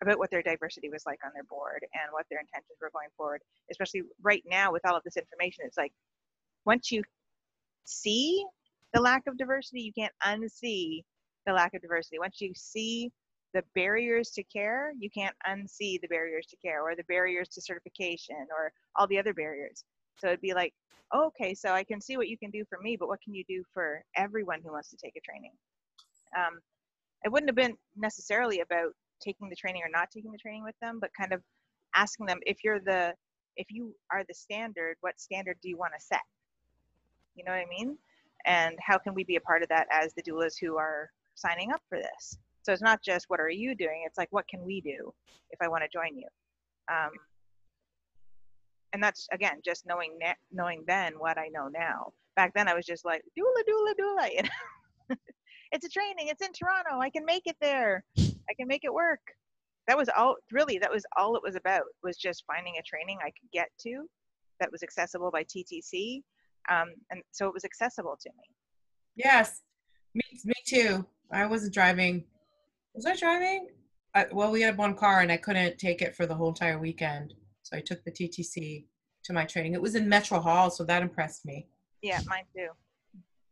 about 0.00 0.18
what 0.18 0.30
their 0.30 0.42
diversity 0.42 0.88
was 0.88 1.04
like 1.06 1.18
on 1.24 1.30
their 1.34 1.44
board 1.44 1.84
and 1.94 2.12
what 2.12 2.26
their 2.30 2.40
intentions 2.40 2.78
were 2.80 2.90
going 2.92 3.08
forward. 3.16 3.42
Especially 3.70 4.02
right 4.22 4.42
now 4.48 4.72
with 4.72 4.84
all 4.86 4.96
of 4.96 5.04
this 5.04 5.16
information, 5.16 5.64
it's 5.66 5.76
like 5.76 5.92
once 6.64 6.90
you 6.90 7.02
see 7.84 8.44
the 8.92 9.00
lack 9.00 9.26
of 9.26 9.36
diversity, 9.36 9.80
you 9.82 9.92
can't 9.92 10.12
unsee 10.24 11.02
the 11.48 11.54
lack 11.54 11.72
of 11.72 11.80
diversity. 11.80 12.18
Once 12.18 12.40
you 12.40 12.52
see 12.54 13.10
the 13.54 13.62
barriers 13.74 14.30
to 14.32 14.42
care, 14.44 14.92
you 15.00 15.08
can't 15.08 15.34
unsee 15.48 15.98
the 16.00 16.08
barriers 16.08 16.46
to 16.46 16.56
care 16.56 16.82
or 16.82 16.94
the 16.94 17.04
barriers 17.04 17.48
to 17.48 17.62
certification 17.62 18.46
or 18.50 18.70
all 18.96 19.06
the 19.06 19.18
other 19.18 19.32
barriers. 19.32 19.82
So 20.18 20.26
it'd 20.26 20.42
be 20.42 20.52
like, 20.52 20.74
oh, 21.12 21.28
okay, 21.28 21.54
so 21.54 21.72
I 21.72 21.84
can 21.84 22.02
see 22.02 22.18
what 22.18 22.28
you 22.28 22.36
can 22.36 22.50
do 22.50 22.64
for 22.68 22.78
me, 22.82 22.98
but 22.98 23.08
what 23.08 23.22
can 23.22 23.34
you 23.34 23.44
do 23.48 23.64
for 23.72 24.04
everyone 24.14 24.60
who 24.62 24.72
wants 24.72 24.90
to 24.90 24.96
take 25.02 25.16
a 25.16 25.20
training? 25.20 25.52
Um, 26.36 26.60
it 27.24 27.32
wouldn't 27.32 27.48
have 27.48 27.56
been 27.56 27.78
necessarily 27.96 28.60
about 28.60 28.92
taking 29.22 29.48
the 29.48 29.56
training 29.56 29.82
or 29.82 29.90
not 29.90 30.10
taking 30.10 30.30
the 30.30 30.38
training 30.38 30.64
with 30.64 30.78
them, 30.82 30.98
but 31.00 31.10
kind 31.18 31.32
of 31.32 31.40
asking 31.94 32.26
them 32.26 32.40
if 32.44 32.58
you're 32.62 32.80
the 32.80 33.14
if 33.56 33.66
you 33.70 33.92
are 34.12 34.22
the 34.28 34.34
standard, 34.34 34.96
what 35.00 35.18
standard 35.18 35.56
do 35.62 35.68
you 35.68 35.76
want 35.78 35.92
to 35.98 36.04
set? 36.04 36.20
You 37.34 37.42
know 37.44 37.50
what 37.50 37.58
I 37.58 37.66
mean? 37.68 37.96
And 38.46 38.76
how 38.80 38.98
can 38.98 39.14
we 39.14 39.24
be 39.24 39.34
a 39.34 39.40
part 39.40 39.64
of 39.64 39.68
that 39.70 39.88
as 39.90 40.14
the 40.14 40.22
doulas 40.22 40.54
who 40.60 40.76
are 40.76 41.10
signing 41.38 41.72
up 41.72 41.80
for 41.88 41.98
this? 41.98 42.38
So 42.62 42.72
it's 42.72 42.82
not 42.82 43.02
just 43.02 43.26
what 43.28 43.40
are 43.40 43.48
you 43.48 43.74
doing? 43.74 44.04
It's 44.06 44.18
like 44.18 44.28
what 44.30 44.46
can 44.48 44.64
we 44.64 44.80
do 44.80 45.12
if 45.50 45.60
I 45.62 45.68
want 45.68 45.84
to 45.84 45.88
join 45.88 46.16
you? 46.16 46.26
Um, 46.90 47.10
and 48.92 49.02
that's 49.02 49.26
again 49.32 49.60
just 49.64 49.86
knowing 49.86 50.18
na- 50.20 50.34
knowing 50.52 50.84
then 50.86 51.14
what 51.18 51.38
I 51.38 51.48
know 51.48 51.68
now. 51.68 52.12
Back 52.36 52.52
then 52.54 52.68
I 52.68 52.74
was 52.74 52.86
just 52.86 53.04
like 53.04 53.22
doula 53.38 53.62
doula 53.68 53.92
doula. 54.00 54.28
You 54.32 54.42
know? 54.42 55.16
it's 55.72 55.86
a 55.86 55.88
training. 55.88 56.28
It's 56.28 56.44
in 56.44 56.52
Toronto. 56.52 57.00
I 57.00 57.10
can 57.10 57.24
make 57.24 57.46
it 57.46 57.56
there. 57.60 58.04
I 58.18 58.54
can 58.58 58.68
make 58.68 58.84
it 58.84 58.92
work. 58.92 59.20
That 59.86 59.96
was 59.96 60.08
all. 60.16 60.36
Really, 60.52 60.78
that 60.78 60.90
was 60.90 61.04
all 61.16 61.36
it 61.36 61.42
was 61.42 61.56
about. 61.56 61.82
Was 62.02 62.16
just 62.16 62.44
finding 62.46 62.74
a 62.78 62.82
training 62.82 63.18
I 63.22 63.30
could 63.30 63.50
get 63.52 63.68
to 63.80 64.04
that 64.60 64.70
was 64.72 64.82
accessible 64.82 65.30
by 65.30 65.44
TTC, 65.44 66.22
um, 66.70 66.88
and 67.10 67.22
so 67.32 67.46
it 67.46 67.54
was 67.54 67.64
accessible 67.64 68.16
to 68.20 68.28
me. 68.30 68.44
Yes, 69.16 69.62
me, 70.18 70.38
me 70.44 70.54
too. 70.66 71.06
I 71.32 71.46
wasn't 71.46 71.74
driving. 71.74 72.24
Was 72.94 73.06
I 73.06 73.16
driving? 73.16 73.68
I, 74.14 74.26
well, 74.32 74.50
we 74.50 74.62
had 74.62 74.76
one 74.76 74.94
car 74.94 75.20
and 75.20 75.30
I 75.30 75.36
couldn't 75.36 75.78
take 75.78 76.02
it 76.02 76.16
for 76.16 76.26
the 76.26 76.34
whole 76.34 76.48
entire 76.48 76.78
weekend. 76.78 77.34
So 77.62 77.76
I 77.76 77.80
took 77.80 78.02
the 78.04 78.10
TTC 78.10 78.84
to 79.24 79.32
my 79.32 79.44
training. 79.44 79.74
It 79.74 79.82
was 79.82 79.94
in 79.94 80.08
Metro 80.08 80.40
Hall, 80.40 80.70
so 80.70 80.84
that 80.84 81.02
impressed 81.02 81.44
me. 81.44 81.68
Yeah, 82.02 82.20
mine 82.26 82.44
too. 82.56 82.68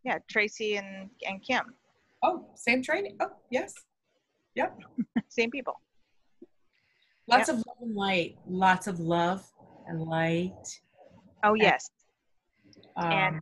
Yeah, 0.04 0.18
Tracy 0.30 0.76
and 0.76 1.10
and 1.26 1.42
Kim, 1.42 1.74
Oh, 2.22 2.46
same 2.54 2.82
training. 2.82 3.16
Oh, 3.20 3.30
yes. 3.50 3.74
Yep. 4.54 4.78
same 5.28 5.50
people. 5.50 5.74
Lots 7.28 7.48
of 7.48 7.56
love 7.56 7.76
and 7.82 7.94
light. 7.94 8.36
Lots 8.48 8.86
of 8.86 9.00
love 9.00 9.44
and 9.88 10.00
light. 10.02 10.80
Oh 11.44 11.54
yes, 11.54 11.90
Um, 12.96 13.12
And- 13.12 13.40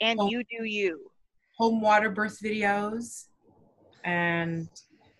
and 0.00 0.20
you 0.30 0.42
do 0.44 0.64
you, 0.64 1.10
home 1.56 1.80
water 1.80 2.10
birth 2.10 2.38
videos 2.42 3.26
and 4.04 4.68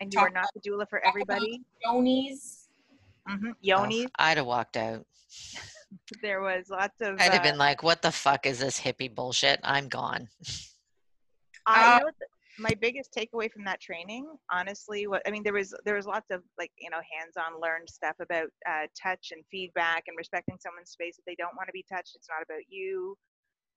and 0.00 0.12
you 0.12 0.20
are 0.20 0.30
not 0.30 0.46
the 0.54 0.60
doula 0.60 0.88
for 0.88 1.04
everybody. 1.04 1.62
yoni's. 1.84 2.68
hmm 3.26 3.50
Oh, 3.74 4.06
I'd 4.18 4.36
have 4.36 4.46
walked 4.46 4.76
out. 4.76 5.06
there 6.22 6.40
was 6.40 6.66
lots 6.68 7.00
of. 7.00 7.18
I'd 7.20 7.32
have 7.32 7.40
uh, 7.40 7.50
been 7.50 7.58
like, 7.58 7.82
"What 7.82 8.02
the 8.02 8.12
fuck 8.12 8.46
is 8.46 8.58
this 8.58 8.78
hippie 8.80 9.12
bullshit? 9.12 9.60
I'm 9.64 9.88
gone." 9.88 10.28
I, 11.66 11.94
Uh, 11.94 11.98
know 11.98 12.04
what 12.04 12.14
the- 12.20 12.26
my 12.58 12.72
biggest 12.80 13.12
takeaway 13.12 13.52
from 13.52 13.64
that 13.64 13.80
training, 13.82 14.26
honestly, 14.50 15.06
what 15.06 15.20
I 15.26 15.30
mean, 15.30 15.42
there 15.42 15.52
was 15.52 15.74
there 15.84 15.96
was 15.96 16.06
lots 16.06 16.30
of 16.30 16.42
like 16.58 16.70
you 16.78 16.88
know 16.90 17.00
hands-on 17.18 17.60
learned 17.60 17.88
stuff 17.90 18.16
about 18.20 18.48
uh, 18.68 18.86
touch 19.00 19.28
and 19.32 19.44
feedback 19.50 20.04
and 20.06 20.16
respecting 20.16 20.56
someone's 20.60 20.90
space 20.90 21.18
if 21.18 21.24
they 21.26 21.34
don't 21.34 21.54
want 21.56 21.68
to 21.68 21.72
be 21.72 21.84
touched. 21.90 22.14
It's 22.16 22.28
not 22.30 22.42
about 22.42 22.62
you, 22.70 23.16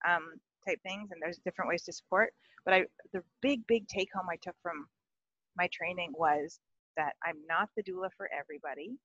um, 0.08 0.34
type 0.66 0.80
things, 0.82 1.10
and 1.12 1.20
there's 1.22 1.38
different 1.44 1.68
ways 1.68 1.82
to 1.84 1.92
support. 1.92 2.32
But 2.64 2.74
I, 2.74 2.84
the 3.12 3.22
big 3.42 3.66
big 3.66 3.88
take 3.88 4.08
home 4.14 4.26
I 4.30 4.36
took 4.42 4.56
from 4.62 4.86
my 5.56 5.68
training 5.72 6.12
was 6.14 6.60
that 6.96 7.14
I'm 7.24 7.38
not 7.48 7.68
the 7.76 7.82
doula 7.82 8.10
for 8.16 8.28
everybody, 8.38 8.96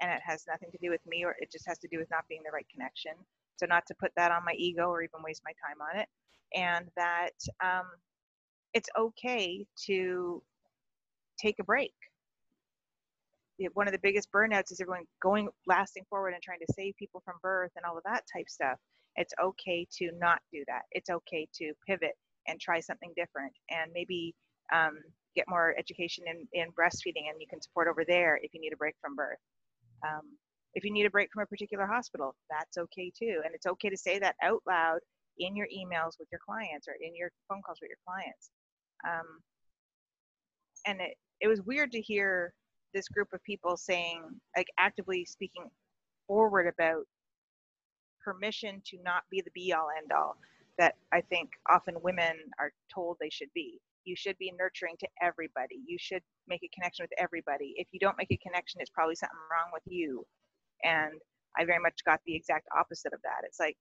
and 0.00 0.10
it 0.10 0.20
has 0.24 0.44
nothing 0.48 0.70
to 0.72 0.78
do 0.82 0.90
with 0.90 1.04
me, 1.06 1.24
or 1.24 1.36
it 1.38 1.50
just 1.52 1.66
has 1.68 1.78
to 1.80 1.88
do 1.88 1.98
with 1.98 2.10
not 2.10 2.24
being 2.28 2.42
the 2.44 2.52
right 2.52 2.66
connection. 2.72 3.12
So 3.56 3.66
not 3.66 3.86
to 3.88 3.94
put 4.00 4.12
that 4.16 4.32
on 4.32 4.44
my 4.44 4.54
ego 4.54 4.88
or 4.88 5.02
even 5.02 5.22
waste 5.24 5.42
my 5.44 5.52
time 5.52 5.80
on 5.82 6.00
it, 6.00 6.08
and 6.54 6.86
that. 6.96 7.34
Um, 7.64 7.86
it's 8.74 8.88
okay 8.98 9.66
to 9.86 10.42
take 11.40 11.56
a 11.60 11.64
break. 11.64 11.92
One 13.74 13.88
of 13.88 13.92
the 13.92 13.98
biggest 14.00 14.30
burnouts 14.32 14.70
is 14.70 14.80
everyone 14.80 15.04
going 15.22 15.48
lasting 15.66 16.04
forward 16.08 16.34
and 16.34 16.42
trying 16.42 16.60
to 16.60 16.72
save 16.74 16.94
people 16.96 17.22
from 17.24 17.36
birth 17.42 17.72
and 17.76 17.84
all 17.84 17.96
of 17.96 18.04
that 18.04 18.24
type 18.32 18.48
stuff. 18.48 18.78
It's 19.18 19.34
okay 19.42 19.86
to 19.98 20.10
not 20.18 20.38
do 20.52 20.64
that. 20.68 20.82
It's 20.92 21.10
okay 21.10 21.46
to 21.58 21.72
pivot 21.86 22.16
and 22.46 22.60
try 22.60 22.80
something 22.80 23.12
different 23.16 23.52
and 23.70 23.90
maybe 23.92 24.34
um, 24.72 24.98
get 25.34 25.44
more 25.48 25.74
education 25.78 26.24
in, 26.26 26.46
in 26.52 26.68
breastfeeding 26.68 27.28
and 27.28 27.40
you 27.40 27.46
can 27.50 27.60
support 27.60 27.88
over 27.88 28.04
there 28.06 28.38
if 28.42 28.54
you 28.54 28.60
need 28.60 28.72
a 28.72 28.76
break 28.76 28.94
from 29.00 29.14
birth. 29.14 29.38
Um, 30.06 30.22
if 30.74 30.84
you 30.84 30.92
need 30.92 31.06
a 31.06 31.10
break 31.10 31.28
from 31.32 31.42
a 31.42 31.46
particular 31.46 31.86
hospital, 31.86 32.34
that's 32.48 32.78
okay 32.78 33.10
too. 33.18 33.40
And 33.44 33.54
it's 33.54 33.66
okay 33.66 33.88
to 33.88 33.96
say 33.96 34.18
that 34.20 34.36
out 34.42 34.62
loud 34.66 35.00
in 35.38 35.56
your 35.56 35.66
emails 35.66 36.12
with 36.18 36.28
your 36.30 36.40
clients 36.44 36.86
or 36.88 36.94
in 37.00 37.14
your 37.14 37.30
phone 37.48 37.62
calls 37.64 37.78
with 37.80 37.90
your 37.90 37.98
clients. 38.06 38.50
Um, 39.06 39.40
and 40.86 41.00
it, 41.00 41.14
it 41.40 41.48
was 41.48 41.62
weird 41.62 41.92
to 41.92 42.00
hear 42.00 42.52
this 42.94 43.08
group 43.08 43.28
of 43.32 43.42
people 43.42 43.76
saying, 43.76 44.22
like, 44.56 44.66
actively 44.78 45.24
speaking 45.24 45.64
forward 46.26 46.72
about 46.72 47.04
permission 48.22 48.82
to 48.86 48.98
not 49.04 49.24
be 49.30 49.40
the 49.40 49.50
be 49.52 49.72
all 49.72 49.88
end 49.96 50.12
all 50.12 50.36
that 50.78 50.94
I 51.12 51.20
think 51.20 51.50
often 51.68 51.96
women 52.02 52.36
are 52.58 52.72
told 52.92 53.16
they 53.20 53.30
should 53.30 53.52
be. 53.54 53.80
You 54.04 54.14
should 54.16 54.38
be 54.38 54.52
nurturing 54.58 54.96
to 55.00 55.08
everybody. 55.20 55.80
You 55.86 55.98
should 55.98 56.22
make 56.46 56.62
a 56.62 56.70
connection 56.72 57.02
with 57.02 57.12
everybody. 57.18 57.74
If 57.76 57.88
you 57.92 57.98
don't 57.98 58.16
make 58.16 58.30
a 58.30 58.36
connection, 58.38 58.80
it's 58.80 58.90
probably 58.90 59.16
something 59.16 59.36
wrong 59.50 59.70
with 59.72 59.82
you. 59.86 60.24
And 60.84 61.14
I 61.58 61.64
very 61.64 61.80
much 61.80 62.04
got 62.06 62.20
the 62.24 62.34
exact 62.34 62.68
opposite 62.78 63.12
of 63.12 63.20
that. 63.22 63.42
It's 63.44 63.58
like, 63.58 63.76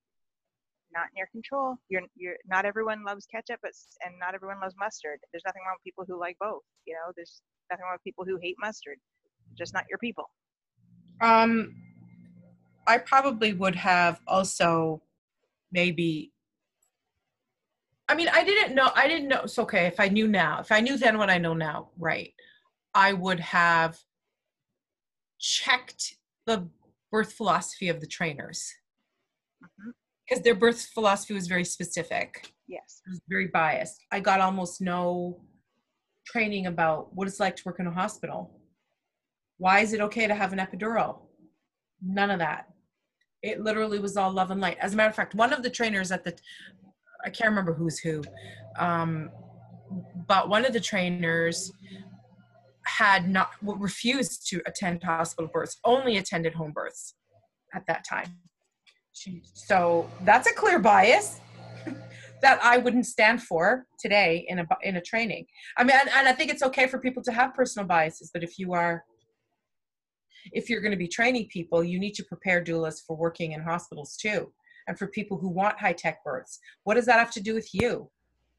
not 0.94 1.08
in 1.12 1.18
your 1.18 1.28
control. 1.28 1.76
You're 1.90 2.04
you're 2.16 2.38
not 2.48 2.66
everyone 2.66 3.04
loves 3.04 3.26
ketchup, 3.26 3.60
but 3.62 3.72
and 4.06 4.18
not 4.20 4.36
everyone 4.36 4.60
loves 4.62 4.76
mustard. 4.80 5.20
There's 5.32 5.44
nothing 5.46 5.62
wrong 5.66 5.76
with 5.78 5.84
people 5.84 6.06
who 6.08 6.20
like 6.20 6.38
both. 6.40 6.64
You 6.86 6.94
know, 6.94 7.12
there's 7.16 7.42
nothing 7.70 7.84
wrong 7.84 7.96
with 7.96 8.04
people 8.04 8.26
who 8.26 8.38
hate 8.42 8.56
mustard. 8.60 8.98
Just 9.58 9.74
not 9.74 9.86
your 9.90 10.00
people. 10.00 10.30
Um, 11.22 11.74
I 12.88 12.98
probably 12.98 13.54
would 13.54 13.76
have 13.76 14.20
also 14.28 15.04
maybe. 15.72 16.32
I 18.10 18.16
mean, 18.16 18.30
I 18.32 18.44
didn't 18.44 18.74
know. 18.74 18.92
I 18.96 19.08
didn't 19.08 19.28
know. 19.28 19.42
It's 19.44 19.60
okay 19.60 19.86
if 19.86 20.00
I 20.00 20.08
knew 20.08 20.28
now. 20.28 20.60
If 20.62 20.72
I 20.72 20.80
knew 20.80 20.98
then 20.98 21.18
what 21.18 21.30
I 21.30 21.38
know 21.38 21.54
now, 21.54 21.90
right? 21.98 22.34
I 22.96 23.14
would 23.14 23.42
have 23.42 23.98
checked 25.40 26.16
the 26.46 26.68
birth 27.12 27.34
philosophy 27.34 27.90
of 27.90 28.00
the 28.00 28.08
trainers 28.08 28.74
mm-hmm. 29.64 29.92
because 30.28 30.44
their 30.44 30.56
birth 30.56 30.82
philosophy 30.94 31.34
was 31.34 31.48
very 31.48 31.66
specific. 31.66 32.54
Yes. 32.68 33.02
It 33.06 33.12
was 33.12 33.22
very 33.30 33.48
biased. 33.48 34.04
I 34.12 34.20
got 34.20 34.42
almost 34.42 34.82
no 34.82 35.42
training 36.26 36.66
about 36.68 37.14
what 37.16 37.28
it's 37.28 37.40
like 37.40 37.56
to 37.58 37.64
work 37.66 37.80
in 37.80 37.88
a 37.88 37.92
hospital. 37.92 38.60
Why 39.58 39.80
is 39.80 39.94
it 39.94 40.02
okay 40.02 40.28
to 40.28 40.36
have 40.36 40.54
an 40.54 40.60
epidural? 40.60 41.20
None 42.02 42.30
of 42.30 42.40
that. 42.40 42.68
It 43.44 43.62
literally 43.62 44.00
was 44.00 44.18
all 44.18 44.32
love 44.32 44.52
and 44.52 44.60
light. 44.60 44.78
As 44.80 44.94
a 44.94 44.98
matter 44.98 45.10
of 45.10 45.16
fact, 45.16 45.36
one 45.36 45.54
of 45.54 45.64
the 45.64 45.70
trainers 45.70 46.12
at 46.12 46.24
the, 46.24 46.36
I 47.26 47.30
can't 47.30 47.50
remember 47.50 47.74
who's 47.74 48.00
who, 48.00 48.24
um, 48.78 49.30
but 50.28 50.50
one 50.50 50.66
of 50.66 50.74
the 50.74 50.80
trainers 50.80 51.72
had 52.86 53.30
not 53.30 53.52
refused 53.62 54.48
to 54.50 54.62
attend 54.66 55.04
hospital 55.04 55.50
births, 55.54 55.78
only 55.84 56.18
attended 56.18 56.54
home 56.54 56.72
births 56.72 57.16
at 57.74 57.84
that 57.88 58.06
time. 58.08 58.38
So 59.54 60.10
that's 60.24 60.50
a 60.50 60.54
clear 60.54 60.80
bias 60.80 61.42
that 62.42 62.60
I 62.64 62.78
wouldn't 62.78 63.06
stand 63.06 63.42
for 63.42 63.86
today 64.00 64.46
in 64.48 64.60
a 64.60 64.68
in 64.84 64.98
a 64.98 65.02
training. 65.02 65.46
I 65.78 65.84
mean, 65.84 65.98
and, 66.00 66.10
and 66.10 66.28
I 66.28 66.34
think 66.34 66.52
it's 66.52 66.64
okay 66.64 66.88
for 66.88 67.00
people 67.00 67.24
to 67.24 67.32
have 67.32 67.54
personal 67.56 67.88
biases, 67.88 68.30
but 68.34 68.44
if 68.44 68.60
you 68.60 68.74
are 68.74 69.04
if 70.52 70.70
you're 70.70 70.82
going 70.82 70.92
to 70.92 70.98
be 70.98 71.08
training 71.08 71.48
people, 71.48 71.84
you 71.84 72.00
need 72.00 72.14
to 72.16 72.24
prepare 72.24 72.64
doulas 72.64 73.02
for 73.06 73.16
working 73.16 73.54
in 73.54 73.62
hospitals 73.62 74.16
too, 74.16 74.52
and 74.88 74.98
for 74.98 75.08
people 75.08 75.38
who 75.38 75.50
want 75.50 75.80
high 75.80 75.94
tech 75.94 76.24
births. 76.24 76.60
What 76.84 76.96
does 76.96 77.06
that 77.06 77.20
have 77.20 77.32
to 77.32 77.42
do 77.42 77.54
with 77.54 77.70
you? 77.74 78.10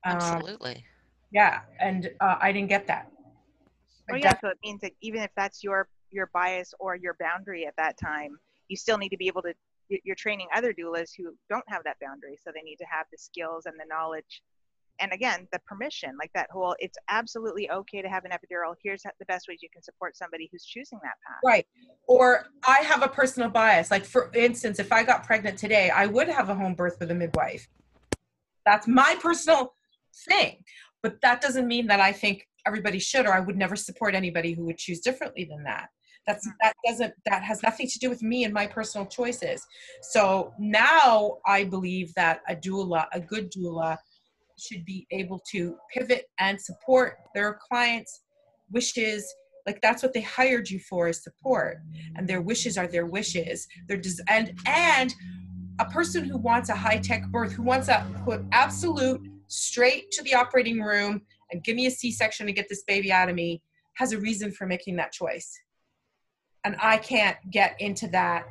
Um, 0.04 0.16
Absolutely. 0.16 0.76
Um, 0.76 0.82
yeah, 1.30 1.60
and 1.80 2.10
uh, 2.20 2.36
I 2.40 2.52
didn't 2.52 2.68
get 2.68 2.86
that. 2.86 3.10
Well, 4.08 4.18
yeah, 4.18 4.38
so 4.40 4.48
it 4.48 4.58
means 4.64 4.80
that 4.80 4.92
even 5.02 5.22
if 5.22 5.30
that's 5.36 5.62
your 5.62 5.88
your 6.10 6.30
bias 6.32 6.72
or 6.80 6.96
your 6.96 7.14
boundary 7.20 7.66
at 7.66 7.74
that 7.76 7.98
time, 7.98 8.38
you 8.68 8.76
still 8.76 8.96
need 8.96 9.10
to 9.10 9.18
be 9.18 9.26
able 9.26 9.42
to. 9.42 9.52
You're 9.90 10.16
training 10.16 10.48
other 10.54 10.74
doulas 10.74 11.12
who 11.16 11.34
don't 11.48 11.64
have 11.66 11.82
that 11.84 11.96
boundary, 12.00 12.38
so 12.42 12.50
they 12.54 12.62
need 12.62 12.76
to 12.76 12.86
have 12.90 13.06
the 13.10 13.18
skills 13.18 13.64
and 13.66 13.74
the 13.78 13.86
knowledge 13.88 14.42
and 15.00 15.12
again 15.12 15.46
the 15.52 15.58
permission 15.66 16.16
like 16.18 16.30
that 16.34 16.50
whole 16.50 16.74
it's 16.78 16.98
absolutely 17.08 17.70
okay 17.70 18.02
to 18.02 18.08
have 18.08 18.24
an 18.24 18.30
epidural. 18.30 18.74
Here's 18.82 19.02
the 19.02 19.24
best 19.26 19.48
ways 19.48 19.58
you 19.62 19.68
can 19.72 19.82
support 19.82 20.16
somebody 20.16 20.48
who's 20.50 20.64
choosing 20.64 20.98
that 21.02 21.14
path. 21.26 21.38
Right. 21.44 21.66
Or 22.06 22.46
i 22.66 22.78
have 22.78 23.02
a 23.02 23.08
personal 23.08 23.50
bias. 23.50 23.90
Like 23.90 24.04
for 24.04 24.30
instance 24.34 24.78
if 24.78 24.92
i 24.92 25.02
got 25.02 25.24
pregnant 25.24 25.58
today 25.58 25.90
i 25.90 26.06
would 26.06 26.28
have 26.28 26.48
a 26.48 26.54
home 26.54 26.74
birth 26.74 26.96
with 27.00 27.10
a 27.10 27.14
midwife. 27.14 27.68
That's 28.64 28.86
my 28.86 29.16
personal 29.20 29.74
thing. 30.28 30.64
But 31.02 31.20
that 31.22 31.40
doesn't 31.40 31.66
mean 31.66 31.86
that 31.88 32.00
i 32.00 32.12
think 32.12 32.46
everybody 32.66 32.98
should 32.98 33.26
or 33.26 33.32
i 33.32 33.40
would 33.40 33.56
never 33.56 33.76
support 33.76 34.14
anybody 34.14 34.52
who 34.52 34.64
would 34.66 34.78
choose 34.78 35.00
differently 35.00 35.44
than 35.44 35.64
that. 35.64 35.88
That's 36.26 36.46
mm. 36.46 36.52
that 36.62 36.74
doesn't 36.86 37.14
that 37.26 37.42
has 37.42 37.62
nothing 37.62 37.88
to 37.88 37.98
do 37.98 38.10
with 38.10 38.22
me 38.22 38.44
and 38.44 38.52
my 38.52 38.66
personal 38.66 39.06
choices. 39.06 39.66
So 40.02 40.52
now 40.58 41.38
i 41.46 41.64
believe 41.64 42.14
that 42.14 42.42
a 42.48 42.54
doula 42.54 43.06
a 43.12 43.20
good 43.20 43.50
doula 43.50 43.96
should 44.58 44.84
be 44.84 45.06
able 45.10 45.40
to 45.50 45.76
pivot 45.92 46.28
and 46.38 46.60
support 46.60 47.18
their 47.34 47.58
clients 47.68 48.22
wishes. 48.70 49.34
Like 49.66 49.80
that's 49.82 50.02
what 50.02 50.12
they 50.12 50.22
hired 50.22 50.68
you 50.68 50.78
for 50.78 51.08
is 51.08 51.22
support. 51.22 51.78
And 52.16 52.26
their 52.26 52.40
wishes 52.40 52.78
are 52.78 52.86
their 52.86 53.06
wishes. 53.06 53.66
Their 53.86 53.98
des- 53.98 54.22
and 54.28 54.54
and 54.66 55.14
a 55.78 55.84
person 55.84 56.24
who 56.24 56.38
wants 56.38 56.70
a 56.70 56.74
high 56.74 56.98
tech 56.98 57.26
birth 57.28 57.52
who 57.52 57.62
wants 57.62 57.88
a 57.88 58.04
put 58.24 58.42
absolute 58.52 59.20
straight 59.46 60.10
to 60.10 60.22
the 60.22 60.34
operating 60.34 60.82
room 60.82 61.22
and 61.50 61.62
give 61.62 61.76
me 61.76 61.86
a 61.86 61.90
c-section 61.90 62.46
to 62.46 62.52
get 62.52 62.68
this 62.68 62.82
baby 62.82 63.12
out 63.12 63.28
of 63.28 63.34
me 63.34 63.62
has 63.94 64.12
a 64.12 64.18
reason 64.18 64.50
for 64.50 64.66
making 64.66 64.96
that 64.96 65.12
choice. 65.12 65.60
And 66.64 66.76
i 66.82 66.96
can't 66.96 67.36
get 67.50 67.76
into 67.78 68.08
that. 68.08 68.46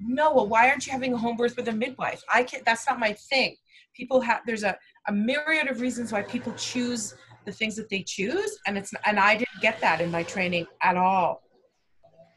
No 0.00 0.32
well 0.32 0.48
why 0.48 0.68
aren't 0.68 0.86
you 0.86 0.92
having 0.92 1.12
a 1.12 1.18
home 1.18 1.36
birth 1.36 1.56
with 1.56 1.68
a 1.68 1.72
midwife? 1.72 2.22
I 2.32 2.44
can't 2.44 2.64
that's 2.64 2.86
not 2.86 2.98
my 2.98 3.12
thing. 3.12 3.56
People 3.94 4.20
have 4.20 4.40
there's 4.46 4.64
a 4.64 4.78
a 5.08 5.12
myriad 5.12 5.68
of 5.68 5.80
reasons 5.80 6.12
why 6.12 6.22
people 6.22 6.52
choose 6.54 7.14
the 7.44 7.52
things 7.52 7.76
that 7.76 7.88
they 7.88 8.02
choose 8.02 8.58
and 8.66 8.76
it's 8.76 8.92
and 9.04 9.20
i 9.20 9.36
didn't 9.36 9.60
get 9.60 9.80
that 9.80 10.00
in 10.00 10.10
my 10.10 10.22
training 10.22 10.66
at 10.82 10.96
all. 10.96 11.42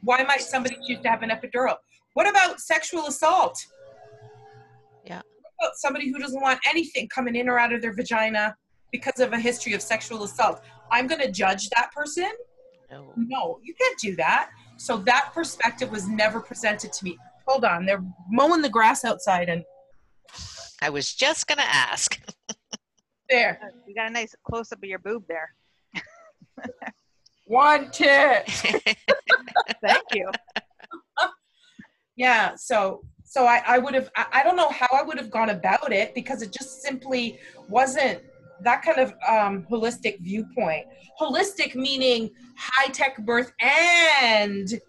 Why 0.02 0.22
might 0.22 0.40
somebody 0.40 0.76
choose 0.86 1.00
to 1.02 1.08
have 1.08 1.22
an 1.22 1.30
epidural? 1.30 1.76
What 2.14 2.28
about 2.28 2.60
sexual 2.60 3.06
assault? 3.06 3.58
Yeah. 5.04 5.16
What 5.40 5.52
about 5.68 5.76
somebody 5.76 6.10
who 6.10 6.18
doesn't 6.18 6.40
want 6.40 6.58
anything 6.66 7.08
coming 7.08 7.36
in 7.36 7.48
or 7.48 7.58
out 7.58 7.72
of 7.72 7.82
their 7.82 7.92
vagina 7.92 8.56
because 8.92 9.20
of 9.20 9.32
a 9.32 9.38
history 9.38 9.74
of 9.74 9.82
sexual 9.82 10.22
assault? 10.22 10.62
I'm 10.90 11.06
going 11.06 11.20
to 11.20 11.30
judge 11.30 11.68
that 11.70 11.92
person? 11.92 12.30
No. 12.90 13.12
No 13.16 13.60
you 13.62 13.74
can't 13.74 13.98
do 13.98 14.16
that. 14.16 14.50
So 14.78 14.96
that 14.98 15.30
perspective 15.34 15.90
was 15.90 16.08
never 16.08 16.40
presented 16.40 16.92
to 16.94 17.04
me. 17.04 17.18
Hold 17.46 17.64
on 17.64 17.84
they're 17.84 18.04
mowing 18.30 18.62
the 18.62 18.68
grass 18.68 19.04
outside 19.04 19.48
and 19.48 19.64
i 20.82 20.88
was 20.88 21.12
just 21.12 21.48
going 21.48 21.58
to 21.58 21.64
ask 21.64 22.20
there. 23.30 23.72
You 23.86 23.94
got 23.94 24.08
a 24.08 24.12
nice 24.12 24.34
close 24.44 24.72
up 24.72 24.78
of 24.78 24.88
your 24.88 24.98
boob 24.98 25.24
there. 25.28 25.54
One 27.46 27.90
tit. 27.90 28.48
Thank 29.82 30.04
you. 30.12 30.30
yeah. 32.16 32.54
So 32.56 33.02
so 33.24 33.46
I, 33.46 33.62
I 33.66 33.78
would 33.78 33.94
have 33.94 34.10
I, 34.16 34.26
I 34.32 34.42
don't 34.42 34.56
know 34.56 34.70
how 34.70 34.88
I 34.92 35.02
would 35.02 35.16
have 35.16 35.30
gone 35.30 35.50
about 35.50 35.92
it 35.92 36.14
because 36.14 36.42
it 36.42 36.52
just 36.52 36.82
simply 36.82 37.38
wasn't 37.68 38.22
that 38.62 38.82
kind 38.82 38.98
of 38.98 39.14
um, 39.28 39.66
holistic 39.70 40.20
viewpoint. 40.20 40.86
Holistic 41.20 41.74
meaning 41.74 42.30
high 42.56 42.90
tech 42.90 43.16
birth 43.24 43.52
and 43.60 44.80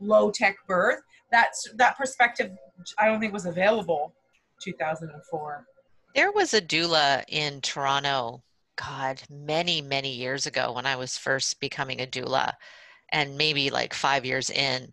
low 0.00 0.30
tech 0.30 0.56
birth. 0.66 1.00
That's 1.30 1.68
that 1.76 1.96
perspective. 1.96 2.52
I 2.98 3.06
don't 3.06 3.20
think 3.20 3.32
was 3.32 3.46
available 3.46 4.14
2004. 4.62 5.66
There 6.14 6.32
was 6.32 6.54
a 6.54 6.60
doula 6.60 7.24
in 7.28 7.60
Toronto, 7.60 8.42
God, 8.76 9.22
many, 9.30 9.80
many 9.80 10.12
years 10.12 10.46
ago 10.46 10.72
when 10.72 10.86
I 10.86 10.96
was 10.96 11.16
first 11.16 11.60
becoming 11.60 12.00
a 12.00 12.06
doula, 12.06 12.52
and 13.12 13.36
maybe 13.36 13.70
like 13.70 13.94
five 13.94 14.24
years 14.24 14.50
in. 14.50 14.92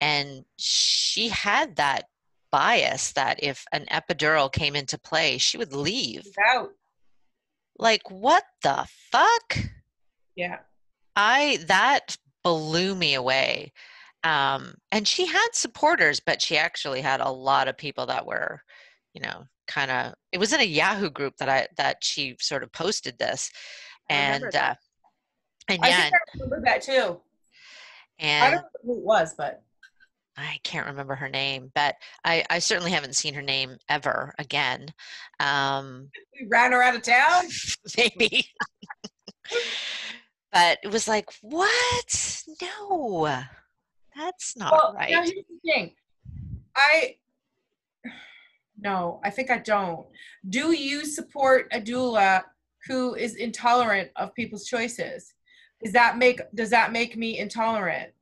And 0.00 0.44
she 0.56 1.28
had 1.28 1.76
that 1.76 2.08
bias 2.50 3.12
that 3.12 3.42
if 3.42 3.64
an 3.72 3.86
epidural 3.90 4.52
came 4.52 4.76
into 4.76 4.98
play, 4.98 5.38
she 5.38 5.58
would 5.58 5.72
leave. 5.72 6.26
Out. 6.48 6.70
Like, 7.78 8.10
what 8.10 8.44
the 8.62 8.86
fuck? 9.10 9.58
Yeah. 10.34 10.58
I, 11.14 11.58
that 11.66 12.16
blew 12.42 12.94
me 12.94 13.14
away. 13.14 13.72
Um, 14.24 14.74
and 14.92 15.06
she 15.06 15.26
had 15.26 15.48
supporters, 15.52 16.20
but 16.20 16.40
she 16.40 16.56
actually 16.56 17.00
had 17.00 17.20
a 17.20 17.30
lot 17.30 17.68
of 17.68 17.76
people 17.76 18.06
that 18.06 18.26
were, 18.26 18.62
you 19.12 19.20
know, 19.20 19.46
kind 19.66 19.90
of 19.90 20.14
it 20.32 20.38
was 20.38 20.52
in 20.52 20.60
a 20.60 20.64
Yahoo 20.64 21.10
group 21.10 21.36
that 21.38 21.48
I 21.48 21.68
that 21.76 22.02
she 22.02 22.36
sort 22.40 22.62
of 22.62 22.72
posted 22.72 23.18
this, 23.18 23.50
and 24.08 24.54
uh, 24.54 24.74
and 25.68 25.80
I 25.82 25.88
yeah, 25.88 26.10
I 26.12 26.18
remember 26.34 26.62
that 26.64 26.82
too. 26.82 27.20
And 28.18 28.44
I 28.44 28.50
don't 28.50 28.62
know 28.62 28.68
who 28.84 28.98
it 28.98 29.04
was, 29.04 29.34
but 29.36 29.62
I 30.36 30.58
can't 30.62 30.86
remember 30.86 31.14
her 31.14 31.28
name, 31.28 31.70
but 31.74 31.96
I, 32.24 32.44
I 32.50 32.58
certainly 32.58 32.90
haven't 32.90 33.16
seen 33.16 33.34
her 33.34 33.42
name 33.42 33.78
ever 33.88 34.34
again. 34.38 34.92
Um, 35.40 36.10
we 36.40 36.46
ran 36.46 36.72
her 36.72 36.82
out 36.82 36.94
of 36.94 37.02
town, 37.02 37.44
maybe. 37.96 38.46
but 40.52 40.78
it 40.82 40.90
was 40.90 41.08
like, 41.08 41.30
what? 41.40 42.42
No, 42.60 43.42
that's 44.14 44.56
not 44.56 44.72
well, 44.72 44.94
right. 44.94 45.10
Now 45.10 45.22
here's 45.22 45.32
the 45.34 45.60
thing. 45.64 45.92
I 46.76 47.16
no, 48.78 49.20
I 49.24 49.30
think 49.30 49.50
I 49.50 49.58
don't. 49.58 50.06
Do 50.48 50.72
you 50.72 51.04
support 51.04 51.68
a 51.72 51.80
doula 51.80 52.42
who 52.86 53.14
is 53.14 53.36
intolerant 53.36 54.10
of 54.16 54.34
people's 54.34 54.66
choices? 54.66 55.34
Does 55.82 55.92
that 55.92 56.18
make 56.18 56.40
does 56.54 56.70
that 56.70 56.92
make 56.92 57.16
me 57.16 57.38
intolerant? 57.38 58.12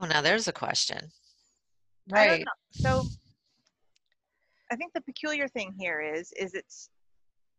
Oh, 0.00 0.06
now 0.06 0.20
there's 0.20 0.48
a 0.48 0.52
question. 0.52 1.10
Right. 2.10 2.44
So 2.72 3.04
I 4.70 4.76
think 4.76 4.92
the 4.94 5.00
peculiar 5.00 5.48
thing 5.48 5.74
here 5.78 6.00
is 6.00 6.32
is 6.36 6.54
it's 6.54 6.90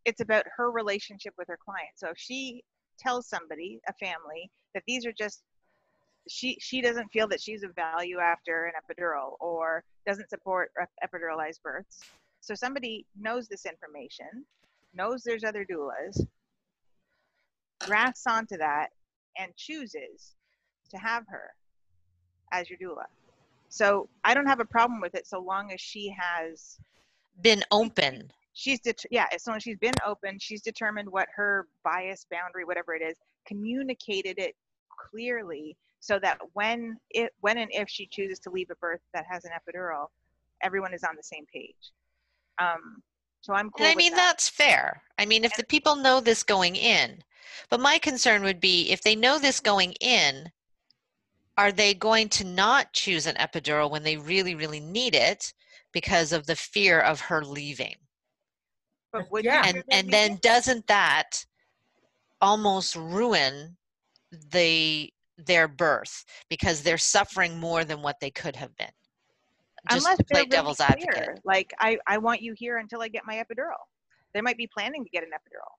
it's 0.06 0.22
about 0.22 0.46
her 0.56 0.72
relationship 0.72 1.34
with 1.38 1.48
her 1.48 1.58
client. 1.64 1.90
So 1.96 2.10
if 2.10 2.18
she 2.18 2.64
tells 3.00 3.28
somebody, 3.28 3.80
a 3.88 3.94
family, 3.94 4.50
that 4.74 4.84
these 4.88 5.06
are 5.06 5.14
just 5.18 5.44
she 6.30 6.58
she 6.60 6.82
doesn't 6.82 7.10
feel 7.12 7.28
that 7.28 7.42
she's 7.42 7.64
of 7.64 7.76
value 7.76 8.20
after 8.20 8.66
an 8.66 8.74
epidural 8.82 9.36
or 9.40 9.84
doesn't 10.06 10.30
support 10.30 10.72
epiduralized 11.04 11.62
births. 11.64 12.00
So 12.42 12.56
somebody 12.56 13.06
knows 13.20 13.48
this 13.48 13.66
information, 13.66 14.46
knows 14.94 15.24
there's 15.24 15.44
other 15.44 15.66
doulas, 15.66 16.26
grasps 17.82 18.26
onto 18.28 18.58
that, 18.58 18.90
and 19.38 19.56
chooses 19.56 20.36
to 20.90 20.98
have 20.98 21.26
her 21.28 21.50
as 22.52 22.70
your 22.70 22.80
doula. 22.80 23.06
So 23.70 24.08
I 24.24 24.34
don't 24.34 24.48
have 24.48 24.60
a 24.60 24.66
problem 24.66 25.02
with 25.02 25.16
it 25.16 25.28
so 25.28 25.40
long 25.40 25.72
as 25.72 25.82
she 25.82 26.14
has 26.18 26.78
been 27.42 27.64
open. 27.72 28.32
She's 28.54 28.80
det- 28.80 29.06
yeah, 29.12 29.28
as 29.34 29.46
long 29.46 29.58
as 29.58 29.64
she's 29.64 29.78
been 29.78 29.94
open, 30.06 30.40
she's 30.40 30.62
determined 30.62 31.10
what 31.10 31.28
her 31.36 31.68
bias 31.84 32.26
boundary, 32.32 32.66
whatever 32.66 32.96
it 32.96 33.04
is, 33.04 33.18
communicated 33.46 34.40
it 34.40 34.56
clearly 35.12 35.78
so 36.08 36.18
that 36.20 36.40
when 36.54 36.98
it 37.10 37.34
when 37.42 37.58
and 37.58 37.70
if 37.74 37.90
she 37.90 38.08
chooses 38.08 38.40
to 38.40 38.50
leave 38.50 38.70
a 38.72 38.76
birth 38.76 39.02
that 39.14 39.26
has 39.30 39.44
an 39.44 39.52
epidural, 39.52 40.08
everyone 40.64 40.94
is 40.94 41.04
on 41.04 41.16
the 41.18 41.24
same 41.24 41.46
page. 41.54 41.92
Um, 42.60 43.04
so 43.42 43.54
I'm 43.54 43.70
cool. 43.72 43.86
And 43.86 43.92
I 43.92 43.96
mean 43.96 44.14
that. 44.14 44.18
that's 44.18 44.48
fair. 44.48 45.02
I 45.20 45.26
mean 45.26 45.44
if 45.44 45.54
the 45.58 45.66
people 45.66 45.98
know 45.98 46.22
this 46.22 46.44
going 46.44 46.78
in, 46.78 47.22
but 47.70 47.82
my 47.82 47.98
concern 47.98 48.42
would 48.44 48.62
be 48.62 48.90
if 48.90 49.02
they 49.02 49.16
know 49.16 49.38
this 49.38 49.60
going 49.60 49.94
in, 50.00 50.50
are 51.58 51.74
they 51.74 51.94
going 51.94 52.30
to 52.30 52.46
not 52.46 52.94
choose 52.94 53.28
an 53.28 53.36
epidural 53.36 53.92
when 53.92 54.04
they 54.04 54.16
really 54.16 54.56
really 54.56 54.80
need 54.80 55.14
it 55.14 55.54
because 55.92 56.32
of 56.32 56.46
the 56.46 56.56
fear 56.56 57.02
of 57.02 57.20
her 57.20 57.44
leaving? 57.44 57.96
But 59.12 59.44
yeah. 59.44 59.64
and 59.66 59.84
and 59.92 60.10
then 60.10 60.40
doesn't 60.42 60.88
that 60.88 61.46
almost 62.40 62.96
ruin 62.96 63.76
the 64.52 65.12
their 65.38 65.68
birth 65.68 66.26
because 66.50 66.82
they're 66.82 66.98
suffering 66.98 67.58
more 67.58 67.84
than 67.86 68.02
what 68.02 68.20
they 68.20 68.32
could 68.32 68.56
have 68.56 68.76
been. 68.78 68.88
Just 69.92 70.06
Unless 70.06 70.18
to 70.18 70.24
play 70.26 70.40
really 70.42 70.50
devil's 70.50 70.78
clear, 70.78 70.90
advocate. 70.90 71.40
Like 71.46 71.74
I, 71.80 71.98
I 72.08 72.18
want 72.18 72.42
you 72.42 72.54
here 72.58 72.78
until 72.78 73.02
I 73.02 73.08
get 73.08 73.24
my 73.26 73.36
epidural. 73.36 73.78
They 74.34 74.42
might 74.42 74.58
be 74.58 74.68
planning 74.68 75.04
to 75.04 75.10
get 75.10 75.24
an 75.24 75.30
epidural, 75.30 75.72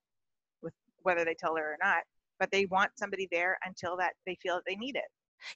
with 0.62 0.72
whether 1.02 1.24
they 1.24 1.34
tell 1.34 1.56
her 1.56 1.74
or 1.74 1.76
not. 1.82 2.02
But 2.40 2.50
they 2.50 2.66
want 2.66 2.92
somebody 2.96 3.28
there 3.30 3.58
until 3.64 3.96
that 3.96 4.12
they 4.24 4.36
feel 4.40 4.54
that 4.54 4.62
they 4.66 4.76
need 4.76 4.96
it. 4.96 5.04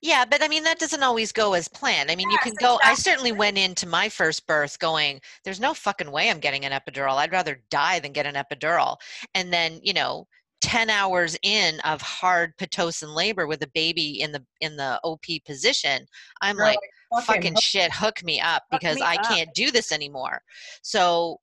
Yeah, 0.01 0.25
but 0.25 0.43
I 0.43 0.49
mean 0.49 0.65
that 0.65 0.79
doesn't 0.79 1.03
always 1.03 1.33
go 1.33 1.55
as 1.55 1.69
planned. 1.69 2.11
I 2.11 2.17
mean, 2.17 2.31
you 2.31 2.39
can 2.39 2.55
go. 2.61 2.79
I 2.85 2.95
certainly 2.95 3.33
went 3.33 3.59
into 3.59 3.87
my 3.87 4.09
first 4.09 4.47
birth 4.47 4.79
going, 4.79 5.21
"There's 5.45 5.61
no 5.61 5.75
fucking 5.75 6.11
way 6.11 6.31
I'm 6.31 6.41
getting 6.41 6.65
an 6.65 6.73
epidural. 6.73 7.17
I'd 7.17 7.33
rather 7.33 7.61
die 7.71 8.01
than 8.01 8.13
get 8.13 8.27
an 8.27 8.35
epidural." 8.35 8.99
And 9.35 9.53
then, 9.53 9.81
you 9.83 9.93
know, 9.93 10.27
ten 10.63 10.89
hours 10.89 11.37
in 11.43 11.81
of 11.81 12.01
hard 12.01 12.57
pitocin 12.57 13.15
labor 13.15 13.47
with 13.47 13.63
a 13.63 13.71
baby 13.75 14.21
in 14.23 14.33
the 14.33 14.43
in 14.61 14.77
the 14.77 14.99
OP 15.05 15.25
position, 15.45 16.07
I'm 16.41 16.57
You're 16.57 16.67
like, 16.67 16.79
like, 17.11 17.25
"Fucking 17.25 17.57
shit, 17.57 17.93
hook 17.93 18.25
me 18.25 18.41
up 18.41 18.63
Hook 18.71 18.81
because 18.81 18.97
me 18.97 19.03
I 19.03 19.17
up. 19.17 19.25
can't 19.25 19.53
do 19.55 19.71
this 19.71 19.93
anymore." 19.93 20.41
So, 20.83 21.39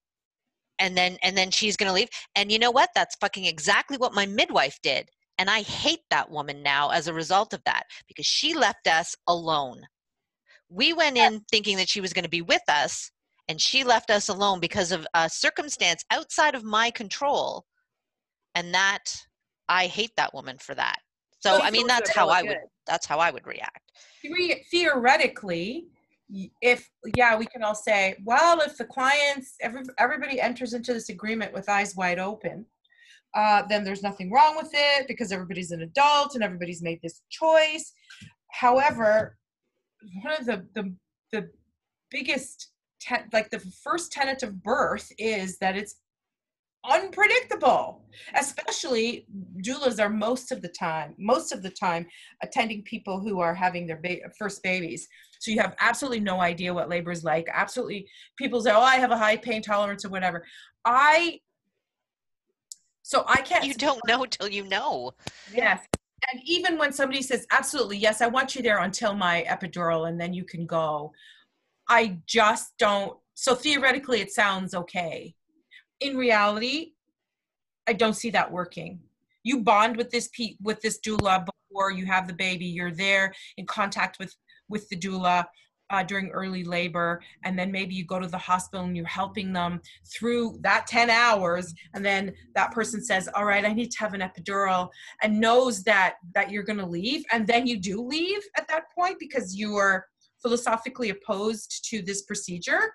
and 0.79 0.97
then 0.97 1.17
and 1.21 1.37
then 1.37 1.51
she's 1.51 1.77
gonna 1.77 1.93
leave. 1.93 2.09
And 2.35 2.51
you 2.51 2.57
know 2.57 2.71
what? 2.71 2.89
That's 2.95 3.15
fucking 3.21 3.45
exactly 3.45 3.97
what 3.97 4.15
my 4.15 4.25
midwife 4.25 4.79
did. 4.81 5.09
And 5.37 5.49
I 5.49 5.61
hate 5.61 6.01
that 6.09 6.31
woman 6.31 6.63
now 6.63 6.89
as 6.89 7.07
a 7.07 7.13
result 7.13 7.53
of 7.53 7.61
that 7.65 7.83
because 8.07 8.25
she 8.25 8.53
left 8.53 8.87
us 8.87 9.15
alone. 9.27 9.81
We 10.69 10.93
went 10.93 11.17
in 11.17 11.41
thinking 11.49 11.77
that 11.77 11.89
she 11.89 12.01
was 12.01 12.13
going 12.13 12.23
to 12.25 12.29
be 12.29 12.41
with 12.41 12.61
us, 12.67 13.09
and 13.47 13.59
she 13.59 13.83
left 13.83 14.11
us 14.11 14.29
alone 14.29 14.59
because 14.59 14.91
of 14.91 15.07
a 15.13 15.29
circumstance 15.29 16.03
outside 16.11 16.55
of 16.55 16.63
my 16.63 16.91
control. 16.91 17.65
And 18.55 18.73
that, 18.73 19.15
I 19.67 19.87
hate 19.87 20.11
that 20.17 20.33
woman 20.33 20.57
for 20.57 20.75
that. 20.75 20.97
So, 21.39 21.57
She 21.57 21.63
I 21.63 21.71
mean, 21.71 21.87
that's 21.87 22.13
how 22.13 22.29
I 22.29 22.41
would, 22.41 22.49
good. 22.49 22.57
that's 22.85 23.05
how 23.05 23.19
I 23.19 23.31
would 23.31 23.47
react. 23.47 23.91
Theoretically 24.71 25.87
if 26.61 26.89
yeah 27.15 27.35
we 27.35 27.45
can 27.45 27.63
all 27.63 27.75
say 27.75 28.15
well 28.23 28.61
if 28.61 28.77
the 28.77 28.85
clients 28.85 29.55
every, 29.61 29.81
everybody 29.97 30.39
enters 30.39 30.73
into 30.73 30.93
this 30.93 31.09
agreement 31.09 31.53
with 31.53 31.67
eyes 31.67 31.95
wide 31.95 32.19
open 32.19 32.65
uh, 33.35 33.63
then 33.69 33.83
there's 33.83 34.01
nothing 34.01 34.31
wrong 34.31 34.55
with 34.55 34.69
it 34.73 35.07
because 35.07 35.31
everybody's 35.31 35.71
an 35.71 35.81
adult 35.81 36.35
and 36.35 36.43
everybody's 36.43 36.83
made 36.83 36.99
this 37.01 37.21
choice 37.29 37.93
however 38.51 39.37
one 40.21 40.33
of 40.39 40.45
the 40.45 40.65
the, 40.75 40.93
the 41.31 41.49
biggest 42.11 42.71
te- 42.99 43.15
like 43.33 43.49
the 43.49 43.59
first 43.83 44.11
tenet 44.11 44.43
of 44.43 44.61
birth 44.61 45.11
is 45.17 45.57
that 45.57 45.75
it's 45.75 45.95
unpredictable 46.85 48.01
especially 48.35 49.25
doulas 49.61 49.99
are 49.99 50.09
most 50.09 50.51
of 50.51 50.61
the 50.61 50.67
time 50.69 51.13
most 51.17 51.51
of 51.51 51.61
the 51.61 51.69
time 51.69 52.05
attending 52.41 52.81
people 52.83 53.19
who 53.19 53.39
are 53.39 53.53
having 53.53 53.85
their 53.85 53.99
ba- 54.01 54.29
first 54.37 54.63
babies 54.63 55.07
so 55.39 55.51
you 55.51 55.59
have 55.59 55.75
absolutely 55.81 56.21
no 56.21 56.39
idea 56.39 56.73
what 56.73 56.89
labor 56.89 57.11
is 57.11 57.23
like 57.23 57.47
absolutely 57.51 58.07
people 58.37 58.61
say 58.61 58.71
oh 58.71 58.79
i 58.79 58.95
have 58.95 59.11
a 59.11 59.17
high 59.17 59.35
pain 59.35 59.61
tolerance 59.61 60.05
or 60.05 60.09
whatever 60.09 60.45
i 60.85 61.37
so 63.01 63.25
i 63.27 63.41
can't 63.41 63.65
You 63.65 63.73
don't 63.73 63.99
know 64.07 64.23
till 64.25 64.47
you 64.47 64.63
know. 64.65 65.13
Yes. 65.51 65.83
And 66.31 66.41
even 66.45 66.77
when 66.77 66.91
somebody 66.91 67.21
says, 67.21 67.47
absolutely, 67.51 67.97
yes, 67.97 68.21
I 68.21 68.27
want 68.27 68.55
you 68.55 68.61
there 68.61 68.79
until 68.79 69.13
my 69.15 69.45
epidural 69.47 70.07
and 70.09 70.19
then 70.19 70.33
you 70.33 70.43
can 70.43 70.65
go, 70.65 71.11
I 71.87 72.19
just 72.27 72.73
don't. 72.77 73.17
So 73.33 73.55
theoretically, 73.55 74.21
it 74.21 74.31
sounds 74.31 74.75
okay. 74.75 75.33
In 75.99 76.17
reality, 76.17 76.93
I 77.87 77.93
don't 77.93 78.13
see 78.13 78.29
that 78.31 78.51
working. 78.51 78.99
You 79.43 79.61
bond 79.61 79.97
with 79.97 80.09
this 80.11 80.29
pe- 80.29 80.57
with 80.61 80.81
this 80.81 80.99
doula 81.05 81.45
before 81.45 81.91
you 81.91 82.05
have 82.05 82.27
the 82.27 82.33
baby. 82.33 82.65
You're 82.65 82.91
there 82.91 83.33
in 83.57 83.65
contact 83.65 84.19
with 84.19 84.35
with 84.69 84.87
the 84.89 84.95
doula 84.95 85.45
uh, 85.89 86.03
during 86.03 86.29
early 86.29 86.63
labor, 86.63 87.21
and 87.43 87.57
then 87.57 87.71
maybe 87.71 87.95
you 87.95 88.05
go 88.05 88.19
to 88.19 88.27
the 88.27 88.37
hospital 88.37 88.85
and 88.85 88.95
you're 88.95 89.07
helping 89.07 89.51
them 89.51 89.81
through 90.05 90.59
that 90.61 90.85
10 90.85 91.09
hours, 91.09 91.73
and 91.95 92.05
then 92.05 92.33
that 92.53 92.71
person 92.71 93.03
says, 93.03 93.27
"All 93.33 93.45
right, 93.45 93.65
I 93.65 93.73
need 93.73 93.91
to 93.91 93.99
have 93.99 94.13
an 94.13 94.21
epidural," 94.21 94.89
and 95.23 95.39
knows 95.39 95.83
that 95.83 96.15
that 96.35 96.51
you're 96.51 96.63
going 96.63 96.79
to 96.79 96.85
leave, 96.85 97.23
and 97.31 97.47
then 97.47 97.65
you 97.65 97.77
do 97.77 98.01
leave 98.01 98.41
at 98.57 98.67
that 98.67 98.83
point 98.93 99.17
because 99.19 99.55
you 99.55 99.75
are 99.77 100.05
philosophically 100.41 101.09
opposed 101.09 101.85
to 101.89 102.01
this 102.01 102.21
procedure. 102.21 102.93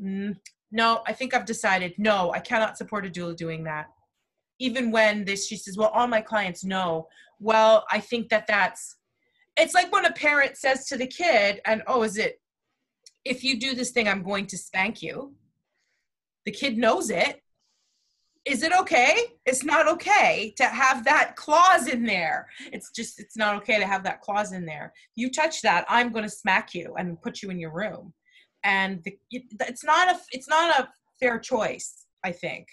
Mm, 0.00 0.36
no, 0.72 1.02
I 1.06 1.12
think 1.12 1.34
I've 1.34 1.46
decided. 1.46 1.94
No, 1.98 2.32
I 2.32 2.40
cannot 2.40 2.76
support 2.76 3.06
a 3.06 3.10
doula 3.10 3.36
doing 3.36 3.64
that. 3.64 3.86
Even 4.58 4.90
when 4.90 5.24
this, 5.24 5.46
she 5.46 5.56
says, 5.56 5.76
"Well, 5.76 5.88
all 5.88 6.06
my 6.06 6.20
clients 6.20 6.64
know." 6.64 7.08
Well, 7.38 7.84
I 7.90 8.00
think 8.00 8.28
that 8.30 8.46
that's. 8.46 8.96
It's 9.58 9.74
like 9.74 9.92
when 9.92 10.04
a 10.04 10.12
parent 10.12 10.56
says 10.56 10.86
to 10.88 10.96
the 10.96 11.06
kid, 11.06 11.60
and 11.66 11.82
oh, 11.86 12.02
is 12.02 12.16
it? 12.18 12.40
If 13.24 13.42
you 13.42 13.58
do 13.58 13.74
this 13.74 13.90
thing, 13.90 14.08
I'm 14.08 14.22
going 14.22 14.46
to 14.46 14.58
spank 14.58 15.02
you. 15.02 15.34
The 16.44 16.52
kid 16.52 16.78
knows 16.78 17.10
it. 17.10 17.42
Is 18.46 18.62
it 18.62 18.72
okay? 18.72 19.16
It's 19.44 19.64
not 19.64 19.88
okay 19.88 20.54
to 20.56 20.64
have 20.64 21.04
that 21.04 21.34
clause 21.34 21.88
in 21.88 22.04
there. 22.04 22.48
It's 22.72 22.92
just, 22.92 23.18
it's 23.18 23.36
not 23.36 23.56
okay 23.56 23.80
to 23.80 23.86
have 23.86 24.04
that 24.04 24.20
clause 24.20 24.52
in 24.52 24.64
there. 24.64 24.92
You 25.16 25.32
touch 25.32 25.62
that, 25.62 25.84
I'm 25.88 26.12
going 26.12 26.24
to 26.24 26.30
smack 26.30 26.72
you 26.72 26.94
and 26.96 27.20
put 27.20 27.42
you 27.42 27.50
in 27.50 27.58
your 27.58 27.72
room. 27.72 28.14
And 28.66 29.02
the, 29.04 29.16
it's 29.30 29.84
not 29.84 30.14
a, 30.14 30.18
it's 30.32 30.48
not 30.48 30.78
a 30.80 30.88
fair 31.20 31.38
choice. 31.38 32.04
I 32.24 32.32
think. 32.32 32.66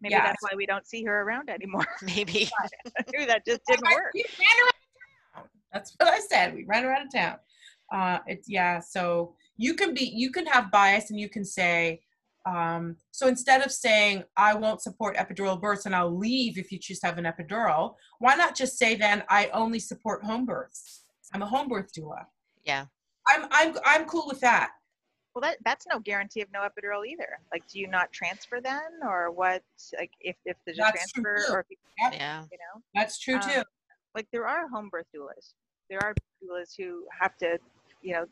Maybe 0.00 0.14
Yeah. 0.14 0.24
that's 0.24 0.42
why 0.42 0.56
we 0.56 0.64
don't 0.64 0.86
see 0.86 1.04
her 1.04 1.22
around 1.22 1.50
anymore. 1.50 1.86
Maybe. 2.02 2.48
Maybe 3.12 3.26
that 3.26 3.44
just 3.44 3.60
didn't 3.68 3.84
work. 3.84 4.12
We 4.14 4.24
ran 4.38 4.48
around 4.64 4.72
town. 5.34 5.44
That's 5.72 5.94
what 5.98 6.08
I 6.08 6.20
said. 6.20 6.54
We 6.54 6.64
ran 6.64 6.84
around 6.86 7.10
town. 7.10 7.36
Uh, 7.92 8.18
it's 8.26 8.48
yeah. 8.48 8.80
So 8.80 9.34
you 9.58 9.74
can 9.74 9.92
be, 9.92 10.04
you 10.04 10.30
can 10.30 10.46
have 10.46 10.70
bias, 10.70 11.10
and 11.10 11.20
you 11.20 11.28
can 11.28 11.44
say. 11.44 12.00
Um, 12.46 12.96
so 13.10 13.26
instead 13.26 13.60
of 13.60 13.70
saying 13.70 14.22
I 14.38 14.54
won't 14.54 14.80
support 14.80 15.18
epidural 15.18 15.60
births 15.60 15.84
and 15.84 15.94
I'll 15.94 16.16
leave 16.16 16.56
if 16.56 16.72
you 16.72 16.78
choose 16.78 16.98
to 17.00 17.06
have 17.08 17.18
an 17.18 17.24
epidural, 17.26 17.96
why 18.20 18.36
not 18.36 18.56
just 18.56 18.78
say 18.78 18.94
then 18.94 19.22
I 19.28 19.48
only 19.52 19.78
support 19.80 20.24
home 20.24 20.46
births? 20.46 21.02
I'm 21.34 21.42
a 21.42 21.46
home 21.46 21.68
birth 21.68 21.90
doula. 21.92 22.24
Yeah. 22.64 22.86
I'm 23.26 23.46
I'm 23.50 23.76
I'm 23.84 24.04
cool 24.06 24.26
with 24.26 24.40
that. 24.40 24.70
Well, 25.34 25.42
that 25.42 25.58
that's 25.64 25.86
no 25.86 25.98
guarantee 26.00 26.40
of 26.40 26.48
no 26.52 26.60
epidural 26.60 27.06
either. 27.06 27.38
Like, 27.52 27.66
do 27.68 27.78
you 27.78 27.86
not 27.86 28.10
transfer 28.12 28.60
then, 28.60 28.80
or 29.02 29.30
what? 29.30 29.62
Like, 29.98 30.10
if 30.20 30.36
if 30.44 30.56
there's 30.64 30.78
a 30.78 30.82
That's 30.82 31.12
transfer, 31.12 31.44
or 31.52 31.60
if 31.60 31.66
you, 31.70 31.76
Yeah. 32.12 32.44
you 32.50 32.58
know, 32.58 32.82
That's 32.94 33.18
true 33.18 33.34
Um, 33.36 33.40
too. 33.42 33.62
like 34.14 34.26
there 34.32 34.46
are 34.46 34.68
home 34.68 34.88
birth 34.88 35.06
doulas. 35.14 35.54
There 35.90 36.00
are 36.02 36.14
doulas 36.42 36.74
who 36.76 37.06
have 37.20 37.36
to, 37.38 37.58
you 38.02 38.14
know, 38.14 38.26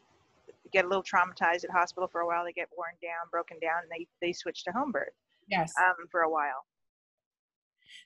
get 0.73 0.85
a 0.85 0.89
little 0.89 1.03
traumatized 1.05 1.65
at 1.65 1.71
hospital 1.71 2.09
for 2.09 2.23
a 2.23 2.27
while. 2.27 2.45
They 2.45 2.53
get 2.53 2.69
worn 2.77 2.95
down, 3.03 3.29
broken 3.31 3.59
down, 3.61 3.83
and 3.83 3.91
they 3.91 4.07
they 4.21 4.33
switch 4.33 4.65
to 4.65 4.73
home 4.73 4.91
birth 4.93 5.15
Yes. 5.49 5.73
um, 5.79 6.07
for 6.11 6.23
a 6.23 6.31
while. 6.31 6.65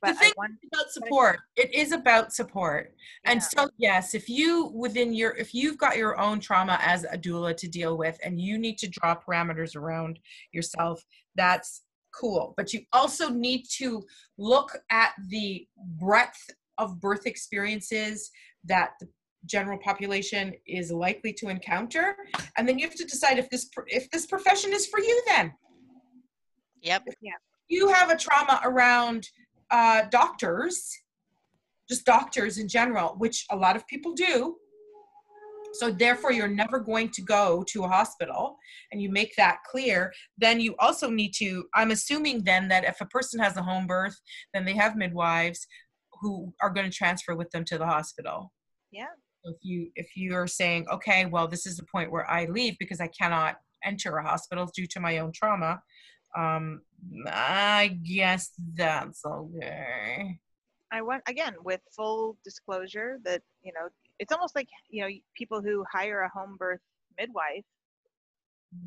But 0.02 0.16
thing 0.16 0.32
want, 0.36 0.52
It's 0.62 0.72
about 0.72 0.90
support. 0.90 1.40
It 1.56 1.74
is 1.74 1.92
about 1.92 2.32
support. 2.32 2.94
And 3.24 3.42
so 3.42 3.68
yes, 3.78 4.14
if 4.14 4.28
you 4.28 4.72
within 4.74 5.12
your 5.12 5.32
if 5.32 5.54
you've 5.54 5.78
got 5.78 5.96
your 5.96 6.18
own 6.20 6.40
trauma 6.40 6.78
as 6.80 7.04
a 7.04 7.18
doula 7.18 7.56
to 7.56 7.68
deal 7.68 7.96
with 7.96 8.18
and 8.24 8.40
you 8.40 8.58
need 8.58 8.78
to 8.78 8.88
draw 8.88 9.16
parameters 9.16 9.76
around 9.76 10.18
yourself, 10.52 11.04
that's 11.34 11.82
cool. 12.12 12.54
But 12.56 12.72
you 12.72 12.80
also 12.92 13.30
need 13.30 13.64
to 13.76 14.04
look 14.38 14.76
at 14.90 15.12
the 15.28 15.66
breadth 15.98 16.50
of 16.78 17.00
birth 17.00 17.26
experiences 17.26 18.30
that 18.64 18.92
the 19.00 19.08
general 19.46 19.78
population 19.78 20.54
is 20.66 20.90
likely 20.90 21.32
to 21.32 21.48
encounter 21.48 22.16
and 22.56 22.68
then 22.68 22.78
you 22.78 22.86
have 22.86 22.94
to 22.94 23.04
decide 23.04 23.38
if 23.38 23.48
this 23.48 23.70
if 23.86 24.10
this 24.10 24.26
profession 24.26 24.72
is 24.72 24.86
for 24.86 25.00
you 25.00 25.22
then 25.28 25.52
Yep. 26.82 27.04
yeah 27.22 27.32
you 27.68 27.88
have 27.88 28.10
a 28.10 28.16
trauma 28.16 28.60
around 28.64 29.28
uh, 29.70 30.02
doctors, 30.10 30.96
just 31.88 32.04
doctors 32.04 32.58
in 32.58 32.68
general, 32.68 33.14
which 33.18 33.46
a 33.50 33.56
lot 33.56 33.76
of 33.76 33.86
people 33.86 34.12
do. 34.12 34.56
So 35.72 35.92
therefore, 35.92 36.32
you're 36.32 36.48
never 36.48 36.80
going 36.80 37.10
to 37.10 37.22
go 37.22 37.64
to 37.68 37.84
a 37.84 37.88
hospital, 37.88 38.56
and 38.90 39.00
you 39.00 39.08
make 39.08 39.36
that 39.36 39.58
clear. 39.70 40.12
Then 40.36 40.58
you 40.58 40.74
also 40.80 41.08
need 41.08 41.32
to. 41.34 41.64
I'm 41.74 41.92
assuming 41.92 42.42
then 42.42 42.66
that 42.68 42.84
if 42.84 43.00
a 43.00 43.06
person 43.06 43.38
has 43.40 43.56
a 43.56 43.62
home 43.62 43.86
birth, 43.86 44.18
then 44.52 44.64
they 44.64 44.74
have 44.74 44.96
midwives 44.96 45.66
who 46.20 46.52
are 46.60 46.70
going 46.70 46.90
to 46.90 46.96
transfer 46.96 47.36
with 47.36 47.50
them 47.50 47.64
to 47.66 47.78
the 47.78 47.86
hospital. 47.86 48.52
yeah, 48.90 49.06
If 49.44 49.56
you 49.62 49.90
if 49.94 50.08
you're 50.16 50.48
saying, 50.48 50.86
okay, 50.92 51.26
well, 51.26 51.46
this 51.46 51.66
is 51.66 51.76
the 51.76 51.86
point 51.86 52.10
where 52.10 52.28
I 52.28 52.46
leave 52.46 52.74
because 52.78 53.00
I 53.00 53.08
cannot 53.08 53.56
enter 53.84 54.16
a 54.16 54.28
hospital 54.28 54.68
due 54.74 54.86
to 54.88 55.00
my 55.00 55.18
own 55.18 55.32
trauma, 55.32 55.80
um, 56.36 56.82
I 57.26 57.98
guess 58.02 58.50
that's 58.74 59.24
okay. 59.24 60.38
I 60.92 61.02
want 61.02 61.22
again 61.28 61.54
with 61.62 61.80
full 61.94 62.36
disclosure 62.44 63.18
that 63.24 63.42
you 63.62 63.72
know 63.72 63.88
it's 64.18 64.32
almost 64.32 64.56
like 64.56 64.68
you 64.88 65.02
know 65.02 65.08
people 65.36 65.62
who 65.62 65.84
hire 65.90 66.22
a 66.22 66.28
home 66.28 66.56
birth 66.58 66.80
midwife 67.18 67.64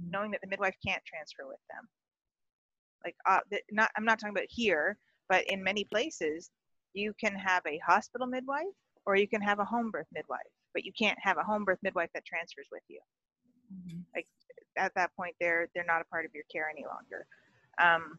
knowing 0.10 0.32
that 0.32 0.42
the 0.42 0.48
midwife 0.48 0.76
can't 0.86 1.04
transfer 1.06 1.44
with 1.48 1.60
them. 1.70 1.88
Like, 3.04 3.16
uh, 3.26 3.40
not 3.72 3.92
I'm 3.98 4.06
not 4.06 4.20
talking 4.20 4.36
about 4.36 4.48
here, 4.50 4.98
but 5.28 5.44
in 5.52 5.64
many 5.64 5.84
places, 5.84 6.50
you 6.94 7.14
can 7.20 7.36
have 7.36 7.64
a 7.66 7.80
hospital 7.86 8.28
midwife 8.28 8.64
or 9.06 9.16
you 9.16 9.28
can 9.28 9.42
have 9.42 9.60
a 9.60 9.66
home 9.66 9.92
birth 9.92 10.08
midwife, 10.14 10.40
but 10.74 10.86
you 10.86 10.92
can't 10.98 11.18
have 11.22 11.38
a 11.38 11.44
home 11.44 11.66
birth 11.66 11.80
midwife 11.84 12.10
that 12.14 12.26
transfers 12.26 12.68
with 12.72 12.84
you. 12.88 13.00
At 14.78 14.94
that 14.96 15.12
point, 15.16 15.36
they're 15.40 15.68
they're 15.74 15.86
not 15.86 16.02
a 16.02 16.06
part 16.06 16.26
of 16.26 16.32
your 16.34 16.44
care 16.52 16.70
any 16.70 16.86
longer. 16.86 17.26
Um, 17.82 18.18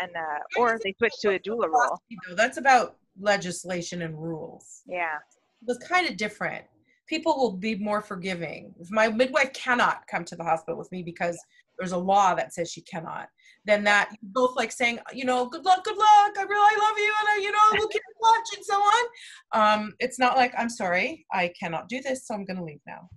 and 0.00 0.10
uh, 0.16 0.60
or 0.60 0.78
they 0.82 0.94
switch 0.98 1.14
to 1.20 1.30
a 1.34 1.38
doula 1.38 1.68
role. 1.68 2.00
That's 2.34 2.58
about 2.58 2.96
legislation 3.20 4.02
and 4.02 4.20
rules. 4.20 4.82
Yeah. 4.86 5.16
It 5.62 5.66
was 5.66 5.78
kind 5.78 6.08
of 6.08 6.16
different. 6.16 6.64
People 7.06 7.36
will 7.36 7.52
be 7.52 7.76
more 7.76 8.00
forgiving. 8.00 8.74
If 8.80 8.90
my 8.90 9.08
midwife 9.08 9.52
cannot 9.52 10.06
come 10.08 10.24
to 10.24 10.36
the 10.36 10.42
hospital 10.42 10.76
with 10.76 10.90
me 10.90 11.02
because 11.02 11.38
there's 11.78 11.92
a 11.92 11.98
law 11.98 12.34
that 12.34 12.52
says 12.52 12.70
she 12.70 12.80
cannot, 12.80 13.28
then 13.64 13.84
that 13.84 14.10
both 14.22 14.56
like 14.56 14.72
saying, 14.72 14.98
you 15.12 15.24
know, 15.24 15.46
good 15.46 15.64
luck, 15.64 15.84
good 15.84 15.96
luck. 15.96 16.32
I 16.36 16.42
really 16.48 16.80
love 16.80 16.98
you, 16.98 17.14
and 17.20 17.28
I, 17.28 17.40
you 17.42 17.52
know, 17.52 17.58
we'll 17.72 17.88
keep 17.88 18.02
in 18.02 18.34
touch 18.34 18.56
and 18.56 18.64
so 18.64 18.74
on. 18.74 19.04
Um, 19.52 19.94
it's 20.00 20.18
not 20.18 20.36
like 20.36 20.52
I'm 20.58 20.68
sorry, 20.68 21.26
I 21.32 21.52
cannot 21.58 21.88
do 21.88 22.00
this, 22.02 22.26
so 22.26 22.34
I'm 22.34 22.44
going 22.44 22.56
to 22.56 22.64
leave 22.64 22.80
now. 22.86 23.08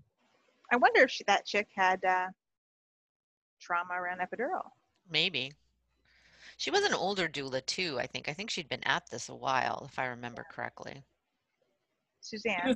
I 0.72 0.78
wonder 0.78 1.02
if 1.02 1.12
she, 1.12 1.24
that 1.28 1.46
chick 1.46 1.68
had 1.76 2.04
uh, 2.06 2.28
trauma 3.60 3.94
around 3.94 4.20
epidural. 4.20 4.70
Maybe. 5.10 5.54
She 6.58 6.72
was 6.72 6.84
an 6.84 6.94
older 6.94 7.28
doula 7.28 7.66
too, 7.66 7.98
I 8.00 8.06
think. 8.06 8.28
I 8.28 8.34
think 8.34 8.50
she'd 8.50 8.70
been 8.70 8.84
at 8.84 9.10
this 9.10 9.30
a 9.30 9.36
while, 9.36 9.88
if 9.90 9.98
I 9.98 10.08
remember 10.08 10.46
correctly. 10.52 11.04
She 12.22 12.38
Suzanne, 12.38 12.62
was, 12.66 12.76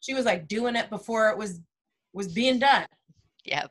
she 0.00 0.14
was 0.14 0.24
like 0.24 0.48
doing 0.48 0.74
it 0.74 0.90
before 0.90 1.30
it 1.30 1.38
was 1.38 1.60
was 2.12 2.26
being 2.26 2.58
done. 2.58 2.86
Yeah. 3.44 3.66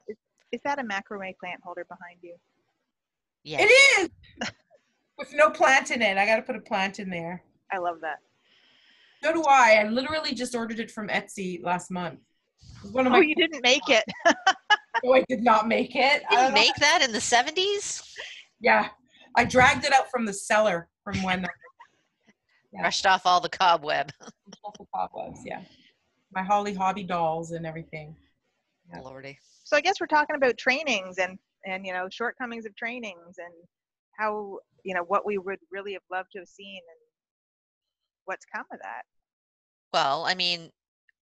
is 0.51 0.61
that 0.63 0.79
a 0.79 0.83
macrame 0.83 1.37
plant 1.37 1.61
holder 1.61 1.85
behind 1.85 2.19
you? 2.21 2.35
Yeah. 3.43 3.59
It 3.61 3.65
is 3.65 4.09
with 5.17 5.33
no 5.33 5.49
plant 5.49 5.91
in 5.91 6.01
it. 6.01 6.17
I 6.17 6.25
got 6.25 6.37
to 6.37 6.41
put 6.41 6.55
a 6.55 6.61
plant 6.61 6.99
in 6.99 7.09
there. 7.09 7.43
I 7.71 7.77
love 7.77 7.99
that. 8.01 8.19
So 9.21 9.33
do 9.33 9.43
I. 9.43 9.81
I 9.81 9.89
literally 9.89 10.33
just 10.33 10.55
ordered 10.55 10.79
it 10.79 10.89
from 10.89 11.09
Etsy 11.09 11.61
last 11.61 11.91
month. 11.91 12.19
It 12.61 12.83
was 12.83 12.91
one 12.91 13.07
of 13.07 13.13
Oh, 13.13 13.17
my. 13.17 13.21
you 13.25 13.35
didn't 13.35 13.61
make 13.63 13.87
it. 13.87 14.03
Oh, 15.05 15.13
I 15.13 15.23
did 15.29 15.41
not 15.43 15.69
make 15.69 15.95
it. 15.95 16.01
I 16.01 16.29
Didn't 16.29 16.29
don't 16.31 16.49
know. 16.49 16.55
make 16.55 16.75
that 16.75 17.01
in 17.01 17.13
the 17.13 17.19
70s? 17.19 18.03
Yeah, 18.59 18.89
I 19.37 19.45
dragged 19.45 19.85
it 19.85 19.93
out 19.93 20.11
from 20.11 20.25
the 20.25 20.33
cellar 20.33 20.89
from 21.05 21.23
when 21.23 21.41
the 21.43 21.47
Yeah. 22.73 22.81
Brushed 22.81 23.05
off 23.05 23.25
all 23.25 23.39
the 23.39 23.47
cobweb. 23.47 24.11
the 24.21 24.85
cobwebs. 24.93 25.39
Yeah, 25.45 25.61
my 26.33 26.43
Holly 26.43 26.73
Hobbie 26.73 27.03
dolls 27.05 27.51
and 27.51 27.65
everything. 27.65 28.13
Yeah. 28.93 28.99
Lordy. 28.99 29.37
so 29.63 29.77
I 29.77 29.81
guess 29.81 30.01
we're 30.01 30.07
talking 30.07 30.35
about 30.35 30.57
trainings 30.57 31.17
and 31.17 31.39
and 31.65 31.85
you 31.85 31.93
know 31.93 32.09
shortcomings 32.11 32.65
of 32.65 32.75
trainings 32.75 33.37
and 33.37 33.53
how 34.17 34.57
you 34.83 34.93
know 34.93 35.03
what 35.03 35.25
we 35.25 35.37
would 35.37 35.59
really 35.71 35.93
have 35.93 36.01
loved 36.11 36.31
to 36.33 36.39
have 36.39 36.47
seen 36.49 36.75
and 36.91 36.99
what's 38.25 38.45
come 38.53 38.65
of 38.73 38.79
that. 38.81 39.03
Well, 39.93 40.25
I 40.25 40.35
mean, 40.35 40.71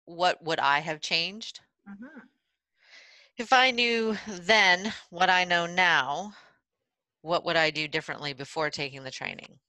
what 0.04 0.42
would 0.42 0.58
I 0.60 0.80
have 0.80 1.00
changed? 1.00 1.60
hmm 1.86 2.28
If 3.36 3.52
I 3.52 3.70
knew 3.72 4.16
then 4.26 4.94
what 5.10 5.28
I 5.28 5.44
know 5.44 5.66
now, 5.66 6.34
what 7.22 7.44
would 7.44 7.56
I 7.56 7.70
do 7.70 7.88
differently 7.88 8.32
before 8.32 8.70
taking 8.70 9.04
the 9.04 9.10
training? 9.10 9.60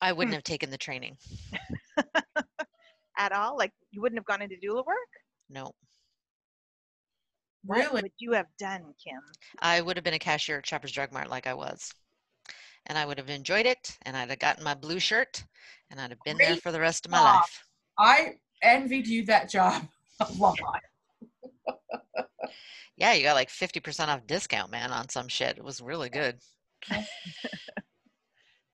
I 0.00 0.12
wouldn't 0.12 0.34
have 0.34 0.44
taken 0.44 0.70
the 0.70 0.78
training. 0.78 1.18
At 3.18 3.32
all, 3.32 3.56
like 3.56 3.72
you 3.90 4.00
wouldn't 4.00 4.18
have 4.18 4.26
gone 4.26 4.42
into 4.42 4.56
doula 4.56 4.84
work. 4.86 5.08
No. 5.48 5.74
What 7.64 7.86
Really? 7.86 8.02
would 8.02 8.12
you 8.18 8.32
have 8.32 8.46
done, 8.58 8.94
Kim? 9.02 9.20
I 9.60 9.80
would 9.80 9.96
have 9.96 10.04
been 10.04 10.14
a 10.14 10.18
cashier 10.18 10.58
at 10.58 10.66
Shoppers 10.66 10.92
Drug 10.92 11.12
Mart 11.12 11.28
like 11.30 11.46
I 11.46 11.54
was. 11.54 11.92
And 12.86 12.96
I 12.98 13.04
would 13.04 13.18
have 13.18 13.28
enjoyed 13.28 13.66
it, 13.66 13.98
and 14.02 14.16
I'd 14.16 14.30
have 14.30 14.38
gotten 14.38 14.64
my 14.64 14.74
blue 14.74 14.98
shirt, 15.00 15.44
and 15.90 16.00
I'd 16.00 16.10
have 16.10 16.22
been 16.24 16.38
there 16.38 16.56
for 16.56 16.72
the 16.72 16.80
rest 16.80 17.04
of 17.04 17.12
my 17.12 17.20
job. 17.20 17.34
life. 17.36 17.67
I 17.98 18.34
envied 18.62 19.06
you 19.06 19.24
that 19.26 19.48
job 19.50 19.86
a 20.20 20.32
lot. 20.34 20.58
Yeah, 22.96 23.12
you 23.12 23.22
got 23.22 23.34
like 23.34 23.48
50% 23.48 24.08
off 24.08 24.26
discount, 24.26 24.70
man, 24.72 24.90
on 24.90 25.08
some 25.08 25.28
shit. 25.28 25.56
It 25.56 25.64
was 25.64 25.80
really 25.80 26.10
good. 26.10 26.38
Maybe 26.90 27.04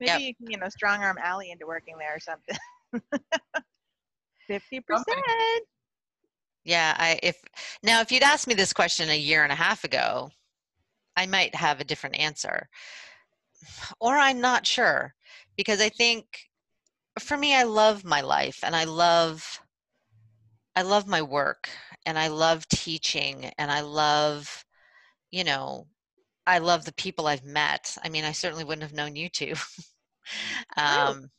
Yep. 0.01 0.21
you 0.21 0.35
can, 0.35 0.51
you 0.51 0.59
know, 0.59 0.69
strong 0.69 1.03
arm 1.03 1.19
Allie 1.23 1.51
into 1.51 1.67
working 1.67 1.97
there 1.99 2.17
or 2.17 2.21
something. 2.21 2.57
Fifty 4.47 4.81
percent. 4.81 5.07
Yeah, 6.65 6.95
I 6.99 7.19
if 7.23 7.41
now 7.83 8.01
if 8.01 8.11
you'd 8.11 8.23
asked 8.23 8.47
me 8.47 8.55
this 8.55 8.73
question 8.73 9.09
a 9.09 9.17
year 9.17 9.43
and 9.43 9.53
a 9.53 9.57
half 9.57 9.85
ago, 9.85 10.31
I 11.17 11.27
might 11.27 11.55
have 11.55 11.81
a 11.81 11.85
different 11.85 12.17
answer. 12.17 12.69
Or 14.01 14.17
I'm 14.17 14.41
not 14.41 14.67
sure 14.67 15.15
because 15.57 15.81
I 15.81 15.89
think 15.89 16.27
for 17.19 17.37
me 17.37 17.55
I 17.55 17.63
love 17.65 18.05
my 18.05 18.21
life 18.21 18.61
and 18.63 18.75
I 18.75 18.85
love 18.85 19.61
I 20.77 20.83
love 20.83 21.07
my 21.07 21.23
work 21.23 21.71
and 22.05 22.19
I 22.19 22.29
love 22.29 22.69
teaching 22.69 23.51
and 23.59 23.71
I 23.71 23.81
love 23.81 24.65
you 25.31 25.45
know 25.45 25.87
I 26.47 26.59
love 26.59 26.85
the 26.85 26.93
people 26.93 27.27
I've 27.27 27.45
met. 27.45 27.97
I 28.05 28.11
mean, 28.11 28.25
I 28.25 28.33
certainly 28.33 28.65
wouldn't 28.65 28.83
have 28.83 28.93
known 28.93 29.17
you 29.17 29.29
two. 29.29 29.55
um 30.77 31.31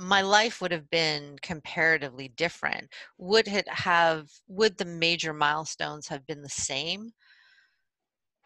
my 0.00 0.20
life 0.20 0.60
would 0.60 0.72
have 0.72 0.90
been 0.90 1.38
comparatively 1.42 2.28
different. 2.28 2.92
Would 3.18 3.48
it 3.48 3.68
have 3.68 4.30
would 4.48 4.78
the 4.78 4.84
major 4.84 5.32
milestones 5.32 6.08
have 6.08 6.26
been 6.26 6.42
the 6.42 6.48
same? 6.48 7.12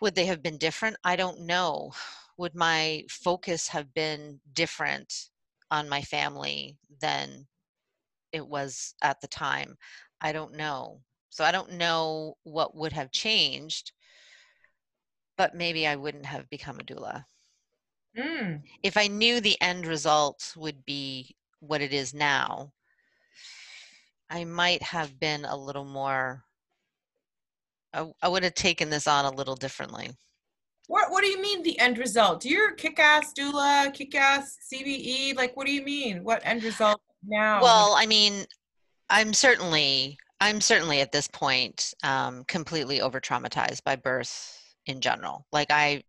Would 0.01 0.15
they 0.15 0.27
have 0.27 0.43
been 0.43 0.59
different? 0.59 0.97
I 1.05 1.17
don't 1.17 1.41
know. 1.43 1.93
Would 2.37 2.55
my 2.55 3.05
focus 3.09 3.69
have 3.69 3.93
been 3.95 4.41
different 4.53 5.30
on 5.71 5.89
my 5.89 6.03
family 6.03 6.77
than 7.01 7.47
it 8.33 8.47
was 8.47 8.95
at 9.03 9.21
the 9.21 9.29
time 9.29 9.77
i 10.21 10.33
don't 10.33 10.55
know 10.55 11.01
so 11.31 11.45
i 11.45 11.53
don't 11.53 11.73
know 11.73 12.37
what 12.45 12.75
would 12.75 12.93
have 12.93 13.11
changed 13.11 13.93
but 15.37 15.55
maybe 15.55 15.87
i 15.87 15.97
wouldn't 15.97 16.27
have 16.27 16.49
become 16.51 16.79
a 16.81 16.85
doula 16.85 17.25
Mm. 18.17 18.63
if 18.83 18.97
I 18.97 19.07
knew 19.07 19.41
the 19.41 19.61
end 19.61 19.87
result 19.87 20.53
would 20.57 20.85
be 20.85 21.37
what 21.61 21.81
it 21.81 21.93
is 21.93 22.13
now, 22.13 22.73
I 24.29 24.45
might 24.45 24.83
have 24.83 25.19
been 25.19 25.45
a 25.45 25.57
little 25.57 25.85
more. 25.85 26.45
I, 27.93 28.13
I 28.23 28.29
would 28.29 28.43
have 28.43 28.55
taken 28.55 28.91
this 28.91 29.07
on 29.07 29.25
a 29.25 29.31
little 29.31 29.57
differently. 29.57 30.11
What 30.91 31.13
What 31.13 31.23
do 31.23 31.29
you 31.29 31.41
mean 31.41 31.63
the 31.63 31.79
end 31.79 31.99
result? 31.99 32.45
You're 32.45 32.73
kick-ass 32.73 33.33
doula, 33.33 33.95
kick-ass 33.95 34.59
CBE. 34.73 35.37
Like, 35.37 35.57
what 35.57 35.65
do 35.69 35.73
you 35.73 35.85
mean? 35.85 36.25
What 36.25 36.43
end 36.45 36.65
result 36.65 37.01
now? 37.25 37.63
Well, 37.63 37.95
I 37.97 38.07
mean, 38.07 38.45
I'm 39.09 39.33
certainly, 39.33 40.19
I'm 40.41 40.61
certainly 40.61 41.01
at 41.01 41.13
this 41.13 41.29
point 41.29 41.95
um, 42.03 42.43
completely 42.49 43.01
over 43.01 43.21
traumatized 43.21 43.85
by 43.85 43.95
birth 43.95 44.61
in 44.87 45.01
general. 45.01 45.47
Like 45.53 45.71
I, 45.71 46.03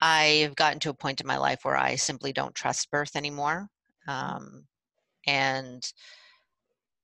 I've 0.00 0.54
gotten 0.54 0.78
to 0.80 0.90
a 0.90 0.94
point 0.94 1.20
in 1.20 1.26
my 1.26 1.36
life 1.36 1.64
where 1.64 1.76
I 1.76 1.96
simply 1.96 2.32
don't 2.32 2.54
trust 2.54 2.92
birth 2.92 3.16
anymore, 3.16 3.68
um, 4.06 4.68
and 5.26 5.82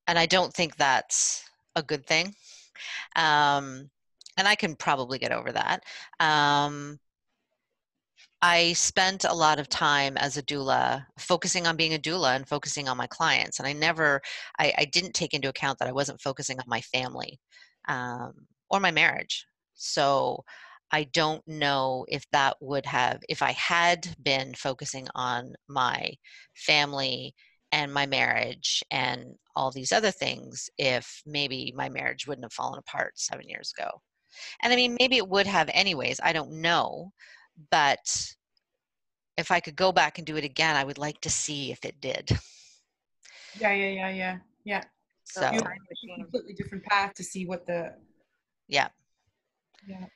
and 0.07 0.16
I 0.16 0.27
don't 0.27 0.55
think 0.55 0.77
that's 0.77 1.43
a 1.75 1.83
good 1.83 2.07
thing. 2.07 2.37
Um, 3.16 3.91
and 4.37 4.47
I 4.47 4.55
can 4.55 4.77
probably 4.77 5.19
get 5.19 5.33
over 5.33 5.51
that. 5.51 5.83
Um, 6.21 7.01
I 8.41 8.72
spent 8.74 9.24
a 9.24 9.34
lot 9.34 9.59
of 9.59 9.68
time 9.68 10.16
as 10.16 10.36
a 10.36 10.43
doula 10.43 11.05
focusing 11.18 11.66
on 11.66 11.76
being 11.76 11.95
a 11.95 11.99
doula 11.99 12.36
and 12.36 12.49
focusing 12.49 12.89
on 12.89 12.97
my 12.97 13.09
clients. 13.09 13.59
And 13.59 13.66
I 13.66 13.72
never, 13.72 14.20
I, 14.59 14.72
I 14.78 14.84
didn't 14.84 15.14
take 15.14 15.34
into 15.34 15.49
account 15.49 15.78
that 15.80 15.89
I 15.89 15.93
wasn't 15.93 16.20
focusing 16.20 16.59
on 16.61 16.64
my 16.68 16.80
family 16.80 17.41
um, 17.89 18.32
or 18.70 18.78
my 18.78 18.93
marriage. 18.93 19.45
So 19.74 20.45
I 20.93 21.05
don't 21.05 21.47
know 21.49 22.07
if 22.09 22.24
that 22.30 22.57
would 22.61 22.86
have, 22.86 23.20
if 23.28 23.43
I 23.43 23.53
had 23.53 24.14
been 24.22 24.55
focusing 24.55 25.09
on 25.16 25.55
my 25.68 26.14
family 26.55 27.34
and 27.72 27.93
my 27.93 28.07
marriage 28.07 28.84
and 28.91 29.34
all 29.57 29.72
these 29.72 29.91
other 29.93 30.12
things, 30.12 30.70
if 30.78 31.22
maybe 31.26 31.72
my 31.76 31.89
marriage 31.89 32.26
wouldn't 32.26 32.45
have 32.45 32.53
fallen 32.53 32.78
apart 32.78 33.18
seven 33.18 33.49
years 33.49 33.72
ago. 33.76 33.91
And 34.62 34.72
I 34.72 34.76
mean, 34.76 34.97
maybe 34.99 35.16
it 35.16 35.28
would 35.28 35.47
have 35.49 35.68
anyways. 35.72 36.20
I 36.22 36.32
don't 36.32 36.61
know 36.61 37.12
but 37.70 38.34
if 39.36 39.50
I 39.50 39.61
could 39.61 39.76
go 39.76 39.92
back 39.92 40.18
and 40.18 40.26
do 40.26 40.36
it 40.36 40.44
again, 40.44 40.76
I 40.76 40.84
would 40.84 40.98
like 40.98 41.20
to 41.22 41.30
see 41.30 41.70
if 41.70 41.84
it 41.84 42.00
did. 42.00 42.30
yeah, 43.61 43.72
yeah, 43.72 43.88
yeah, 43.88 44.09
yeah, 44.11 44.38
yeah. 44.64 44.82
So, 45.24 45.50
You- 45.52 45.61
time. 45.61 45.78
Completely 46.16 46.54
different 46.54 46.84
path 46.84 47.14
to 47.14 47.24
see 47.24 47.46
what 47.46 47.66
the. 47.66 47.94
yeah, 48.68 48.88
Yeah. 49.86 50.06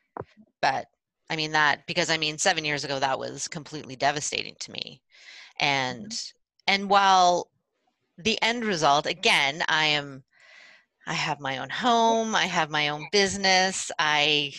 but 0.61 0.87
I 1.29 1.37
mean 1.37 1.53
that 1.53 1.87
because 1.87 2.11
I 2.11 2.19
mean 2.19 2.39
7 2.39 2.65
years 2.65 2.85
ago 2.85 2.99
that 2.99 3.19
was 3.19 3.49
completely 3.49 3.97
devastating 3.97 4.55
to 4.61 4.73
me. 4.73 5.03
And 5.59 6.07
mm-hmm. 6.07 6.73
and 6.73 6.91
while 6.91 7.51
the 8.19 8.41
end 8.43 8.65
result 8.65 9.07
again, 9.07 9.63
I 9.69 9.87
am 9.87 10.25
I 11.07 11.15
have 11.15 11.41
my 11.41 11.59
own 11.59 11.71
home, 11.71 12.35
I 12.35 12.47
have 12.47 12.71
my 12.71 12.89
own 12.89 13.07
business, 13.13 13.91
I 13.99 14.53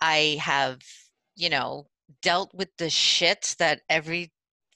I 0.00 0.38
have, 0.40 0.80
you 1.36 1.50
know, 1.50 1.86
dealt 2.22 2.54
with 2.54 2.68
the 2.78 2.90
shit 2.90 3.54
that 3.58 3.82
every 3.88 4.32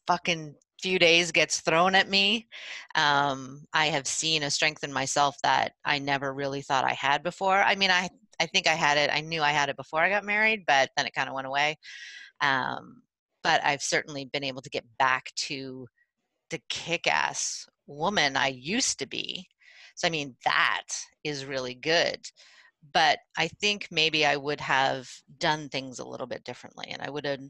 fucking 0.07 0.55
few 0.81 0.99
days 0.99 1.33
gets 1.33 1.61
thrown 1.61 1.95
at 1.95 2.09
me, 2.09 2.49
um, 2.95 3.63
I 3.73 3.87
have 3.87 4.07
seen 4.07 4.43
a 4.43 4.51
strength 4.51 4.85
in 4.85 4.93
myself 4.93 5.37
that 5.43 5.73
I 5.85 5.99
never 5.99 6.33
really 6.33 6.63
thought 6.63 6.85
I 6.85 6.95
had 6.95 7.23
before. 7.23 7.57
I 7.57 7.75
mean, 7.75 7.91
I 7.91 8.09
I 8.41 8.47
think 8.47 8.69
I 8.69 8.75
had 8.75 8.99
it. 8.99 9.11
I 9.13 9.21
knew 9.21 9.43
I 9.43 9.51
had 9.51 9.69
it 9.69 9.77
before 9.77 10.01
I 10.01 10.11
got 10.11 10.25
married, 10.25 10.63
but 10.67 10.91
then 10.97 11.07
it 11.07 11.13
kind 11.15 11.29
of 11.29 11.35
went 11.35 11.49
away. 11.49 11.77
Um, 12.41 13.03
but 13.43 13.61
I've 13.65 13.83
certainly 13.83 14.27
been 14.27 14.45
able 14.45 14.63
to 14.63 14.71
get 14.71 14.85
back 14.99 15.33
to 15.37 15.89
the 16.51 16.61
kick-ass 16.69 17.67
woman 17.87 18.37
I 18.37 18.49
used 18.49 19.01
to 19.01 19.07
be. 19.07 19.47
So 19.97 20.07
I 20.07 20.11
mean, 20.11 20.37
that 20.45 20.85
is 21.25 21.45
really 21.45 21.75
good. 21.75 22.21
But 22.93 23.19
I 23.37 23.49
think 23.49 23.89
maybe 23.91 24.25
I 24.25 24.37
would 24.37 24.61
have 24.61 25.11
done 25.39 25.69
things 25.69 25.99
a 25.99 26.07
little 26.07 26.27
bit 26.27 26.45
differently, 26.45 26.89
and 26.91 27.03
I 27.03 27.11
would 27.11 27.25
have. 27.25 27.41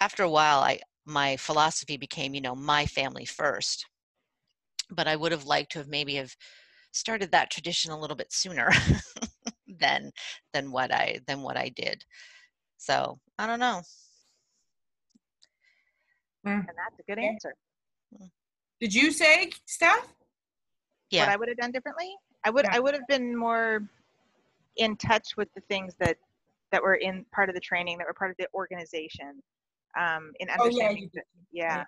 After 0.00 0.22
a 0.22 0.30
while, 0.30 0.60
I 0.60 0.80
my 1.06 1.36
philosophy 1.36 1.96
became, 1.96 2.34
you 2.34 2.40
know, 2.40 2.54
my 2.54 2.86
family 2.86 3.24
first. 3.24 3.86
But 4.90 5.08
I 5.08 5.16
would 5.16 5.32
have 5.32 5.44
liked 5.44 5.72
to 5.72 5.78
have 5.78 5.88
maybe 5.88 6.14
have 6.16 6.34
started 6.92 7.32
that 7.32 7.50
tradition 7.50 7.90
a 7.90 7.98
little 7.98 8.16
bit 8.16 8.32
sooner 8.32 8.70
than 9.68 10.10
than 10.52 10.70
what 10.70 10.92
I 10.92 11.20
than 11.26 11.42
what 11.42 11.56
I 11.56 11.68
did. 11.68 12.04
So 12.76 13.18
I 13.38 13.46
don't 13.46 13.60
know. 13.60 13.82
Mm. 16.46 16.60
And 16.60 16.68
that's 16.68 16.98
a 16.98 17.02
good 17.08 17.18
answer. 17.18 17.54
Did 18.80 18.94
you 18.94 19.12
say, 19.12 19.50
Steph? 19.66 20.08
Yeah. 21.10 21.20
What 21.22 21.28
I 21.30 21.36
would 21.36 21.48
have 21.48 21.56
done 21.56 21.72
differently? 21.72 22.14
I 22.44 22.50
would 22.50 22.64
Yeah. 22.64 22.72
I 22.74 22.80
would 22.80 22.94
have 22.94 23.06
been 23.08 23.36
more 23.36 23.88
in 24.76 24.96
touch 24.96 25.36
with 25.36 25.48
the 25.54 25.60
things 25.62 25.94
that 25.98 26.16
that 26.72 26.82
were 26.82 26.94
in 26.96 27.24
part 27.32 27.48
of 27.48 27.54
the 27.54 27.60
training 27.60 27.98
that 27.98 28.06
were 28.06 28.14
part 28.14 28.30
of 28.30 28.36
the 28.38 28.48
organization. 28.54 29.42
Um, 29.96 30.32
in 30.40 30.48
Oh, 30.50 30.54
yeah, 30.54 30.64
understanding 30.64 31.10
that- 31.14 31.24
yeah. 31.52 31.84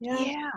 Yeah. 0.00 0.20
Yeah. 0.20 0.50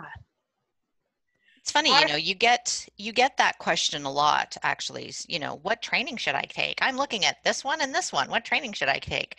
It's 1.56 1.72
funny, 1.72 1.90
you 2.00 2.06
know, 2.06 2.16
you 2.16 2.34
get 2.34 2.88
you 2.96 3.12
get 3.12 3.36
that 3.36 3.58
question 3.58 4.04
a 4.04 4.10
lot 4.10 4.56
actually. 4.62 5.12
You 5.28 5.38
know, 5.38 5.56
what 5.56 5.82
training 5.82 6.16
should 6.16 6.34
I 6.34 6.42
take? 6.42 6.78
I'm 6.80 6.96
looking 6.96 7.24
at 7.24 7.42
this 7.44 7.62
one 7.62 7.80
and 7.82 7.94
this 7.94 8.12
one. 8.12 8.30
What 8.30 8.44
training 8.44 8.72
should 8.72 8.88
I 8.88 8.98
take? 8.98 9.38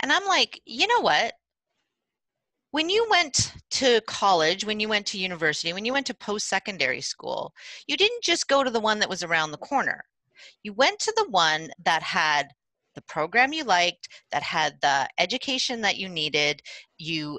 And 0.00 0.10
I'm 0.10 0.24
like, 0.24 0.60
you 0.64 0.86
know 0.86 1.00
what? 1.00 1.34
When 2.70 2.90
you 2.90 3.06
went 3.08 3.52
to 3.72 4.00
college, 4.02 4.64
when 4.64 4.80
you 4.80 4.88
went 4.88 5.06
to 5.08 5.18
university, 5.18 5.72
when 5.72 5.84
you 5.84 5.92
went 5.92 6.06
to 6.08 6.14
post-secondary 6.14 7.00
school, 7.00 7.54
you 7.86 7.96
didn't 7.96 8.22
just 8.24 8.48
go 8.48 8.64
to 8.64 8.70
the 8.70 8.80
one 8.80 8.98
that 8.98 9.08
was 9.08 9.22
around 9.22 9.52
the 9.52 9.58
corner. 9.58 10.04
You 10.62 10.72
went 10.72 10.98
to 11.00 11.12
the 11.16 11.28
one 11.30 11.70
that 11.84 12.02
had 12.02 12.48
the 12.94 13.02
program 13.02 13.52
you 13.52 13.62
liked, 13.62 14.08
that 14.32 14.42
had 14.42 14.76
the 14.82 15.08
education 15.18 15.80
that 15.82 15.98
you 15.98 16.08
needed. 16.08 16.62
You 16.98 17.38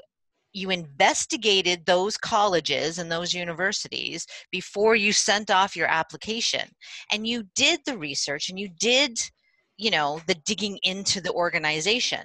you 0.51 0.71
investigated 0.71 1.85
those 1.85 2.17
colleges 2.17 2.97
and 2.97 3.11
those 3.11 3.33
universities 3.33 4.25
before 4.51 4.95
you 4.95 5.13
sent 5.13 5.51
off 5.51 5.75
your 5.75 5.87
application. 5.87 6.67
And 7.11 7.27
you 7.27 7.43
did 7.55 7.81
the 7.85 7.97
research 7.97 8.49
and 8.49 8.59
you 8.59 8.69
did 8.79 9.19
you 9.77 9.91
know 9.91 10.21
the 10.27 10.35
digging 10.45 10.79
into 10.83 11.21
the 11.21 11.31
organization. 11.33 12.21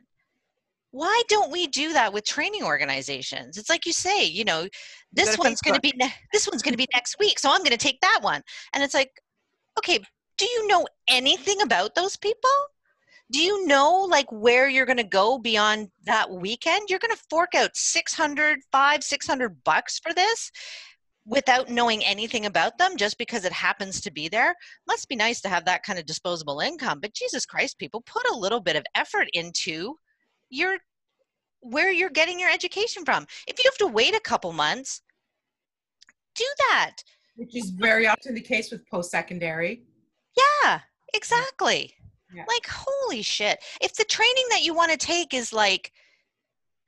Why 0.91 1.23
don't 1.29 1.51
we 1.51 1.67
do 1.67 1.93
that 1.93 2.13
with 2.13 2.25
training 2.25 2.63
organizations? 2.63 3.59
It's 3.59 3.69
like 3.69 3.85
you 3.85 3.93
say 3.93 4.25
you 4.25 4.45
know 4.45 4.69
this 5.13 5.37
one's 5.37 5.61
going 5.61 5.75
to 5.75 5.81
be 5.81 5.93
ne- 5.97 6.15
this 6.33 6.47
one's 6.47 6.63
going 6.63 6.73
to 6.75 6.79
be 6.79 6.89
next 6.93 7.17
week 7.19 7.39
so 7.39 7.51
i'm 7.51 7.61
going 7.61 7.71
to 7.71 7.77
take 7.77 8.01
that 8.01 8.21
one. 8.23 8.43
And 8.73 8.83
it's 8.83 8.95
like 8.95 9.11
okay 9.79 9.99
do 10.37 10.45
you 10.45 10.67
know 10.67 10.87
anything 11.09 11.61
about 11.63 11.95
those 11.95 12.17
people? 12.17 12.51
Do 13.31 13.41
you 13.41 13.67
know 13.67 14.07
like 14.09 14.31
where 14.31 14.69
you're 14.69 14.87
going 14.87 14.99
to 14.99 15.05
go 15.05 15.39
beyond 15.39 15.89
that 16.05 16.31
weekend? 16.31 16.89
You're 16.89 16.99
going 16.99 17.15
to 17.15 17.23
fork 17.31 17.55
out 17.55 17.71
600 17.75 18.61
5 18.71 19.05
600 19.05 19.65
bucks 19.65 19.99
for 19.99 20.13
this 20.13 20.51
without 21.27 21.71
knowing 21.71 22.05
anything 22.05 22.45
about 22.45 22.77
them 22.77 22.97
just 22.97 23.17
because 23.17 23.47
it 23.47 23.53
happens 23.53 24.01
to 24.03 24.13
be 24.13 24.29
there? 24.29 24.55
Must 24.87 25.09
be 25.09 25.17
nice 25.17 25.41
to 25.41 25.49
have 25.49 25.65
that 25.65 25.83
kind 25.83 25.99
of 25.99 26.05
disposable 26.05 26.61
income 26.61 27.01
but 27.01 27.15
jesus 27.15 27.47
christ 27.47 27.79
people 27.79 28.03
put 28.03 28.29
a 28.31 28.37
little 28.37 28.61
bit 28.61 28.77
of 28.77 28.85
effort 28.95 29.29
into 29.33 29.97
your 30.51 30.77
where 31.65 31.91
you're 31.91 32.11
getting 32.11 32.39
your 32.39 32.51
education 32.51 33.05
from. 33.07 33.27
If 33.49 33.59
you 33.59 33.65
have 33.65 33.79
to 33.79 33.87
wait 33.87 34.15
a 34.15 34.21
couple 34.21 34.53
months 34.53 35.01
do 36.35 36.45
that. 36.71 36.97
Which 37.37 37.57
is 37.57 37.71
very 37.71 38.07
often 38.07 38.35
the 38.35 38.41
case 38.41 38.71
with 38.71 38.87
post-secondary. 38.89 39.83
Yeah, 40.37 40.81
exactly. 41.13 41.95
Yeah. 42.35 42.45
Like, 42.49 42.67
holy 42.67 43.23
shit. 43.23 43.63
If 43.81 43.95
the 43.95 44.05
training 44.05 44.45
that 44.51 44.65
you 44.65 44.75
want 44.75 44.91
to 44.91 44.99
take 44.99 45.35
is 45.35 45.53
like 45.53 45.93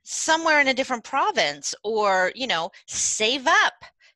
somewhere 0.03 0.59
in 0.61 0.67
a 0.67 0.73
different 0.73 1.03
province 1.03 1.73
or, 1.83 2.31
you 2.35 2.47
know, 2.47 2.71
save 2.87 3.47
up 3.47 3.73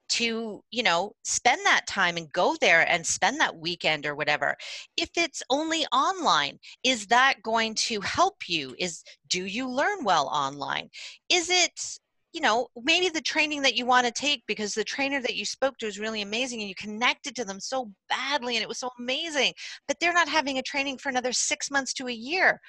to, 0.10 0.62
you 0.72 0.84
know, 0.84 1.14
spend 1.24 1.62
that 1.66 1.88
time 1.88 2.18
and 2.18 2.32
go 2.34 2.56
there 2.60 2.88
and 2.90 3.06
spend 3.06 3.40
that 3.40 3.56
weekend 3.56 4.06
or 4.06 4.14
whatever. 4.14 4.58
If 4.98 5.10
it's 5.16 5.42
only 5.50 5.86
online, 5.94 6.60
is 6.84 7.08
that 7.08 7.42
going 7.44 7.76
to 7.76 8.02
help 8.02 8.50
you? 8.50 8.76
Is 8.78 9.04
do 9.30 9.46
you 9.46 9.70
learn 9.70 10.04
well 10.04 10.28
online? 10.28 10.90
Is 11.30 11.50
it 11.50 12.00
you 12.34 12.42
know, 12.42 12.68
maybe 12.82 13.10
the 13.10 13.22
training 13.22 13.62
that 13.62 13.76
you 13.76 13.86
want 13.86 14.06
to 14.06 14.12
take 14.12 14.44
because 14.48 14.74
the 14.74 14.84
trainer 14.84 15.22
that 15.22 15.36
you 15.36 15.46
spoke 15.46 15.78
to 15.78 15.86
is 15.86 16.00
really 16.00 16.22
amazing 16.22 16.62
and 16.62 16.70
you 16.70 16.76
connected 16.76 17.36
to 17.36 17.46
them 17.46 17.60
so 17.60 17.92
badly 18.10 18.56
and 18.56 18.64
it 18.64 18.70
was 18.70 18.80
so 18.80 18.90
amazing, 19.00 19.54
but 19.88 19.98
they're 20.00 20.14
not 20.14 20.30
having 20.30 20.58
a 20.58 20.64
training 20.64 20.98
for 20.98 21.10
another 21.10 21.34
six 21.34 21.70
months 21.70 21.94
to 21.94 22.08
a 22.08 22.14
year. 22.14 22.60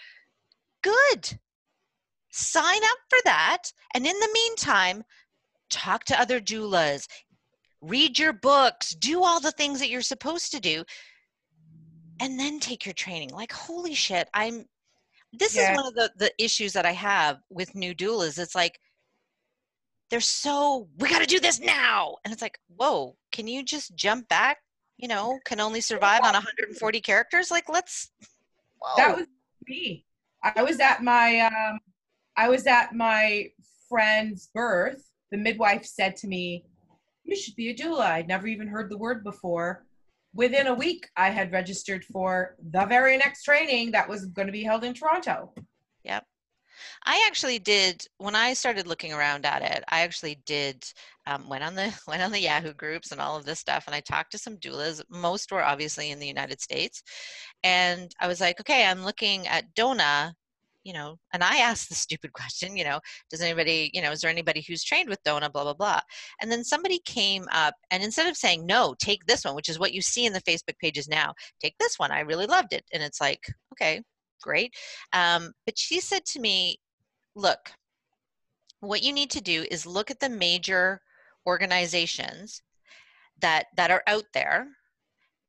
Good. 0.82 1.38
Sign 2.32 2.82
up 2.82 2.98
for 3.08 3.18
that. 3.24 3.64
And 3.94 4.06
in 4.06 4.18
the 4.18 4.30
meantime, 4.32 5.04
talk 5.70 6.04
to 6.04 6.20
other 6.20 6.40
doulas, 6.40 7.06
read 7.80 8.18
your 8.18 8.32
books, 8.32 8.94
do 8.94 9.22
all 9.22 9.40
the 9.40 9.52
things 9.52 9.78
that 9.80 9.90
you're 9.90 10.02
supposed 10.02 10.50
to 10.52 10.60
do, 10.60 10.84
and 12.20 12.38
then 12.38 12.60
take 12.60 12.84
your 12.84 12.94
training. 12.94 13.30
Like, 13.30 13.52
holy 13.52 13.94
shit, 13.94 14.28
I'm. 14.34 14.64
This 15.32 15.56
Yeah. 15.56 15.70
is 15.70 15.76
one 15.76 15.86
of 15.86 15.94
the, 15.94 16.10
the 16.16 16.32
issues 16.38 16.74
that 16.74 16.84
I 16.84 16.92
have 16.92 17.38
with 17.48 17.74
new 17.74 17.94
doulas. 17.94 18.38
It's 18.38 18.54
like, 18.54 18.78
they're 20.12 20.20
so 20.20 20.86
we 20.98 21.08
got 21.08 21.20
to 21.20 21.26
do 21.26 21.40
this 21.40 21.58
now 21.58 22.16
and 22.24 22.32
it's 22.32 22.42
like 22.42 22.58
whoa 22.76 23.16
can 23.32 23.48
you 23.48 23.64
just 23.64 23.96
jump 23.96 24.28
back 24.28 24.58
you 24.98 25.08
know 25.08 25.38
can 25.44 25.58
only 25.58 25.80
survive 25.80 26.20
on 26.22 26.34
140 26.34 27.00
characters 27.00 27.50
like 27.50 27.68
let's 27.68 28.12
whoa. 28.78 28.94
That 28.96 29.16
was 29.16 29.26
me. 29.68 30.04
I 30.42 30.62
was 30.62 30.80
at 30.80 31.02
my 31.02 31.40
um, 31.40 31.78
I 32.36 32.48
was 32.48 32.66
at 32.66 32.94
my 32.94 33.48
friend's 33.88 34.50
birth. 34.54 35.02
The 35.30 35.38
midwife 35.38 35.84
said 35.84 36.16
to 36.16 36.26
me, 36.26 36.64
"You 37.24 37.36
should 37.36 37.56
be 37.56 37.70
a 37.70 37.74
doula." 37.74 38.06
I'd 38.06 38.28
never 38.28 38.46
even 38.46 38.68
heard 38.68 38.90
the 38.90 38.98
word 38.98 39.24
before. 39.24 39.86
Within 40.34 40.66
a 40.66 40.74
week, 40.74 41.08
I 41.16 41.30
had 41.30 41.52
registered 41.52 42.04
for 42.04 42.56
the 42.70 42.86
very 42.86 43.18
next 43.18 43.44
training 43.44 43.92
that 43.92 44.08
was 44.08 44.26
going 44.26 44.46
to 44.46 44.52
be 44.52 44.64
held 44.64 44.82
in 44.82 44.94
Toronto. 44.94 45.52
I 47.04 47.24
actually 47.26 47.58
did 47.58 48.04
when 48.18 48.34
I 48.34 48.54
started 48.54 48.86
looking 48.86 49.12
around 49.12 49.44
at 49.46 49.62
it. 49.62 49.84
I 49.88 50.00
actually 50.00 50.40
did 50.46 50.84
um, 51.26 51.48
went 51.48 51.64
on 51.64 51.74
the 51.74 51.92
went 52.06 52.22
on 52.22 52.32
the 52.32 52.40
Yahoo 52.40 52.74
groups 52.74 53.12
and 53.12 53.20
all 53.20 53.36
of 53.36 53.44
this 53.44 53.60
stuff, 53.60 53.84
and 53.86 53.94
I 53.94 54.00
talked 54.00 54.32
to 54.32 54.38
some 54.38 54.56
doulas. 54.56 55.02
Most 55.08 55.52
were 55.52 55.64
obviously 55.64 56.10
in 56.10 56.18
the 56.18 56.26
United 56.26 56.60
States, 56.60 57.02
and 57.64 58.10
I 58.20 58.28
was 58.28 58.40
like, 58.40 58.60
okay, 58.60 58.86
I'm 58.86 59.04
looking 59.04 59.46
at 59.48 59.74
DONA, 59.74 60.34
you 60.84 60.92
know, 60.92 61.18
and 61.32 61.44
I 61.44 61.58
asked 61.60 61.88
the 61.88 61.94
stupid 61.94 62.32
question, 62.32 62.76
you 62.76 62.84
know, 62.84 63.00
does 63.30 63.40
anybody, 63.40 63.90
you 63.92 64.02
know, 64.02 64.12
is 64.12 64.20
there 64.20 64.30
anybody 64.30 64.64
who's 64.66 64.84
trained 64.84 65.08
with 65.08 65.22
DONA, 65.24 65.50
blah 65.50 65.64
blah 65.64 65.74
blah, 65.74 66.00
and 66.40 66.50
then 66.50 66.64
somebody 66.64 67.00
came 67.04 67.46
up, 67.52 67.74
and 67.90 68.02
instead 68.02 68.28
of 68.28 68.36
saying 68.36 68.66
no, 68.66 68.94
take 68.98 69.24
this 69.26 69.44
one, 69.44 69.54
which 69.54 69.68
is 69.68 69.78
what 69.78 69.94
you 69.94 70.02
see 70.02 70.26
in 70.26 70.32
the 70.32 70.42
Facebook 70.42 70.78
pages 70.80 71.08
now, 71.08 71.34
take 71.60 71.74
this 71.78 71.98
one. 71.98 72.10
I 72.10 72.20
really 72.20 72.46
loved 72.46 72.72
it, 72.72 72.84
and 72.92 73.02
it's 73.02 73.20
like, 73.20 73.44
okay, 73.72 74.02
great. 74.42 74.74
Um, 75.12 75.52
but 75.64 75.78
she 75.78 76.00
said 76.00 76.24
to 76.26 76.40
me, 76.40 76.78
look, 77.34 77.72
what 78.80 79.02
you 79.02 79.12
need 79.12 79.30
to 79.30 79.40
do 79.40 79.64
is 79.70 79.86
look 79.86 80.10
at 80.10 80.20
the 80.20 80.28
major 80.28 81.00
organizations 81.46 82.62
that 83.40 83.66
that 83.76 83.90
are 83.90 84.02
out 84.06 84.26
there 84.34 84.66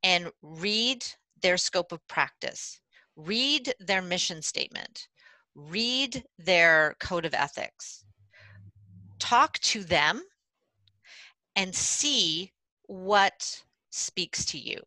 and 0.04 0.32
read 0.42 1.06
their 1.42 1.58
scope 1.58 1.92
of 1.92 2.08
practice. 2.08 2.80
Read 3.16 3.74
their 3.80 4.02
mission 4.02 4.42
statement. 4.42 5.08
Read 5.56 6.24
their 6.38 6.96
code 7.00 7.26
of 7.26 7.34
ethics. 7.34 8.06
Talk 9.20 9.60
to 9.60 9.84
them 9.84 10.22
and 11.56 11.74
see 11.74 12.52
what 12.88 13.64
speaks 13.92 14.46
to 14.46 14.58
you. 14.58 14.80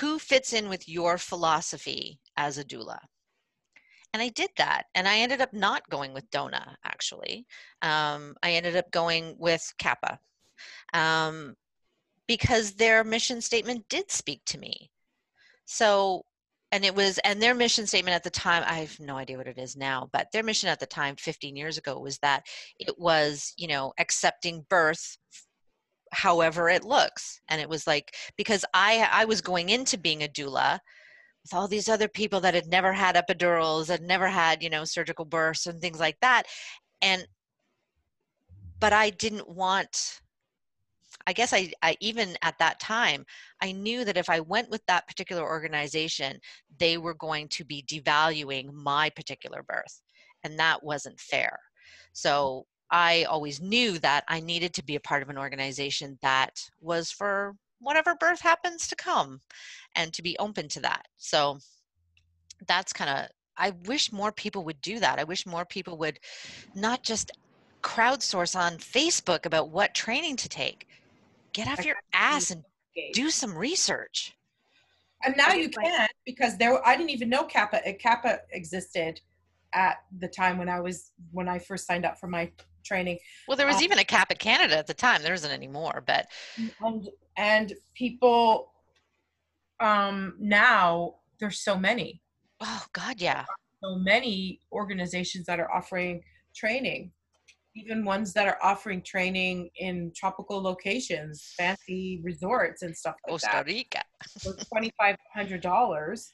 Who 0.00 0.18
fits 0.18 0.52
in 0.52 0.68
with 0.68 0.88
your 0.88 1.18
philosophy 1.18 2.20
as 2.36 2.58
a 2.58 2.64
doula? 2.64 2.98
and 4.16 4.22
I 4.22 4.30
did 4.30 4.48
that. 4.56 4.84
And 4.94 5.06
I 5.06 5.18
ended 5.18 5.42
up 5.42 5.52
not 5.52 5.86
going 5.90 6.14
with 6.14 6.30
DONA, 6.30 6.78
actually. 6.84 7.46
Um, 7.82 8.34
I 8.42 8.52
ended 8.52 8.74
up 8.74 8.90
going 8.90 9.36
with 9.38 9.70
CAPPA 9.78 10.16
um, 10.94 11.54
because 12.26 12.72
their 12.72 13.04
mission 13.04 13.42
statement 13.42 13.84
did 13.90 14.10
speak 14.10 14.40
to 14.46 14.58
me. 14.58 14.90
So, 15.66 16.24
and 16.72 16.82
it 16.82 16.94
was 16.94 17.18
and 17.18 17.42
their 17.42 17.54
mission 17.54 17.86
statement 17.86 18.14
at 18.16 18.24
the 18.24 18.30
time 18.30 18.64
i 18.66 18.80
have 18.80 18.98
no 18.98 19.16
idea 19.16 19.36
what 19.36 19.46
it 19.46 19.56
is 19.56 19.76
now 19.76 20.10
but 20.12 20.26
their 20.32 20.42
mission 20.42 20.68
at 20.68 20.80
the 20.80 20.86
time 20.86 21.14
15 21.14 21.54
years 21.54 21.78
ago 21.78 22.00
was 22.00 22.18
that 22.18 22.44
it 22.80 22.98
was 22.98 23.54
you 23.56 23.68
know 23.68 23.92
accepting 23.98 24.66
birth 24.68 25.16
however 26.12 26.68
it 26.68 26.84
looks 26.84 27.40
and 27.48 27.60
it 27.60 27.68
was 27.68 27.86
like 27.86 28.14
because 28.36 28.64
i 28.74 29.08
i 29.12 29.24
was 29.24 29.40
going 29.40 29.68
into 29.70 29.98
being 29.98 30.22
a 30.22 30.28
doula 30.28 30.78
with 31.42 31.54
all 31.54 31.68
these 31.68 31.88
other 31.88 32.08
people 32.08 32.40
that 32.40 32.54
had 32.54 32.66
never 32.66 32.92
had 32.92 33.16
epidurals 33.16 33.88
had 33.88 34.02
never 34.02 34.28
had 34.28 34.62
you 34.62 34.70
know 34.70 34.84
surgical 34.84 35.24
births 35.24 35.66
and 35.66 35.80
things 35.80 36.00
like 36.00 36.16
that 36.20 36.44
and 37.02 37.26
but 38.78 38.92
i 38.92 39.10
didn't 39.10 39.48
want 39.48 40.20
I 41.26 41.32
guess 41.32 41.52
I, 41.52 41.72
I 41.82 41.96
even 42.00 42.36
at 42.42 42.58
that 42.58 42.78
time, 42.78 43.24
I 43.60 43.72
knew 43.72 44.04
that 44.04 44.16
if 44.16 44.30
I 44.30 44.40
went 44.40 44.70
with 44.70 44.82
that 44.86 45.08
particular 45.08 45.42
organization, 45.42 46.38
they 46.78 46.98
were 46.98 47.14
going 47.14 47.48
to 47.48 47.64
be 47.64 47.82
devaluing 47.82 48.72
my 48.72 49.10
particular 49.10 49.64
birth. 49.64 50.02
And 50.44 50.58
that 50.58 50.84
wasn't 50.84 51.18
fair. 51.18 51.58
So 52.12 52.66
I 52.90 53.24
always 53.24 53.60
knew 53.60 53.98
that 53.98 54.24
I 54.28 54.40
needed 54.40 54.74
to 54.74 54.84
be 54.84 54.96
a 54.96 55.00
part 55.00 55.22
of 55.22 55.28
an 55.28 55.38
organization 55.38 56.18
that 56.22 56.70
was 56.80 57.10
for 57.10 57.56
whatever 57.80 58.14
birth 58.14 58.40
happens 58.40 58.86
to 58.88 58.96
come 58.96 59.40
and 59.94 60.12
to 60.12 60.22
be 60.22 60.38
open 60.38 60.68
to 60.68 60.80
that. 60.80 61.06
So 61.16 61.58
that's 62.66 62.92
kind 62.92 63.10
of, 63.10 63.26
I 63.56 63.70
wish 63.86 64.12
more 64.12 64.32
people 64.32 64.64
would 64.64 64.80
do 64.80 65.00
that. 65.00 65.18
I 65.18 65.24
wish 65.24 65.46
more 65.46 65.64
people 65.64 65.98
would 65.98 66.18
not 66.74 67.02
just 67.02 67.32
crowdsource 67.82 68.58
on 68.58 68.78
Facebook 68.78 69.46
about 69.46 69.70
what 69.70 69.94
training 69.94 70.36
to 70.36 70.48
take 70.48 70.86
get 71.52 71.68
off 71.68 71.84
your 71.84 71.96
ass 72.12 72.50
and 72.50 72.62
do 73.12 73.30
some 73.30 73.56
research. 73.56 74.34
And 75.24 75.34
now 75.36 75.52
you 75.52 75.70
can 75.70 76.06
because 76.26 76.58
there 76.58 76.86
I 76.86 76.96
didn't 76.96 77.10
even 77.10 77.30
know 77.30 77.44
CAPPA 77.44 77.98
CAPPA 78.00 78.40
existed 78.52 79.20
at 79.72 79.96
the 80.18 80.28
time 80.28 80.58
when 80.58 80.68
I 80.68 80.80
was 80.80 81.12
when 81.32 81.48
I 81.48 81.58
first 81.58 81.86
signed 81.86 82.04
up 82.04 82.18
for 82.18 82.26
my 82.26 82.50
training. 82.86 83.18
Well, 83.48 83.56
there 83.56 83.66
was 83.66 83.76
um, 83.76 83.82
even 83.82 83.98
a 83.98 84.04
CAPPA 84.04 84.38
Canada 84.38 84.78
at 84.78 84.86
the 84.86 84.94
time. 84.94 85.22
There 85.22 85.34
isn't 85.34 85.50
anymore, 85.50 86.02
but 86.06 86.26
and 86.84 87.08
and 87.36 87.72
people 87.94 88.72
um 89.80 90.34
now 90.38 91.16
there's 91.40 91.60
so 91.60 91.76
many. 91.76 92.22
Oh 92.60 92.84
God, 92.92 93.20
yeah. 93.20 93.44
So 93.82 93.96
many 93.96 94.60
organizations 94.72 95.46
that 95.46 95.60
are 95.60 95.70
offering 95.72 96.22
training 96.54 97.12
even 97.76 98.04
ones 98.04 98.32
that 98.32 98.48
are 98.48 98.58
offering 98.62 99.02
training 99.02 99.68
in 99.76 100.10
tropical 100.16 100.60
locations, 100.60 101.52
fancy 101.56 102.20
resorts 102.24 102.82
and 102.82 102.96
stuff 102.96 103.14
like 103.28 103.40
that. 103.40 103.50
Costa 103.50 103.50
that. 103.52 103.66
Rica. 103.66 104.02
For 104.42 104.54
twenty 104.64 104.90
five 104.98 105.16
hundred 105.34 105.60
dollars. 105.60 106.32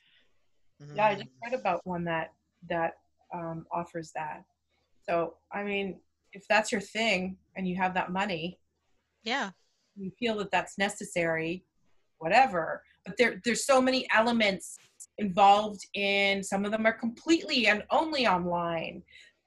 Mm-hmm. 0.81 0.97
Yeah, 0.97 1.07
I 1.07 1.15
just 1.17 1.29
read 1.45 1.59
about 1.59 1.81
one 1.85 2.05
that 2.05 2.33
that 2.71 2.93
um, 3.35 3.67
offers 3.73 4.13
that. 4.15 4.45
So 5.09 5.35
I 5.53 5.65
mean, 5.65 5.99
if 6.33 6.45
that's 6.49 6.73
your 6.73 6.81
thing 6.81 7.37
and 7.57 7.67
you 7.67 7.77
have 7.77 7.95
that 7.95 8.13
money, 8.13 8.59
yeah, 9.23 9.51
you 9.97 10.11
feel 10.19 10.37
that 10.39 10.51
that's 10.51 10.79
necessary, 10.79 11.65
whatever. 12.19 12.83
But 13.05 13.17
there 13.17 13.41
there's 13.45 13.67
so 13.67 13.81
many 13.81 14.07
elements 14.15 14.77
involved 15.19 15.81
in 15.95 16.43
some 16.43 16.65
of 16.65 16.71
them 16.71 16.87
are 16.87 16.93
completely 16.93 17.67
and 17.67 17.83
only 17.91 18.27
online 18.27 19.03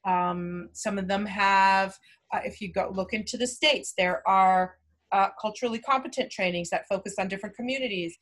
um, 0.06 0.70
some 0.72 0.98
of 0.98 1.08
them 1.08 1.26
have, 1.26 1.98
uh, 2.34 2.40
if 2.44 2.62
you 2.62 2.72
go 2.72 2.92
look 2.94 3.14
into 3.14 3.38
the 3.38 3.48
states, 3.48 3.94
there 3.98 4.28
are 4.28 4.78
uh, 5.12 5.30
culturally 5.42 5.80
competent 5.80 6.32
trainings 6.32 6.70
that 6.70 6.88
focus 6.88 7.16
on 7.20 7.28
different 7.28 7.56
communities. 7.56 8.16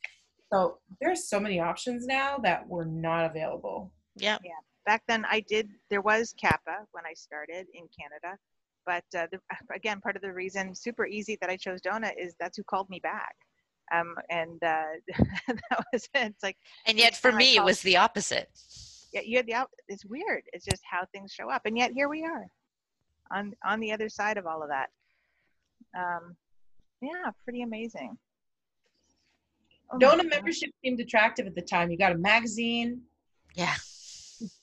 So 0.52 0.78
there's 1.00 1.28
so 1.28 1.38
many 1.38 1.60
options 1.60 2.06
now 2.06 2.38
that 2.38 2.66
were 2.66 2.84
not 2.84 3.30
available. 3.30 3.92
Yeah. 4.16 4.38
Yeah. 4.44 4.52
Back 4.86 5.02
then, 5.08 5.24
I 5.30 5.40
did. 5.40 5.68
There 5.90 6.02
was 6.02 6.34
CAPPA 6.42 6.86
when 6.92 7.04
I 7.06 7.14
started 7.14 7.66
in 7.72 7.88
Canada, 7.98 8.38
but 8.86 9.04
uh, 9.16 9.26
the, 9.32 9.38
again, 9.74 10.00
part 10.00 10.16
of 10.16 10.22
the 10.22 10.32
reason, 10.32 10.74
super 10.74 11.06
easy, 11.06 11.36
that 11.40 11.50
I 11.50 11.56
chose 11.56 11.80
DONA 11.80 12.12
is 12.18 12.34
that's 12.38 12.56
who 12.56 12.64
called 12.64 12.88
me 12.90 13.00
back. 13.00 13.34
Um, 13.92 14.14
and 14.30 14.62
uh, 14.62 14.84
that 15.48 15.84
was 15.92 16.04
it. 16.14 16.32
It's 16.32 16.42
like. 16.42 16.56
And 16.86 16.98
yet, 16.98 17.16
for 17.16 17.32
me, 17.32 17.56
it 17.56 17.64
was 17.64 17.82
the 17.82 17.96
opposite 17.96 18.48
yeah, 19.14 19.20
you 19.24 19.36
had 19.36 19.46
the 19.46 19.54
out. 19.54 19.70
It's 19.88 20.04
weird. 20.04 20.42
It's 20.52 20.64
just 20.64 20.82
how 20.90 21.06
things 21.12 21.32
show 21.32 21.48
up, 21.48 21.62
and 21.64 21.78
yet 21.78 21.92
here 21.92 22.08
we 22.08 22.24
are, 22.24 22.46
on 23.30 23.54
on 23.64 23.78
the 23.80 23.92
other 23.92 24.08
side 24.08 24.36
of 24.36 24.46
all 24.46 24.62
of 24.62 24.68
that. 24.68 24.90
Um, 25.96 26.36
yeah, 27.00 27.30
pretty 27.44 27.62
amazing. 27.62 28.18
Oh 29.92 29.98
DONA 29.98 30.24
membership 30.24 30.70
seemed 30.84 30.98
attractive 30.98 31.46
at 31.46 31.54
the 31.54 31.62
time. 31.62 31.90
You 31.90 31.96
got 31.96 32.12
a 32.12 32.18
magazine. 32.18 33.02
Yeah. 33.54 33.74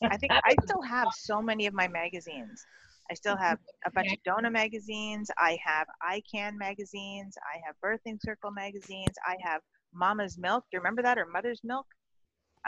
I 0.04 0.18
think 0.18 0.34
I 0.34 0.54
still 0.64 0.82
have 0.82 1.08
so 1.14 1.42
many 1.42 1.66
of 1.66 1.74
my 1.74 1.88
magazines. 1.88 2.66
I 3.12 3.14
still 3.14 3.36
have 3.36 3.60
a 3.86 3.92
bunch 3.92 4.14
of 4.14 4.24
DONA 4.24 4.50
magazines. 4.50 5.30
I 5.38 5.60
have 5.66 5.86
ICAN 6.02 6.54
magazines. 6.58 7.36
I 7.44 7.60
have 7.66 7.76
Birthing 7.84 8.18
Circle 8.24 8.52
magazines. 8.52 9.14
I 9.28 9.36
have 9.44 9.60
Mama's 9.94 10.38
Milk. 10.38 10.64
Do 10.72 10.78
you 10.78 10.80
remember 10.80 11.02
that 11.02 11.18
or 11.18 11.26
Mother's 11.26 11.60
Milk? 11.62 11.86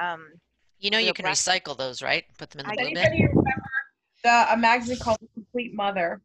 Um, 0.01 0.27
you 0.79 0.89
know 0.89 0.97
you 0.97 1.13
can 1.13 1.23
recycle 1.23 1.77
those, 1.77 2.01
right? 2.01 2.25
Put 2.37 2.49
them 2.49 2.65
in 2.65 2.71
the 2.71 2.75
blue 2.75 2.93
bin. 2.93 3.11
remember 3.11 3.69
the 4.21 4.47
a 4.51 4.57
magazine 4.57 4.97
called 4.97 5.19
The 5.21 5.27
Compleat 5.33 5.73
Mother? 5.75 6.21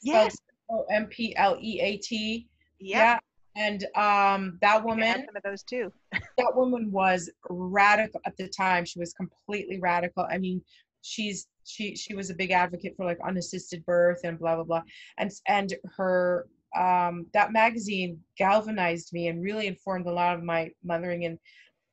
Yes. 0.00 0.38
O 0.70 0.86
M 0.90 1.06
P 1.06 1.36
L 1.36 1.58
E 1.60 1.80
A 1.82 1.98
T. 1.98 2.48
Yeah. 2.80 3.18
And 3.56 3.84
um, 3.94 4.58
that 4.62 4.82
woman. 4.82 5.26
Some 5.26 5.36
of 5.36 5.42
those 5.42 5.62
too. 5.62 5.92
that 6.12 6.52
woman 6.54 6.90
was 6.90 7.30
radical 7.50 8.22
at 8.24 8.38
the 8.38 8.48
time. 8.48 8.86
She 8.86 8.98
was 8.98 9.12
completely 9.12 9.80
radical. 9.80 10.26
I 10.30 10.38
mean, 10.38 10.62
she's 11.02 11.46
she 11.64 11.96
she 11.96 12.14
was 12.14 12.30
a 12.30 12.34
big 12.34 12.50
advocate 12.50 12.94
for 12.96 13.04
like 13.04 13.18
unassisted 13.26 13.84
birth 13.86 14.20
and 14.24 14.38
blah 14.38 14.54
blah 14.56 14.64
blah. 14.64 14.82
And 15.18 15.30
and 15.48 15.74
her 15.96 16.46
um, 16.76 17.26
that 17.32 17.52
magazine 17.52 18.18
galvanized 18.36 19.12
me 19.12 19.28
and 19.28 19.42
really 19.42 19.66
informed 19.66 20.06
a 20.06 20.12
lot 20.12 20.36
of 20.36 20.42
my 20.42 20.70
mothering 20.82 21.24
and 21.24 21.38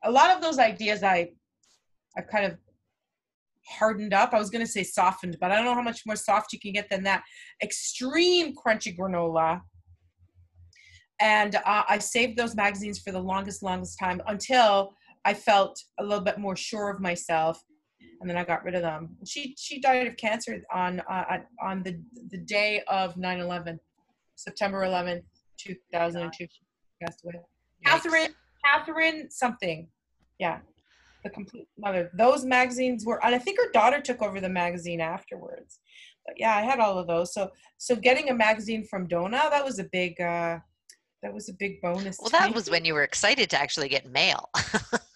a 0.04 0.12
lot 0.12 0.36
of 0.36 0.42
those 0.42 0.60
ideas 0.60 1.04
I 1.04 1.30
I've 2.18 2.28
kind 2.28 2.46
of 2.46 2.58
hardened 3.68 4.14
up. 4.14 4.34
I 4.34 4.40
was 4.40 4.50
going 4.50 4.66
to 4.66 4.72
say 4.72 4.84
softened, 4.84 5.38
but 5.40 5.52
I 5.52 5.56
don't 5.56 5.66
know 5.66 5.76
how 5.76 5.82
much 5.82 6.02
more 6.06 6.16
soft 6.16 6.54
you 6.54 6.60
can 6.60 6.74
get 6.74 6.90
than 6.90 7.04
that. 7.04 7.24
Extreme 7.62 8.56
crunchy 8.56 8.98
granola. 8.98 9.62
And 11.20 11.56
uh, 11.56 11.84
I 11.88 12.00
saved 12.00 12.38
those 12.38 12.56
magazines 12.56 13.00
for 13.00 13.12
the 13.12 13.20
longest, 13.20 13.62
longest 13.62 14.00
time 14.00 14.22
until 14.28 14.96
I 15.24 15.36
felt 15.36 15.80
a 16.00 16.04
little 16.04 16.24
bit 16.24 16.40
more 16.40 16.56
sure 16.56 16.90
of 16.90 17.00
myself, 17.00 17.62
and 18.22 18.30
then 18.30 18.38
I 18.38 18.44
got 18.44 18.64
rid 18.64 18.76
of 18.76 18.84
them. 18.84 19.18
She 19.26 19.56
she 19.58 19.82
died 19.82 20.08
of 20.08 20.16
cancer 20.16 20.62
on 20.74 21.02
uh, 21.10 21.40
on 21.62 21.84
the 21.84 22.00
the 22.30 22.38
day 22.38 22.82
of 22.88 23.16
9/11, 23.16 23.80
September 24.36 24.86
11th, 24.86 25.24
2002. 25.58 26.48
She 26.50 26.62
passed 27.04 27.26
away. 27.26 27.42
Catherine 27.84 28.34
Catherine 28.64 29.32
something, 29.32 29.88
yeah 30.40 30.60
the 31.24 31.30
compleat 31.30 31.68
mother. 31.78 32.10
Those 32.14 32.46
magazines 32.46 33.06
were 33.06 33.24
and 33.24 33.36
i 33.36 33.38
think 33.38 33.60
her 33.60 33.72
daughter 33.72 34.02
took 34.02 34.22
over 34.22 34.40
the 34.40 34.50
magazine 34.50 35.02
afterwards. 35.02 35.80
But 36.26 36.36
yeah 36.38 36.56
i 36.56 36.62
had 36.62 36.80
all 36.80 36.98
of 36.98 37.08
those. 37.08 37.34
So 37.34 37.52
so 37.78 37.96
getting 37.96 38.30
a 38.30 38.34
magazine 38.34 38.86
from 38.86 39.08
DONA 39.08 39.50
that 39.50 39.66
was 39.66 39.80
a 39.80 39.86
big 39.86 40.20
uh 40.22 40.60
that 41.24 41.34
was 41.34 41.50
a 41.50 41.54
big 41.54 41.82
bonus 41.82 42.18
well 42.20 42.30
that 42.30 42.54
was 42.54 42.70
when 42.70 42.84
you 42.86 42.94
were 42.94 43.04
excited 43.04 43.50
to 43.52 43.60
actually 43.60 43.90
get 43.90 44.10
mail 44.12 44.50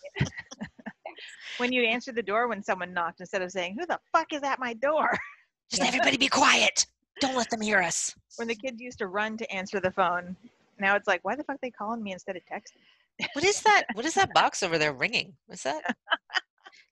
when 1.58 1.72
you 1.72 1.84
answered 1.84 2.16
the 2.16 2.24
door 2.24 2.47
when 2.47 2.64
someone 2.64 2.93
knocked 2.93 3.20
instead 3.20 3.41
of 3.41 3.51
saying 3.51 3.76
who 3.80 3.86
the 3.86 3.99
fuck 4.12 4.32
is 4.34 4.43
at 4.43 4.60
my 4.60 4.74
door 4.74 5.10
just 5.70 5.84
everybody 5.84 6.18
be 6.18 6.28
quiet 6.28 6.86
don't 7.22 7.36
let 7.36 7.49
them 7.49 7.62
hear 7.62 7.82
us 7.82 8.14
when 8.38 8.47
the 8.47 8.56
kids 8.56 8.82
used 8.82 8.97
to 8.97 9.08
run 9.08 9.38
to 9.38 9.49
answer 9.51 9.80
the 9.80 9.91
phone 9.91 10.36
now 10.80 10.95
it's 10.95 11.08
like 11.08 11.24
why 11.24 11.36
the 11.36 11.43
fuck 11.43 11.58
they 11.62 11.72
calling 11.72 12.03
me 12.03 12.12
instead 12.12 12.36
of 12.36 12.41
texting 12.51 12.82
what 13.34 13.45
is 13.45 13.62
that? 13.62 13.84
What 13.93 14.06
is 14.06 14.14
that 14.16 14.34
box 14.34 14.64
over 14.64 14.78
there 14.78 14.93
ringing? 14.93 15.34
What's 15.47 15.64
that? 15.64 15.82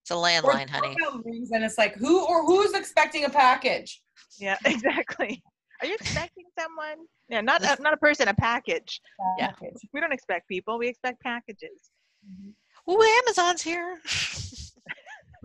It's 0.02 0.12
a 0.12 0.16
landline, 0.16 0.70
honey. 0.70 0.96
Rings 1.24 1.52
and 1.52 1.64
it's 1.64 1.78
like 1.78 1.96
who 1.96 2.26
or 2.26 2.46
who's 2.46 2.74
expecting 2.74 3.26
a 3.26 3.30
package? 3.30 4.02
Yeah, 4.38 4.58
exactly. 4.66 5.42
Are 5.82 5.88
you 5.88 5.96
expecting 5.96 6.46
someone? 6.58 7.06
Yeah, 7.30 7.42
not 7.42 7.62
a, 7.64 7.82
not 7.82 7.94
a 7.94 7.98
person, 7.98 8.28
a 8.28 8.34
package. 8.34 9.02
Yeah, 9.38 9.52
we 9.94 10.00
don't 10.00 10.12
expect 10.12 10.48
people. 10.48 10.78
We 10.78 10.88
expect 10.88 11.22
packages. 11.22 11.92
Mm-hmm. 12.30 12.52
Oh, 12.88 13.22
Amazon's 13.24 13.62
here. 13.62 14.00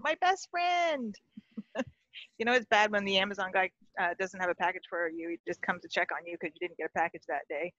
My 0.03 0.16
best 0.20 0.49
friend. 0.51 1.14
you 2.38 2.44
know, 2.44 2.53
it's 2.53 2.66
bad 2.70 2.90
when 2.90 3.05
the 3.05 3.18
Amazon 3.18 3.51
guy 3.53 3.70
uh, 4.01 4.14
doesn't 4.18 4.40
have 4.40 4.51
a 4.51 4.55
package 4.55 4.84
for 4.88 5.09
you. 5.09 5.30
He 5.30 5.38
just 5.46 5.61
comes 5.62 5.82
to 5.82 5.88
check 5.88 6.09
on 6.12 6.26
you 6.26 6.36
because 6.40 6.55
you 6.55 6.66
didn't 6.66 6.78
get 6.78 6.90
a 6.94 6.99
package 6.99 7.22
that 7.28 7.42
day. 7.49 7.72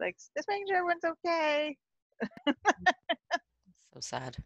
Like, 0.00 0.16
just 0.36 0.48
making 0.48 0.66
sure 0.68 0.76
everyone's 0.76 1.04
okay 1.04 1.76
so 3.94 4.00
sad. 4.00 4.36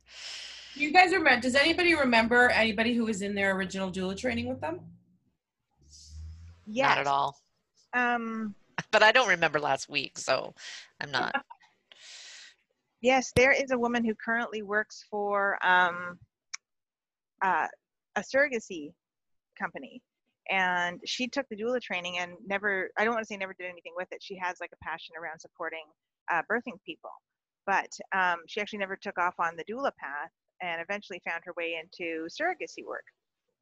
You 0.74 0.92
guys 0.92 1.12
remember? 1.12 1.40
Does 1.40 1.54
anybody 1.54 1.94
remember 1.94 2.50
anybody 2.50 2.94
who 2.94 3.04
was 3.04 3.22
in 3.22 3.34
their 3.34 3.56
original 3.56 3.90
doula 3.90 4.16
training 4.16 4.48
with 4.48 4.60
them? 4.60 4.80
Yeah, 6.66 6.88
not 6.88 6.98
at 6.98 7.06
all. 7.06 7.36
Um, 7.92 8.54
but 8.92 9.02
I 9.02 9.12
don't 9.12 9.28
remember 9.28 9.58
last 9.58 9.88
week, 9.88 10.18
so 10.18 10.54
I'm 11.00 11.10
not. 11.10 11.34
Yes, 13.00 13.32
there 13.34 13.52
is 13.52 13.70
a 13.70 13.78
woman 13.78 14.04
who 14.04 14.14
currently 14.14 14.62
works 14.62 15.04
for 15.10 15.58
um, 15.66 16.18
uh, 17.42 17.66
a 18.16 18.20
surrogacy 18.20 18.92
company. 19.58 20.02
And 20.50 21.00
she 21.04 21.28
took 21.28 21.48
the 21.48 21.56
doula 21.56 21.80
training 21.80 22.18
and 22.18 22.32
never, 22.46 22.90
I 22.98 23.04
don't 23.04 23.14
want 23.14 23.22
to 23.22 23.26
say 23.26 23.36
never 23.36 23.54
did 23.54 23.70
anything 23.70 23.92
with 23.96 24.08
it. 24.10 24.22
She 24.22 24.36
has 24.36 24.58
like 24.60 24.70
a 24.72 24.84
passion 24.84 25.14
around 25.20 25.38
supporting 25.38 25.84
uh, 26.32 26.42
birthing 26.50 26.80
people. 26.84 27.10
But 27.66 27.90
um, 28.12 28.38
she 28.48 28.60
actually 28.60 28.80
never 28.80 28.96
took 28.96 29.18
off 29.18 29.34
on 29.38 29.56
the 29.56 29.64
doula 29.64 29.92
path 29.96 30.30
and 30.60 30.80
eventually 30.82 31.20
found 31.24 31.42
her 31.44 31.52
way 31.56 31.78
into 31.80 32.26
surrogacy 32.28 32.84
work. 32.84 33.04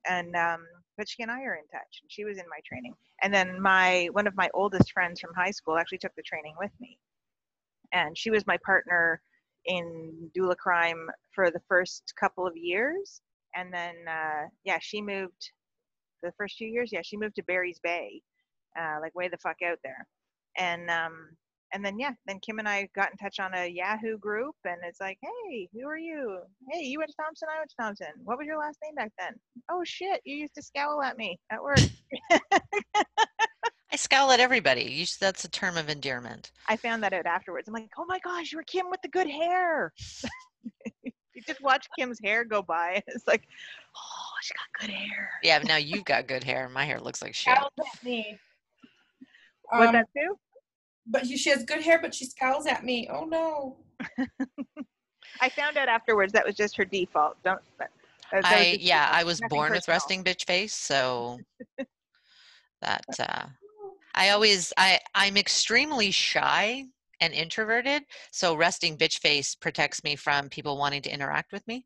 And 0.08 0.34
um, 0.36 0.64
but 0.96 1.08
she 1.08 1.22
and 1.22 1.30
I 1.30 1.42
are 1.42 1.56
in 1.56 1.66
touch, 1.70 2.00
and 2.02 2.10
she 2.10 2.24
was 2.24 2.38
in 2.38 2.44
my 2.48 2.60
training. 2.64 2.94
And 3.22 3.34
then 3.34 3.60
my 3.60 4.08
one 4.12 4.26
of 4.26 4.36
my 4.36 4.48
oldest 4.54 4.92
friends 4.92 5.20
from 5.20 5.34
high 5.34 5.50
school 5.50 5.76
actually 5.76 5.98
took 5.98 6.14
the 6.16 6.22
training 6.22 6.54
with 6.58 6.70
me, 6.80 6.98
and 7.92 8.16
she 8.16 8.30
was 8.30 8.46
my 8.46 8.58
partner 8.64 9.20
in 9.66 10.30
doula 10.36 10.56
crime 10.56 11.08
for 11.34 11.50
the 11.50 11.60
first 11.68 12.14
couple 12.18 12.46
of 12.46 12.56
years. 12.56 13.20
And 13.54 13.72
then 13.72 13.94
uh, 14.08 14.48
yeah, 14.64 14.78
she 14.80 15.02
moved 15.02 15.52
the 16.22 16.32
first 16.36 16.56
few 16.56 16.68
years. 16.68 16.90
Yeah, 16.92 17.02
she 17.02 17.16
moved 17.16 17.36
to 17.36 17.44
Barry's 17.44 17.80
Bay, 17.82 18.22
uh, 18.78 18.96
like 19.00 19.14
way 19.14 19.28
the 19.28 19.38
fuck 19.38 19.56
out 19.64 19.78
there. 19.82 20.06
And 20.56 20.90
um, 20.90 21.36
and 21.72 21.84
then 21.84 21.98
yeah, 21.98 22.12
then 22.26 22.40
Kim 22.40 22.58
and 22.58 22.68
I 22.68 22.88
got 22.94 23.10
in 23.10 23.16
touch 23.16 23.38
on 23.40 23.54
a 23.54 23.66
Yahoo 23.68 24.18
group, 24.18 24.54
and 24.64 24.78
it's 24.84 25.00
like, 25.00 25.18
hey, 25.22 25.68
who 25.72 25.86
are 25.86 25.98
you? 25.98 26.40
Hey, 26.70 26.82
you 26.82 26.98
went 26.98 27.10
to 27.10 27.16
Thompson, 27.20 27.48
I 27.54 27.58
went 27.58 27.70
to 27.70 27.76
Thompson. 27.80 28.12
What 28.24 28.38
was 28.38 28.46
your 28.46 28.58
last 28.58 28.78
name 28.82 28.94
back 28.94 29.12
then? 29.18 29.34
Oh 29.70 29.82
shit, 29.84 30.20
you 30.24 30.36
used 30.36 30.54
to 30.54 30.62
scowl 30.62 31.02
at 31.02 31.16
me 31.16 31.38
at 31.50 31.62
work. 31.62 31.78
I 33.90 33.96
scowl 33.96 34.30
at 34.32 34.40
everybody. 34.40 34.82
You, 34.82 35.06
that's 35.18 35.44
a 35.44 35.50
term 35.50 35.76
of 35.76 35.88
endearment. 35.88 36.52
I 36.68 36.76
found 36.76 37.02
that 37.02 37.14
out 37.14 37.26
afterwards. 37.26 37.68
I'm 37.68 37.74
like, 37.74 37.90
oh 37.98 38.04
my 38.06 38.18
gosh, 38.22 38.52
you're 38.52 38.62
Kim 38.64 38.90
with 38.90 39.00
the 39.02 39.08
good 39.08 39.28
hair. 39.28 39.92
you 41.38 41.42
just 41.46 41.62
watch 41.62 41.86
Kim's 41.96 42.18
hair 42.22 42.44
go 42.44 42.62
by, 42.62 43.00
it's 43.06 43.26
like, 43.26 43.46
oh, 43.96 44.34
she 44.42 44.52
got 44.54 44.80
good 44.80 44.90
hair. 44.94 45.30
Yeah, 45.42 45.58
but 45.60 45.68
now 45.68 45.76
you've 45.76 46.04
got 46.04 46.26
good 46.26 46.42
hair. 46.44 46.68
My 46.68 46.84
hair 46.84 47.00
looks 47.00 47.22
like 47.22 47.34
shit. 47.34 47.54
Scowls 47.56 47.70
at 47.94 48.04
me. 48.04 48.38
Was 49.72 49.88
Um, 49.88 49.92
that 49.92 50.06
too? 50.16 50.36
but 51.06 51.26
she 51.26 51.36
she 51.36 51.50
has 51.50 51.64
good 51.64 51.80
hair, 51.82 51.98
but 52.00 52.14
she 52.14 52.24
scowls 52.26 52.66
at 52.66 52.84
me. 52.84 53.08
Oh 53.10 53.24
no. 53.24 53.76
I 55.40 55.48
found 55.50 55.76
out 55.76 55.88
afterwards 55.88 56.32
that 56.32 56.44
was 56.44 56.54
just 56.54 56.76
her 56.76 56.84
default. 56.84 57.40
Don't. 57.44 57.60
That, 57.78 57.90
that 58.32 58.44
I 58.44 58.76
yeah, 58.80 59.04
default. 59.06 59.20
I 59.20 59.24
was 59.24 59.40
Nothing 59.40 59.56
born 59.56 59.72
with 59.72 59.86
personal. 59.86 59.94
resting 59.94 60.24
bitch 60.24 60.44
face, 60.46 60.74
so 60.74 61.38
that 62.82 63.04
uh 63.18 63.46
I 64.14 64.30
always 64.30 64.72
I 64.76 65.00
I'm 65.14 65.36
extremely 65.36 66.10
shy 66.10 66.84
and 67.20 67.32
introverted, 67.34 68.04
so 68.30 68.54
resting 68.54 68.96
bitch 68.96 69.18
face 69.18 69.54
protects 69.54 70.04
me 70.04 70.16
from 70.16 70.48
people 70.48 70.76
wanting 70.78 71.02
to 71.02 71.10
interact 71.12 71.52
with 71.52 71.66
me, 71.66 71.84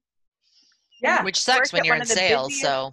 Yeah. 1.00 1.22
which 1.24 1.40
sucks 1.40 1.72
when 1.72 1.84
you're 1.84 1.96
in 1.96 2.04
sales. 2.04 2.48
busiest- 2.48 2.62
So 2.62 2.92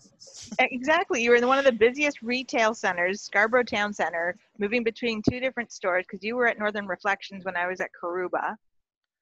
Exactly. 0.60 1.22
You 1.22 1.32
were 1.32 1.36
in 1.36 1.48
one 1.48 1.60
of 1.60 1.66
the 1.66 1.72
busiest 1.72 2.22
retail 2.22 2.74
centers, 2.74 3.22
Scarborough 3.22 3.64
Town 3.64 3.94
Center, 3.94 4.38
moving 4.58 4.84
between 4.84 5.22
two 5.22 5.40
different 5.40 5.72
stores 5.72 6.06
because 6.08 6.24
you 6.24 6.36
were 6.36 6.48
at 6.48 6.58
Northern 6.58 6.88
Reflections 6.88 7.44
when 7.46 7.56
I 7.58 7.68
was 7.68 7.82
at 7.82 7.90
Karuba, 8.02 8.56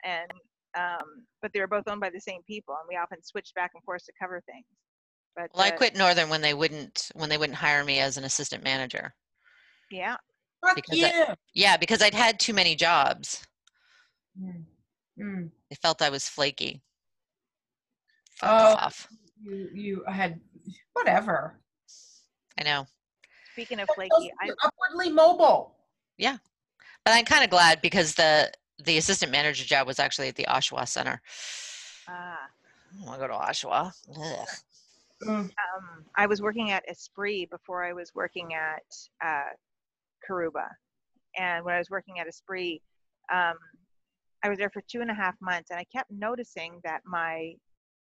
and 0.03 0.32
um, 0.78 1.26
but 1.41 1.51
they 1.53 1.59
were 1.59 1.68
both 1.68 1.88
owned 1.88 2.01
by 2.01 2.11
the 2.11 2.20
same 2.20 2.43
people, 2.43 2.76
and 2.80 2.88
we 2.88 2.97
often 2.97 3.24
switched 3.24 3.55
back 3.55 3.72
and 3.74 3.84
forth 3.84 4.05
to 4.05 4.11
cover 4.20 4.41
things. 4.45 4.65
But 5.36 5.49
well, 5.55 5.63
I 5.65 5.72
quit 5.72 5.95
Northern 5.95 6.30
when 6.30 6.41
they 6.41 6.53
wouldn't 6.53 7.09
when 7.15 7.30
they 7.30 7.38
wouldn't 7.38 7.57
hire 7.57 7.84
me 7.84 7.99
as 7.99 8.18
an 8.18 8.24
assistant 8.24 8.63
manager. 8.63 9.15
Yeah, 9.89 10.18
Fuck 10.68 10.76
Because 10.76 10.97
you. 10.97 11.05
I- 11.07 11.36
Yeah, 11.53 11.78
because 11.78 12.01
I'd 12.01 12.13
had 12.13 12.39
too 12.39 12.53
many 12.53 12.76
jobs. 12.76 13.45
Mm. 14.39 14.63
Mm. 15.20 15.49
They 15.70 15.76
felt 15.76 16.01
I 16.01 16.09
was 16.09 16.28
flaky. 16.30 16.82
Fuck 18.36 18.49
Oh. 18.49 18.76
off. 18.86 19.07
You 19.41 19.70
you 19.74 20.03
had 20.07 20.39
whatever. 20.93 21.59
I 22.59 22.63
know. 22.63 22.88
speaking 23.51 23.80
of 23.80 23.89
flaky, 23.95 24.32
I'm 24.41 24.53
upwardly 24.63 25.11
mobile. 25.11 25.76
Yeah, 26.18 26.38
but 27.03 27.13
I'm 27.15 27.26
kind 27.26 27.43
of 27.43 27.49
glad 27.49 27.82
because 27.82 28.13
the 28.15 28.51
the 28.84 28.97
assistant 28.97 29.32
manager 29.32 29.63
job 29.65 29.88
was 29.88 29.97
actually 29.99 30.28
at 30.28 30.36
the 30.36 30.45
Oshawa 30.49 30.88
Center. 30.88 31.22
ah. 32.07 32.47
I 33.01 33.05
want 33.05 33.20
to 33.22 33.28
go 33.28 33.34
to 33.34 33.39
Oshawa. 33.39 33.91
Ugh. 34.15 34.47
Mm. 35.24 35.30
um, 35.30 36.05
I 36.15 36.26
was 36.28 36.41
working 36.43 36.70
at 36.72 36.84
Esprit 36.88 37.49
before 37.49 37.84
I 37.84 37.91
was 37.93 38.13
working 38.15 38.53
at 38.53 38.86
uh, 39.24 39.49
Karuba. 40.28 40.67
And 41.38 41.63
when 41.63 41.75
I 41.75 41.78
was 41.78 41.89
working 41.89 42.19
at 42.19 42.28
Esprit, 42.28 42.82
um, 43.32 43.55
I 44.43 44.49
was 44.49 44.57
there 44.57 44.69
for 44.69 44.82
two 44.89 45.01
and 45.01 45.11
a 45.11 45.15
half 45.15 45.36
months, 45.41 45.71
and 45.71 45.80
I 45.80 45.86
kept 45.86 46.11
noticing 46.11 46.80
that 46.84 47.01
my 47.05 47.53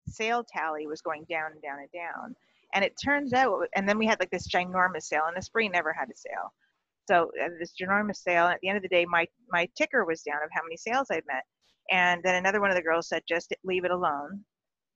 sale 0.08 0.44
tally 0.44 0.86
was 0.86 1.00
going 1.00 1.24
down 1.30 1.52
and 1.52 1.62
down 1.62 1.78
and 1.78 1.88
down. 1.92 2.34
And 2.74 2.84
it 2.84 2.94
turns 3.02 3.32
out, 3.32 3.66
and 3.76 3.88
then 3.88 3.98
we 3.98 4.06
had 4.06 4.18
like 4.18 4.30
this 4.30 4.48
ginormous 4.48 5.04
sale, 5.04 5.24
and 5.28 5.36
Esprit 5.36 5.68
never 5.68 5.92
had 5.92 6.08
a 6.08 6.16
sale. 6.16 6.52
So 7.08 7.30
uh, 7.42 7.48
this 7.58 7.74
ginormous 7.80 8.16
sale, 8.16 8.46
and 8.46 8.54
at 8.54 8.60
the 8.60 8.68
end 8.68 8.76
of 8.76 8.82
the 8.82 8.88
day, 8.88 9.04
my 9.04 9.26
my 9.50 9.68
ticker 9.76 10.04
was 10.04 10.22
down 10.22 10.42
of 10.42 10.50
how 10.52 10.62
many 10.62 10.76
sales 10.76 11.08
I'd 11.10 11.26
met. 11.26 11.44
And 11.90 12.22
then 12.22 12.36
another 12.36 12.60
one 12.60 12.70
of 12.70 12.76
the 12.76 12.82
girls 12.82 13.08
said, 13.08 13.22
"Just 13.28 13.54
leave 13.64 13.84
it 13.84 13.90
alone, 13.90 14.44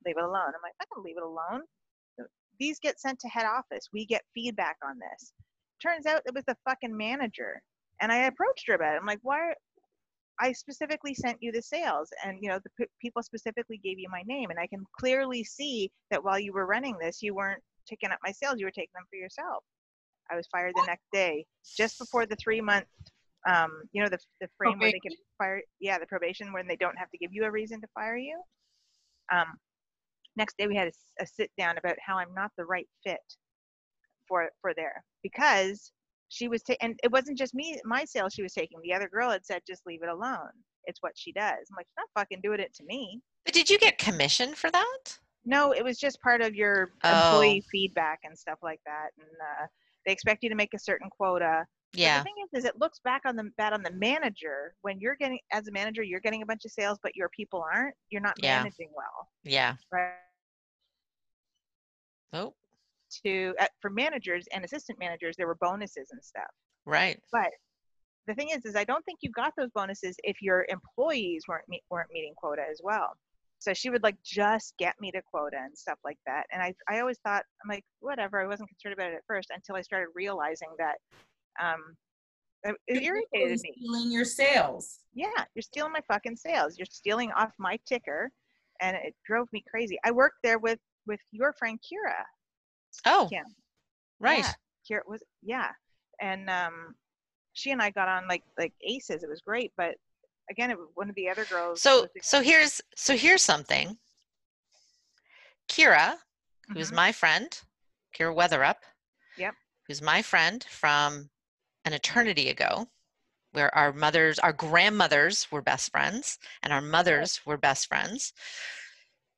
leave 0.07 0.17
it 0.17 0.25
alone." 0.25 0.49
I'm 0.49 0.63
like, 0.63 0.75
"I 0.81 0.85
can 0.93 1.05
leave 1.05 1.17
it 1.17 1.23
alone." 1.23 1.63
these 2.59 2.79
get 2.79 3.01
sent 3.01 3.19
to 3.21 3.29
head 3.29 3.47
office. 3.47 3.89
We 3.93 4.07
get 4.07 4.23
feedback 4.35 4.77
on 4.83 4.99
this. 4.99 5.33
Turns 5.83 6.07
out 6.07 6.23
it 6.27 6.35
was 6.35 6.45
the 6.47 6.57
fucking 6.69 6.97
manager. 6.97 7.61
And 8.01 8.13
I 8.13 8.25
approached 8.25 8.65
her 8.69 8.75
about 8.75 8.95
it. 8.95 8.99
I'm 8.99 9.07
like, 9.07 9.21
why? 9.23 9.53
I 10.39 10.53
specifically 10.53 11.15
sent 11.15 11.39
you 11.41 11.51
the 11.51 11.63
sales, 11.63 12.11
and 12.25 12.39
you 12.43 12.51
know 12.51 12.59
the 12.63 12.71
p- 12.79 12.91
people 13.01 13.23
specifically 13.23 13.81
gave 13.83 13.99
you 13.99 14.09
my 14.11 14.23
name, 14.27 14.51
and 14.51 14.59
I 14.59 14.67
can 14.67 14.85
clearly 14.99 15.43
see 15.43 15.91
that 16.11 16.23
while 16.23 16.39
you 16.39 16.53
were 16.53 16.67
running 16.67 16.97
this, 17.01 17.23
you 17.23 17.35
weren't 17.35 17.63
taking 17.89 18.11
up 18.11 18.19
my 18.23 18.33
sales. 18.33 18.57
You 18.59 18.67
were 18.67 18.71
taking 18.71 18.91
them 18.95 19.07
for 19.09 19.17
yourself. 19.17 19.65
I 20.31 20.37
was 20.37 20.47
fired 20.53 20.75
the 20.75 20.85
next 20.87 21.07
day, 21.13 21.47
just 21.77 21.99
before 21.99 22.27
the 22.27 22.37
three 22.37 22.61
month, 22.61 22.87
um, 23.49 23.83
you 23.93 24.03
know, 24.03 24.09
the 24.09 24.19
the 24.41 24.49
frame 24.59 24.79
where 24.79 24.93
they 24.93 25.01
can 25.01 25.13
fire. 25.39 25.63
Yeah, 25.81 25.99
the 25.99 26.07
probation 26.07 26.53
when 26.53 26.67
they 26.67 26.77
don't 26.77 26.99
have 26.99 27.11
to 27.13 27.19
give 27.19 27.33
you 27.33 27.45
a 27.45 27.51
reason 27.51 27.81
to 27.81 27.87
fire 27.95 28.19
you. 28.19 28.39
Um, 29.33 29.57
next 30.37 30.59
day 30.59 30.67
we 30.67 30.77
had 30.77 30.91
a 31.21 31.27
sit 31.27 31.51
down 31.57 31.79
about 31.79 31.97
how 32.05 32.19
I'm 32.19 32.35
not 32.35 32.51
the 32.59 32.65
right 32.67 32.89
fit 33.05 33.21
for 34.29 34.51
for 34.61 34.75
there 34.75 35.03
because 35.29 35.93
she 36.29 36.49
was 36.49 36.63
ta- 36.63 36.75
and 36.81 36.99
it 37.03 37.13
wasn't 37.13 37.39
just 37.39 37.55
me 37.55 37.79
my 37.85 38.05
sales 38.05 38.33
she 38.35 38.43
was 38.43 38.53
taking 38.53 38.79
the 38.83 38.93
other 38.97 39.09
girl 39.09 39.31
had 39.31 39.45
said 39.47 39.61
just 39.67 39.87
leave 39.87 40.03
it 40.03 40.09
alone 40.09 40.51
it's 40.85 41.03
what 41.03 41.13
she 41.17 41.33
does 41.33 41.65
i'm 41.71 41.77
like 41.77 41.87
she's 41.87 41.99
not 42.03 42.21
fucking 42.21 42.41
doing 42.43 42.61
it 42.61 42.73
to 42.75 42.85
me 42.85 43.21
But 43.45 43.55
did 43.55 43.69
you 43.71 43.79
get 43.79 43.99
commission 43.99 44.55
for 44.55 44.71
that? 44.71 45.19
no 45.45 45.73
it 45.73 45.85
was 45.85 45.99
just 45.99 46.21
part 46.21 46.41
of 46.43 46.55
your 46.55 46.91
employee 47.05 47.63
feedback 47.71 48.19
and 48.25 48.37
stuff 48.37 48.59
like 48.63 48.81
that 48.87 49.09
and 49.19 49.29
uh, 49.51 49.67
they 50.05 50.13
expect 50.13 50.43
you 50.43 50.51
to 50.51 50.57
make 50.63 50.75
a 50.75 50.79
certain 50.79 51.09
quota 51.11 51.65
But 51.93 52.01
Yeah. 52.01 52.19
the 52.19 52.25
thing 52.25 52.35
is, 52.45 52.59
is 52.61 52.65
it 52.71 52.79
looks 52.81 52.99
back 53.01 53.23
on 53.25 53.37
the 53.37 53.51
bad 53.57 53.73
on 53.73 53.83
the 53.83 53.93
manager 53.93 54.75
when 54.83 54.99
you're 55.01 55.17
getting 55.17 55.39
as 55.53 55.67
a 55.69 55.73
manager, 55.73 56.03
you're 56.03 56.21
getting 56.21 56.43
a 56.43 56.47
bunch 56.47 56.65
of 56.65 56.73
sales, 56.73 56.99
but 57.03 57.15
your 57.21 57.29
people 57.31 57.65
aren't. 57.73 57.95
You're 58.11 58.21
not 58.29 58.37
Yeah. 58.43 58.59
managing 58.63 58.91
well, 59.01 59.19
Yeah. 59.45 59.75
right? 59.93 60.13
Oh, 62.33 62.55
To 63.25 63.55
uh, 63.61 63.67
for 63.81 63.91
managers 63.91 64.47
and 64.53 64.65
assistant 64.65 64.99
managers, 64.99 65.37
there 65.37 65.47
were 65.47 65.57
bonuses 65.61 66.09
and 66.11 66.23
stuff. 66.23 66.51
right. 66.85 67.19
But 67.33 67.51
the 68.27 68.35
thing 68.35 68.49
is, 68.51 68.65
is 68.65 68.75
I 68.75 68.85
don't 68.85 69.05
think 69.05 69.21
you 69.23 69.31
got 69.31 69.53
those 69.57 69.71
bonuses 69.75 70.17
if 70.25 70.43
your 70.43 70.67
employees 70.69 71.45
weren't 71.47 71.69
me- 71.69 71.83
weren't 71.91 72.11
meeting 72.13 72.35
quota 72.37 72.63
as 72.71 72.81
well. 72.83 73.17
So 73.59 73.73
she 73.73 73.91
would 73.91 74.03
like 74.03 74.17
just 74.25 74.75
get 74.79 74.95
me 75.01 75.11
to 75.13 75.23
quota 75.23 75.57
and 75.59 75.77
stuff 75.77 75.99
like 76.05 76.19
that. 76.27 76.45
And 76.53 76.63
I 76.63 76.75
I 76.89 77.01
always 77.01 77.19
thought 77.19 77.45
I'm 77.65 77.71
like 77.71 77.85
whatever. 78.01 78.41
I 78.41 78.47
wasn't 78.47 78.69
concerned 78.69 78.95
about 78.95 79.13
it 79.13 79.17
at 79.17 79.25
first 79.27 79.51
until 79.55 79.77
I 79.77 79.83
started 79.83 80.09
realizing 80.15 80.69
that 80.79 80.97
um, 81.63 81.97
it, 82.65 82.77
it 82.87 83.03
You're 83.03 83.17
irritated 83.33 83.61
me. 83.63 83.73
Stealing 83.77 84.11
your 84.11 84.25
sales. 84.25 84.99
Yeah, 85.15 85.45
you're 85.55 85.63
stealing 85.63 85.93
my 85.93 86.03
fucking 86.09 86.37
sales. 86.37 86.77
You're 86.77 86.87
stealing 86.87 87.31
off 87.33 87.53
my 87.59 87.79
ticker, 87.87 88.31
and 88.81 88.97
it 88.97 89.15
drove 89.25 89.49
me 89.53 89.65
crazy. 89.71 89.99
I 90.05 90.11
worked 90.11 90.39
there 90.43 90.59
with 90.59 90.79
with 91.07 91.21
your 91.31 91.53
friend 91.53 91.79
Kira. 91.81 92.23
Oh, 93.05 93.29
Kim. 93.31 93.45
right. 94.21 94.45
Yeah, 94.89 94.99
Kira 94.99 95.01
was 95.07 95.23
yeah, 95.43 95.71
and 96.21 96.49
um, 96.51 96.95
she 97.53 97.71
and 97.71 97.83
I 97.83 97.91
got 97.91 98.09
on 98.09 98.29
like 98.29 98.43
like 98.59 98.73
aces. 98.83 99.23
It 99.23 99.29
was 99.29 99.41
great, 99.41 99.73
but 99.77 99.97
again, 100.51 100.71
it, 100.71 100.79
was 100.79 100.89
one 100.95 101.09
of 101.09 101.15
the 101.17 101.29
other 101.29 101.45
girls. 101.45 101.83
So 101.83 102.07
so 102.23 102.41
here's 102.43 102.81
so 102.95 103.17
here's 103.17 103.43
something. 103.43 103.99
Kira, 105.69 106.17
who's 106.73 106.91
Mhm. 106.91 106.95
my 106.95 107.13
friend, 107.13 107.61
Kira 108.17 108.35
Weatherup. 108.35 108.77
Yep. 109.37 109.55
Who's 109.87 110.01
my 110.03 110.23
friend 110.23 110.65
from 110.65 111.31
an 111.85 111.93
eternity 111.93 112.49
ago, 112.51 112.89
where 113.53 113.75
our 113.75 113.93
mothers, 113.93 114.39
our 114.39 114.53
grandmothers 114.53 115.51
were 115.51 115.63
best 115.63 115.91
friends, 115.91 116.39
and 116.63 116.73
our 116.73 116.81
mothers 116.81 117.45
were 117.47 117.57
best 117.57 117.89
friends. 117.89 118.33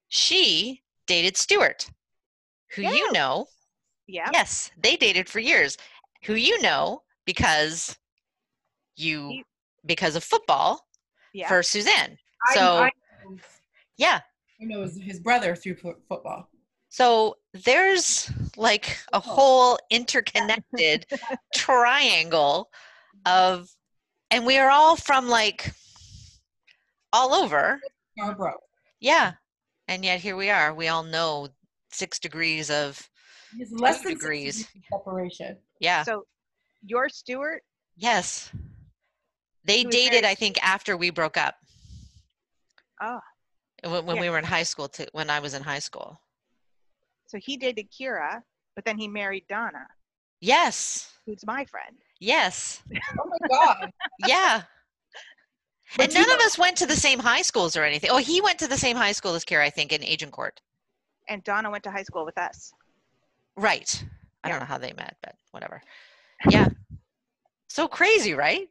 She 0.09 0.83
dated 1.07 1.37
Stuart, 1.37 1.91
who 2.75 2.83
you 2.83 3.13
know. 3.13 3.47
yeah, 4.07 4.29
Yes, 4.33 4.71
they 4.83 4.97
dated 4.97 5.29
for 5.29 5.41
years. 5.41 5.77
Who 6.25 6.35
you 6.35 6.61
know 6.63 7.03
because 7.25 7.97
you 8.97 9.43
because 9.87 10.17
of 10.17 10.25
football 10.25 10.87
yeah. 11.33 11.49
for 11.49 11.63
Suzanne. 11.63 12.19
So 12.53 12.61
I, 12.61 12.87
I, 12.87 12.91
yeah, 13.97 14.21
I 14.61 14.65
know 14.65 14.83
his, 14.83 15.01
his 15.01 15.21
brother 15.21 15.55
through 15.55 15.77
football. 16.09 16.49
so 16.89 17.37
there's 17.53 18.31
like 18.57 18.99
a 19.13 19.17
oh. 19.17 19.21
whole 19.21 19.79
interconnected 19.91 21.07
triangle 21.55 22.71
mm-hmm. 23.27 23.55
of, 23.55 23.71
and 24.31 24.45
we 24.45 24.59
are 24.59 24.71
all 24.71 24.97
from 24.97 25.29
like 25.29 25.73
all 27.13 27.35
over. 27.35 27.81
Scarborough. 28.17 28.59
Yeah. 29.01 29.33
And 29.87 30.05
yet 30.05 30.21
here 30.21 30.37
we 30.37 30.51
are. 30.51 30.75
We 30.75 30.89
all 30.89 31.03
know 31.03 31.49
six 31.91 32.19
degrees 32.19 32.71
of, 32.71 33.09
He's 33.57 33.73
less 33.73 33.99
Two 34.03 34.09
than 34.11 34.19
degrees. 34.19 34.57
six 34.59 34.73
degrees 34.73 34.85
separation. 34.93 35.57
yeah. 35.81 36.03
So 36.03 36.27
your 36.85 37.09
Stewart, 37.09 37.63
Yes. 37.97 38.51
They 39.65 39.83
dated, 39.85 40.23
married- 40.23 40.25
I 40.25 40.35
think, 40.35 40.63
after 40.63 40.97
we 40.97 41.11
broke 41.11 41.37
up. 41.37 41.57
Ah. 43.01 43.21
oh, 43.85 43.91
When, 43.91 44.07
when 44.07 44.17
Yeah. 44.17 44.23
we 44.23 44.31
were 44.31 44.39
in 44.39 44.45
high 44.45 44.63
school, 44.63 44.89
to, 44.91 45.07
when 45.13 45.31
I 45.31 45.41
was 45.41 45.55
in 45.55 45.63
high 45.63 45.79
school. 45.81 46.21
so 47.27 47.39
he 47.39 47.57
dated 47.57 47.91
Kira, 47.91 48.43
but 48.75 48.85
then 48.85 48.97
he 48.99 49.09
married 49.09 49.45
Donna, 49.49 49.87
Yes. 50.41 51.13
who's 51.27 51.45
my 51.47 51.65
friend. 51.65 51.97
Yes. 52.21 52.83
Oh 53.21 53.29
my 53.29 53.49
God. 53.49 53.91
Yeah. 54.27 54.63
But 55.97 56.05
and 56.07 56.15
you 56.15 56.21
none 56.21 56.31
of 56.39 56.41
us 56.45 56.59
went 56.59 56.77
to 56.79 56.87
the 56.87 56.97
same 56.97 57.19
high 57.19 57.43
schools 57.43 57.77
or 57.77 57.83
anything. 57.85 58.11
Oh, 58.11 58.19
he 58.19 58.41
went 58.41 58.59
to 58.61 58.69
the 58.69 58.77
same 58.79 58.97
high 58.97 59.13
school 59.13 59.35
as 59.35 59.45
Kira, 59.45 59.63
I 59.63 59.71
think, 59.71 59.93
in 59.93 60.03
Agincourt. 60.03 60.61
And 61.29 61.45
Donna 61.45 61.71
went 61.71 61.85
to 61.85 61.91
high 61.91 62.03
school 62.03 62.25
with 62.25 62.39
us. 62.39 62.73
Right. 63.57 64.03
I 64.43 64.49
Yeah. 64.49 64.53
don't 64.55 64.61
know 64.61 64.67
how 64.67 64.79
they 64.79 64.93
met, 64.93 65.17
but 65.23 65.37
whatever. 65.51 65.83
Yeah. 66.49 66.69
So 67.69 67.87
crazy, 67.87 68.35
right? 68.35 68.69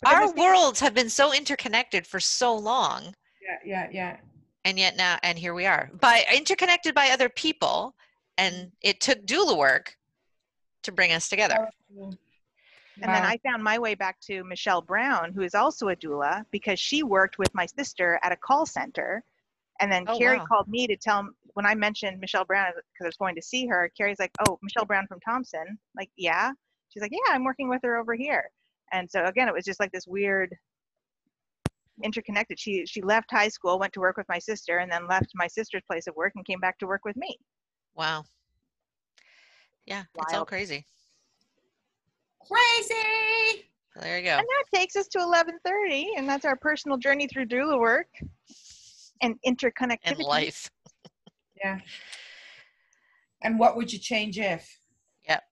But 0.00 0.14
Our 0.14 0.32
worlds 0.34 0.78
have 0.80 0.94
been 0.94 1.10
so 1.10 1.32
interconnected 1.32 2.06
for 2.06 2.20
so 2.20 2.54
long, 2.54 3.16
yeah, 3.42 3.58
yeah, 3.64 3.88
yeah. 3.90 4.16
and 4.64 4.78
yet 4.78 4.96
now, 4.96 5.18
and 5.24 5.36
here 5.36 5.54
we 5.54 5.66
are, 5.66 5.90
by 6.00 6.24
interconnected 6.32 6.94
by 6.94 7.10
other 7.10 7.28
people, 7.28 7.96
and 8.36 8.70
it 8.80 9.00
took 9.00 9.26
doula 9.26 9.56
work 9.58 9.98
to 10.84 10.92
bring 10.92 11.12
us 11.12 11.28
together. 11.28 11.68
And 11.90 12.16
then 13.02 13.24
I 13.24 13.38
found 13.38 13.64
my 13.64 13.78
way 13.78 13.96
back 13.96 14.20
to 14.22 14.44
Michelle 14.44 14.82
Brown, 14.82 15.32
who 15.32 15.42
is 15.42 15.56
also 15.56 15.88
a 15.88 15.96
doula, 15.96 16.44
because 16.52 16.78
she 16.78 17.02
worked 17.02 17.38
with 17.38 17.52
my 17.52 17.66
sister 17.66 18.20
at 18.22 18.30
a 18.30 18.36
call 18.36 18.66
center. 18.66 19.24
And 19.80 19.90
then 19.92 20.04
Oh, 20.08 20.18
Carrie 20.18 20.38
wow. 20.38 20.46
called 20.46 20.68
me 20.68 20.86
to 20.86 20.96
tell 20.96 21.28
when 21.54 21.66
I 21.66 21.74
mentioned 21.74 22.20
Michelle 22.20 22.44
Brown 22.44 22.72
because 22.74 23.04
I 23.04 23.06
was 23.06 23.16
going 23.16 23.34
to 23.36 23.42
see 23.42 23.66
her. 23.66 23.90
Carrie's 23.96 24.18
like, 24.18 24.32
"Oh, 24.46 24.58
Michelle 24.62 24.84
Brown 24.84 25.06
from 25.06 25.20
Thompson." 25.20 25.78
Like, 25.96 26.10
yeah. 26.16 26.52
She's 26.88 27.02
like, 27.02 27.12
"Yeah, 27.12 27.32
I'm 27.32 27.44
working 27.44 27.68
with 27.68 27.80
her 27.82 27.96
over 27.96 28.14
here." 28.14 28.50
And 28.92 29.10
so 29.10 29.24
again, 29.24 29.48
it 29.48 29.54
was 29.54 29.64
just 29.64 29.80
like 29.80 29.92
this 29.92 30.06
weird 30.06 30.56
interconnected. 32.02 32.58
She 32.58 32.86
she 32.86 33.02
left 33.02 33.30
high 33.30 33.48
school, 33.48 33.78
went 33.78 33.92
to 33.94 34.00
work 34.00 34.16
with 34.16 34.28
my 34.28 34.38
sister, 34.38 34.78
and 34.78 34.90
then 34.90 35.06
left 35.06 35.30
my 35.34 35.46
sister's 35.46 35.82
place 35.86 36.06
of 36.06 36.16
work 36.16 36.32
and 36.34 36.44
came 36.44 36.60
back 36.60 36.78
to 36.78 36.86
work 36.86 37.04
with 37.04 37.16
me. 37.16 37.38
Wow. 37.94 38.24
Yeah, 39.86 40.04
it's 40.16 40.34
all 40.34 40.44
crazy. 40.44 40.84
Crazy. 42.46 43.64
There 43.96 44.18
you 44.18 44.24
go. 44.24 44.38
And 44.38 44.46
that 44.46 44.64
takes 44.78 44.96
us 44.96 45.08
to 45.08 45.18
11:30, 45.18 46.16
and 46.16 46.28
that's 46.28 46.44
our 46.44 46.56
personal 46.56 46.98
journey 46.98 47.26
through 47.26 47.46
doula 47.46 47.78
work 47.78 48.08
and 49.22 49.36
interconnectivity. 49.46 49.98
And 50.04 50.18
life. 50.18 50.70
Yeah. 51.62 51.78
And 53.40 53.56
what 53.56 53.76
would 53.76 53.92
you 53.92 54.00
change 54.00 54.36
if? 54.36 54.68
Yep. 55.28 55.44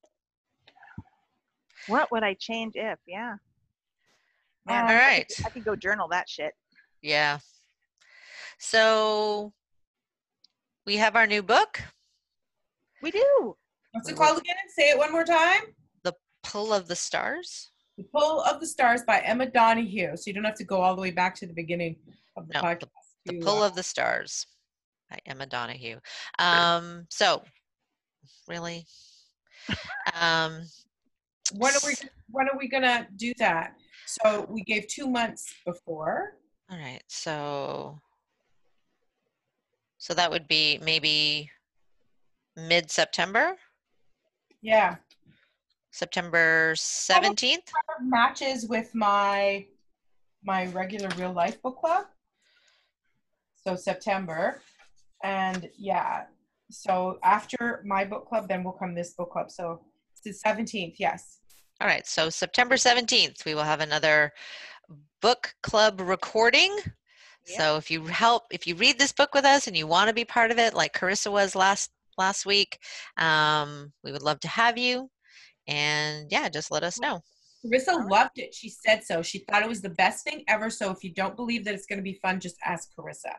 What 1.87 2.11
would 2.11 2.25
I 2.25 2.35
change 2.35 2.73
if? 2.75 2.99
Yeah. 3.07 3.37
Man, 4.67 4.83
All 4.85 4.91
I- 4.91 4.93
I 4.93 4.99
right. 4.99 5.29
could- 5.37 5.47
I 5.47 5.51
could 5.51 5.65
go 5.65 5.77
journal 5.77 6.09
that 6.09 6.29
shit. 6.29 6.53
Yeah. 7.01 7.39
So 8.59 9.53
we 10.85 10.97
have 10.97 11.15
our 11.15 11.29
new 11.29 11.43
book, 11.45 11.81
We 13.03 13.13
do. 13.13 13.57
What's 13.93 14.09
it 14.09 14.17
called 14.17 14.39
again? 14.39 14.57
Say 14.77 14.91
it 14.91 14.99
one 14.99 15.13
more 15.13 15.25
time. 15.25 15.63
The 16.03 16.15
Pull 16.43 16.73
of 16.73 16.89
the 16.89 16.97
Stars. 16.97 17.71
The 17.99 18.05
Pull 18.05 18.41
of 18.43 18.59
the 18.59 18.67
Stars 18.67 19.03
by 19.07 19.21
Emma 19.21 19.47
Donoghue. 19.47 20.17
So 20.17 20.25
you 20.27 20.33
don't 20.33 20.43
have 20.45 20.57
to 20.57 20.65
go 20.65 20.81
all 20.83 20.97
the 20.97 21.03
way 21.03 21.13
back 21.13 21.37
to 21.37 21.47
the 21.47 21.55
beginning 21.55 21.97
of 22.37 22.49
the 22.49 22.55
No, 22.55 22.63
podcast. 22.63 22.81
The 22.81 22.89
to, 23.27 23.39
Pull 23.41 23.63
of 23.63 23.75
the 23.75 23.83
Stars 23.83 24.47
by 25.11 25.19
Emma 25.27 25.47
Donoghue. 25.47 25.99
Um, 26.39 27.07
so 27.11 27.43
really, 28.49 28.87
um, 30.21 30.63
when 31.55 31.75
are 31.75 31.81
we 31.87 31.95
when 32.31 32.49
are 32.49 32.59
we 32.59 32.69
gonna 32.69 33.07
do 33.17 33.33
that? 33.39 33.75
So 34.07 34.47
we 34.49 34.63
gave 34.63 34.87
two 34.89 35.07
months 35.09 35.53
before. 35.65 36.33
all 36.71 36.79
right. 36.79 37.03
So, 37.09 37.99
so 39.99 40.15
that 40.15 40.31
would 40.31 40.47
be 40.49 40.79
maybe 40.83 41.51
mid-September, 42.57 43.57
Yeah. 44.63 44.97
September 45.91 46.75
17th. 46.75 47.71
Matches 48.03 48.67
with 48.67 48.95
my 48.95 49.67
my 50.45 50.67
regular 50.67 51.09
real 51.17 51.33
life 51.33 51.61
book 51.63 51.79
club. 51.79 52.07
So 53.67 53.75
September. 53.75 54.61
And 55.25 55.69
yeah. 55.77 56.25
So 56.71 57.19
after 57.25 57.83
my 57.85 58.05
book 58.05 58.29
club, 58.29 58.49
then 58.49 58.63
will 58.63 58.73
come 58.73 58.95
this 58.95 59.15
book 59.15 59.33
club. 59.33 59.51
So 59.51 59.81
it's 60.13 60.43
the 60.43 60.49
17th, 60.49 60.95
yes. 60.99 61.41
All 61.81 61.89
right, 61.89 62.07
so 62.07 62.31
September 62.31 62.77
17th, 62.77 63.45
we 63.45 63.55
will 63.55 63.65
have 63.65 63.81
another 63.81 64.33
book 65.21 65.55
club 65.63 66.01
recording. 66.01 66.77
So 67.45 67.77
if 67.77 67.91
you 67.93 68.05
help, 68.07 68.45
if 68.51 68.67
you 68.67 68.75
read 68.75 68.99
this 68.99 69.13
book 69.13 69.33
with 69.33 69.45
us 69.45 69.69
and 69.69 69.77
you 69.77 69.87
want 69.87 70.09
to 70.09 70.15
be 70.15 70.25
part 70.25 70.51
of 70.51 70.59
it, 70.59 70.75
like 70.75 70.93
Carissa 70.93 71.31
was 71.31 71.55
last 71.55 71.91
last 72.19 72.45
week, 72.45 72.79
um, 73.19 73.93
we 74.03 74.11
would 74.11 74.23
love 74.23 74.41
to 74.41 74.49
have 74.49 74.77
you. 74.77 75.09
And 75.69 76.27
yeah, 76.31 76.49
just 76.49 76.73
let 76.73 76.83
us 76.83 76.99
know. 76.99 77.21
Carissa 77.65 78.09
loved 78.09 78.39
it. 78.39 78.55
She 78.55 78.69
said 78.69 79.05
so. 79.05 79.23
She 79.23 79.41
thought 79.41 79.63
it 79.63 79.69
was 79.69 79.83
the 79.83 79.91
best 79.91 80.25
thing 80.25 80.45
ever. 80.49 80.71
So 80.71 80.91
if 80.91 81.03
you 81.03 81.13
don't 81.13 81.37
believe 81.37 81.65
that 81.65 81.75
it's 81.75 81.87
going 81.87 81.99
to 81.99 82.03
be 82.03 82.19
fun, 82.23 82.41
just 82.41 82.57
ask 82.65 82.91
Carissa. 82.99 83.35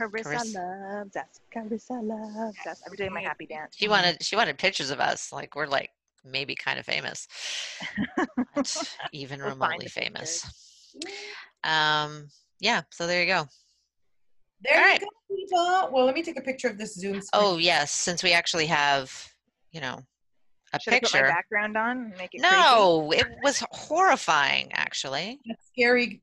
Carissa 0.00 0.24
Carissa. 0.24 0.54
loves 0.54 1.16
us. 1.16 1.40
Carissa 1.54 2.02
loves 2.02 2.58
us. 2.68 2.82
I'm 2.86 2.94
doing 2.96 3.12
my 3.12 3.20
happy 3.20 3.46
dance. 3.46 3.74
She 3.76 3.88
wanted 3.88 4.22
she 4.22 4.36
wanted 4.36 4.58
pictures 4.58 4.90
of 4.90 5.00
us, 5.00 5.32
like 5.32 5.54
we're 5.54 5.66
like 5.66 5.90
maybe 6.24 6.54
kind 6.54 6.78
of 6.78 6.84
famous, 6.84 7.26
not 8.16 8.28
even 9.12 9.40
We'll 9.40 9.50
remotely 9.50 9.86
famous. 9.86 10.44
Um, 11.64 12.28
yeah, 12.60 12.82
so 12.90 13.06
there 13.06 13.20
you 13.22 13.26
go. 13.26 13.46
There 14.62 14.74
All 14.74 14.80
you 14.80 14.86
right. 14.86 15.00
go, 15.00 15.06
people. 15.36 15.88
Well, 15.92 16.04
let 16.04 16.14
me 16.14 16.22
take 16.22 16.38
a 16.38 16.42
picture 16.42 16.68
of 16.68 16.78
this 16.78 16.94
Zoom 16.94 17.20
screen. 17.20 17.28
Oh 17.32 17.58
yes, 17.58 17.92
since 17.92 18.22
we 18.22 18.32
actually 18.32 18.66
have, 18.66 19.32
you 19.72 19.80
know, 19.80 20.00
a 20.72 20.80
Should 20.80 20.94
I 20.94 21.00
put 21.00 21.12
my 21.14 21.20
picture. 21.20 21.28
background 21.28 21.76
on 21.76 21.98
and 21.98 22.10
make 22.10 22.30
it 22.32 22.42
creepy? 22.42 22.42
No, 22.42 23.12
it 23.12 23.26
was 23.42 23.64
horrifying, 23.70 24.70
actually. 24.72 25.40
That 25.46 25.58
scary 25.72 26.20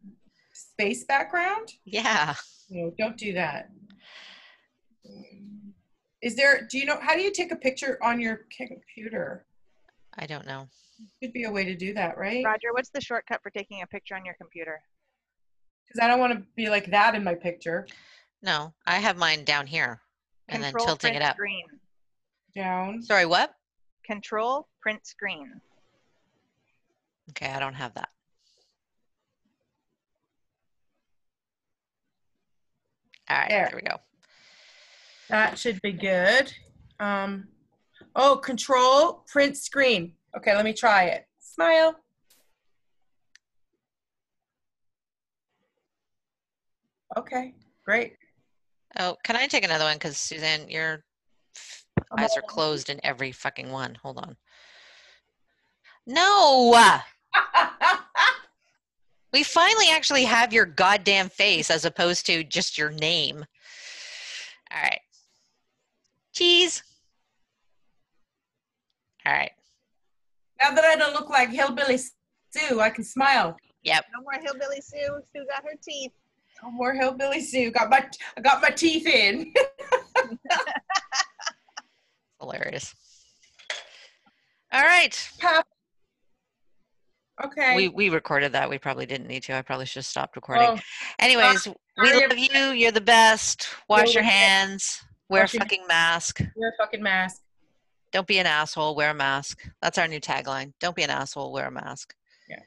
space 0.74 1.04
background. 1.06 1.74
Yeah. 1.86 2.34
No, 2.70 2.92
don't 2.98 3.18
do 3.18 3.34
that. 3.34 3.70
Is 6.22 6.36
there, 6.36 6.68
do 6.70 6.78
you 6.78 6.86
know, 6.86 6.98
how 7.02 7.16
do 7.16 7.22
you 7.22 7.32
take 7.32 7.52
a 7.52 7.56
picture 7.56 7.98
on 8.02 8.20
your 8.20 8.46
computer? 8.58 9.46
I 10.18 10.26
don't 10.26 10.48
know. 10.48 10.68
Could 11.22 11.34
be 11.34 11.44
a 11.44 11.52
way 11.52 11.66
to 11.66 11.76
do 11.76 11.94
that, 11.96 12.18
right? 12.18 12.44
Roger, 12.46 12.72
what's 12.72 12.90
the 12.90 13.02
shortcut 13.02 13.42
for 13.44 13.50
taking 13.50 13.82
a 13.82 13.88
picture 13.88 14.16
on 14.16 14.24
your 14.26 14.36
computer? 14.36 14.82
Because 15.86 16.04
I 16.04 16.08
don't 16.08 16.20
want 16.20 16.34
to 16.34 16.44
be 16.56 16.70
like 16.70 16.90
that 16.92 17.14
in 17.14 17.24
my 17.24 17.36
picture. 17.36 17.88
No, 18.42 18.74
I 18.88 18.96
have 18.96 19.18
mine 19.18 19.44
down 19.44 19.68
here 19.68 20.00
and 20.48 20.64
then 20.64 20.74
tilting 20.74 21.12
print 21.12 21.16
it 21.18 21.22
up. 21.22 21.36
Screen. 21.36 21.66
Down. 22.56 23.02
Sorry, 23.02 23.26
what? 23.26 23.54
Control 24.06 24.68
print 24.82 25.06
screen. 25.06 25.60
Okay, 27.32 27.48
I 27.48 27.60
don't 27.60 27.74
have 27.74 27.94
that. 27.96 28.10
All 33.34 33.40
right, 33.40 33.50
There. 33.50 33.68
there, 33.72 33.76
we 33.76 33.82
go. 33.90 33.98
That 35.30 35.58
should 35.58 35.82
be 35.82 35.92
good. 35.92 36.54
Um, 37.00 37.48
oh, 38.16 38.38
control 38.38 39.24
print 39.28 39.58
screen. 39.58 40.14
Okay, 40.38 40.56
let 40.56 40.64
me 40.64 40.74
try 40.74 41.06
it. 41.06 41.26
Smile. 41.40 41.96
Okay, 47.18 47.56
great. 47.84 48.18
Oh, 49.00 49.16
can 49.24 49.36
I 49.36 49.48
take 49.48 49.64
another 49.64 49.86
one? 49.86 49.96
Because 49.96 50.18
Suzanne, 50.18 50.70
your 50.70 51.04
eyes 52.16 52.38
are 52.38 52.44
closed 52.44 52.92
in 52.92 53.00
every 53.04 53.32
fucking 53.32 53.72
one. 53.72 53.96
Hold 54.04 54.20
on. 54.20 54.38
No! 56.06 56.76
We 59.34 59.42
finally 59.42 59.88
actually 59.90 60.26
have 60.26 60.54
your 60.54 60.66
goddamn 60.68 61.28
face 61.28 61.72
as 61.72 61.86
opposed 61.86 62.28
to 62.28 62.44
just 62.44 62.78
your 62.78 62.92
name. 62.92 63.44
All 64.72 64.82
right. 64.82 65.00
Cheese. 66.34 66.84
All 69.26 69.34
right. 69.34 69.52
now 70.62 70.72
that 70.76 70.86
I 70.86 70.96
don't 70.96 71.14
look 71.14 71.30
like 71.30 71.50
Hillbilly 71.50 71.98
Sue, 71.98 72.80
I 72.80 72.92
can 72.92 73.04
smile. 73.04 73.58
Yep. 73.84 74.06
No 74.16 74.22
more 74.22 74.40
hillbilly 74.42 74.82
Sue. 74.82 75.20
Sue 75.36 75.46
got 75.50 75.64
her 75.64 75.78
teeth. 75.84 76.12
No 76.62 76.70
more 76.70 76.94
hillbilly 76.94 77.42
Sue. 77.42 77.72
Got 77.72 77.90
my 77.90 78.06
I 78.38 78.42
got 78.42 78.62
my 78.62 78.70
teeth 78.70 79.08
in. 79.08 79.52
Hilarious. 82.40 82.94
All 84.72 84.82
right. 84.82 85.32
Okay. 87.44 87.76
We 87.76 87.88
we 87.90 88.10
recorded 88.10 88.52
that. 88.54 88.70
We 88.70 88.78
probably 88.78 89.06
didn't 89.06 89.28
need 89.28 89.44
to. 89.44 89.54
I 89.56 89.62
probably 89.62 89.86
should 89.86 90.00
have 90.00 90.06
stopped 90.06 90.36
recording. 90.36 90.68
Oh, 90.70 90.80
Anyways, 91.20 91.68
we 92.02 92.14
love 92.14 92.38
you. 92.38 92.72
You're 92.72 92.92
the 92.92 93.02
best. 93.02 93.68
Wash 93.88 94.14
your 94.14 94.24
hands. 94.24 95.02
Wear 95.30 95.44
a 95.44 95.48
fucking 95.48 95.86
mask. 95.88 96.42
wear 96.56 96.70
a 96.70 96.74
fucking 96.84 97.02
mask. 97.02 97.42
Don't 98.12 98.28
be 98.28 98.38
an 98.38 98.46
asshole. 98.46 98.96
Wear 98.96 99.10
a 99.10 99.14
mask. 99.16 99.68
That's 99.82 99.98
our 99.98 100.08
new 100.08 100.20
tagline. 100.20 100.74
Don't 100.80 100.96
be 100.96 101.02
an 101.04 101.10
asshole. 101.10 101.52
Wear 101.52 101.68
a 101.68 101.72
mask. 101.72 102.14
Yeah. 102.48 102.60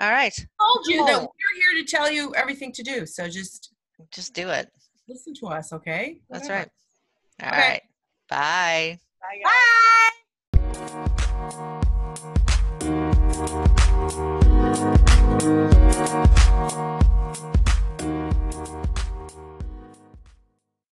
All 0.00 0.10
right. 0.10 0.34
told 0.60 0.86
you 0.88 1.06
that 1.06 1.20
we're 1.20 1.26
here 1.54 1.84
to 1.84 1.84
tell 1.88 2.10
you 2.10 2.34
everything 2.34 2.72
to 2.72 2.82
do. 2.82 3.06
So 3.06 3.28
just 3.28 3.72
Just 4.10 4.34
do 4.34 4.48
it. 4.48 4.68
listen 5.08 5.32
to 5.34 5.46
us, 5.46 5.72
okay? 5.72 6.20
That's 6.30 6.48
Whatever. 6.48 6.68
right. 7.38 7.52
All 7.52 7.58
right. 7.58 7.76
Okay. 7.76 7.80
Bye. 8.28 8.98
Bye, 9.20 9.42
guys. 10.50 10.90
Bye. 12.80 13.76
Thank 14.10 14.42
you. 15.44 16.99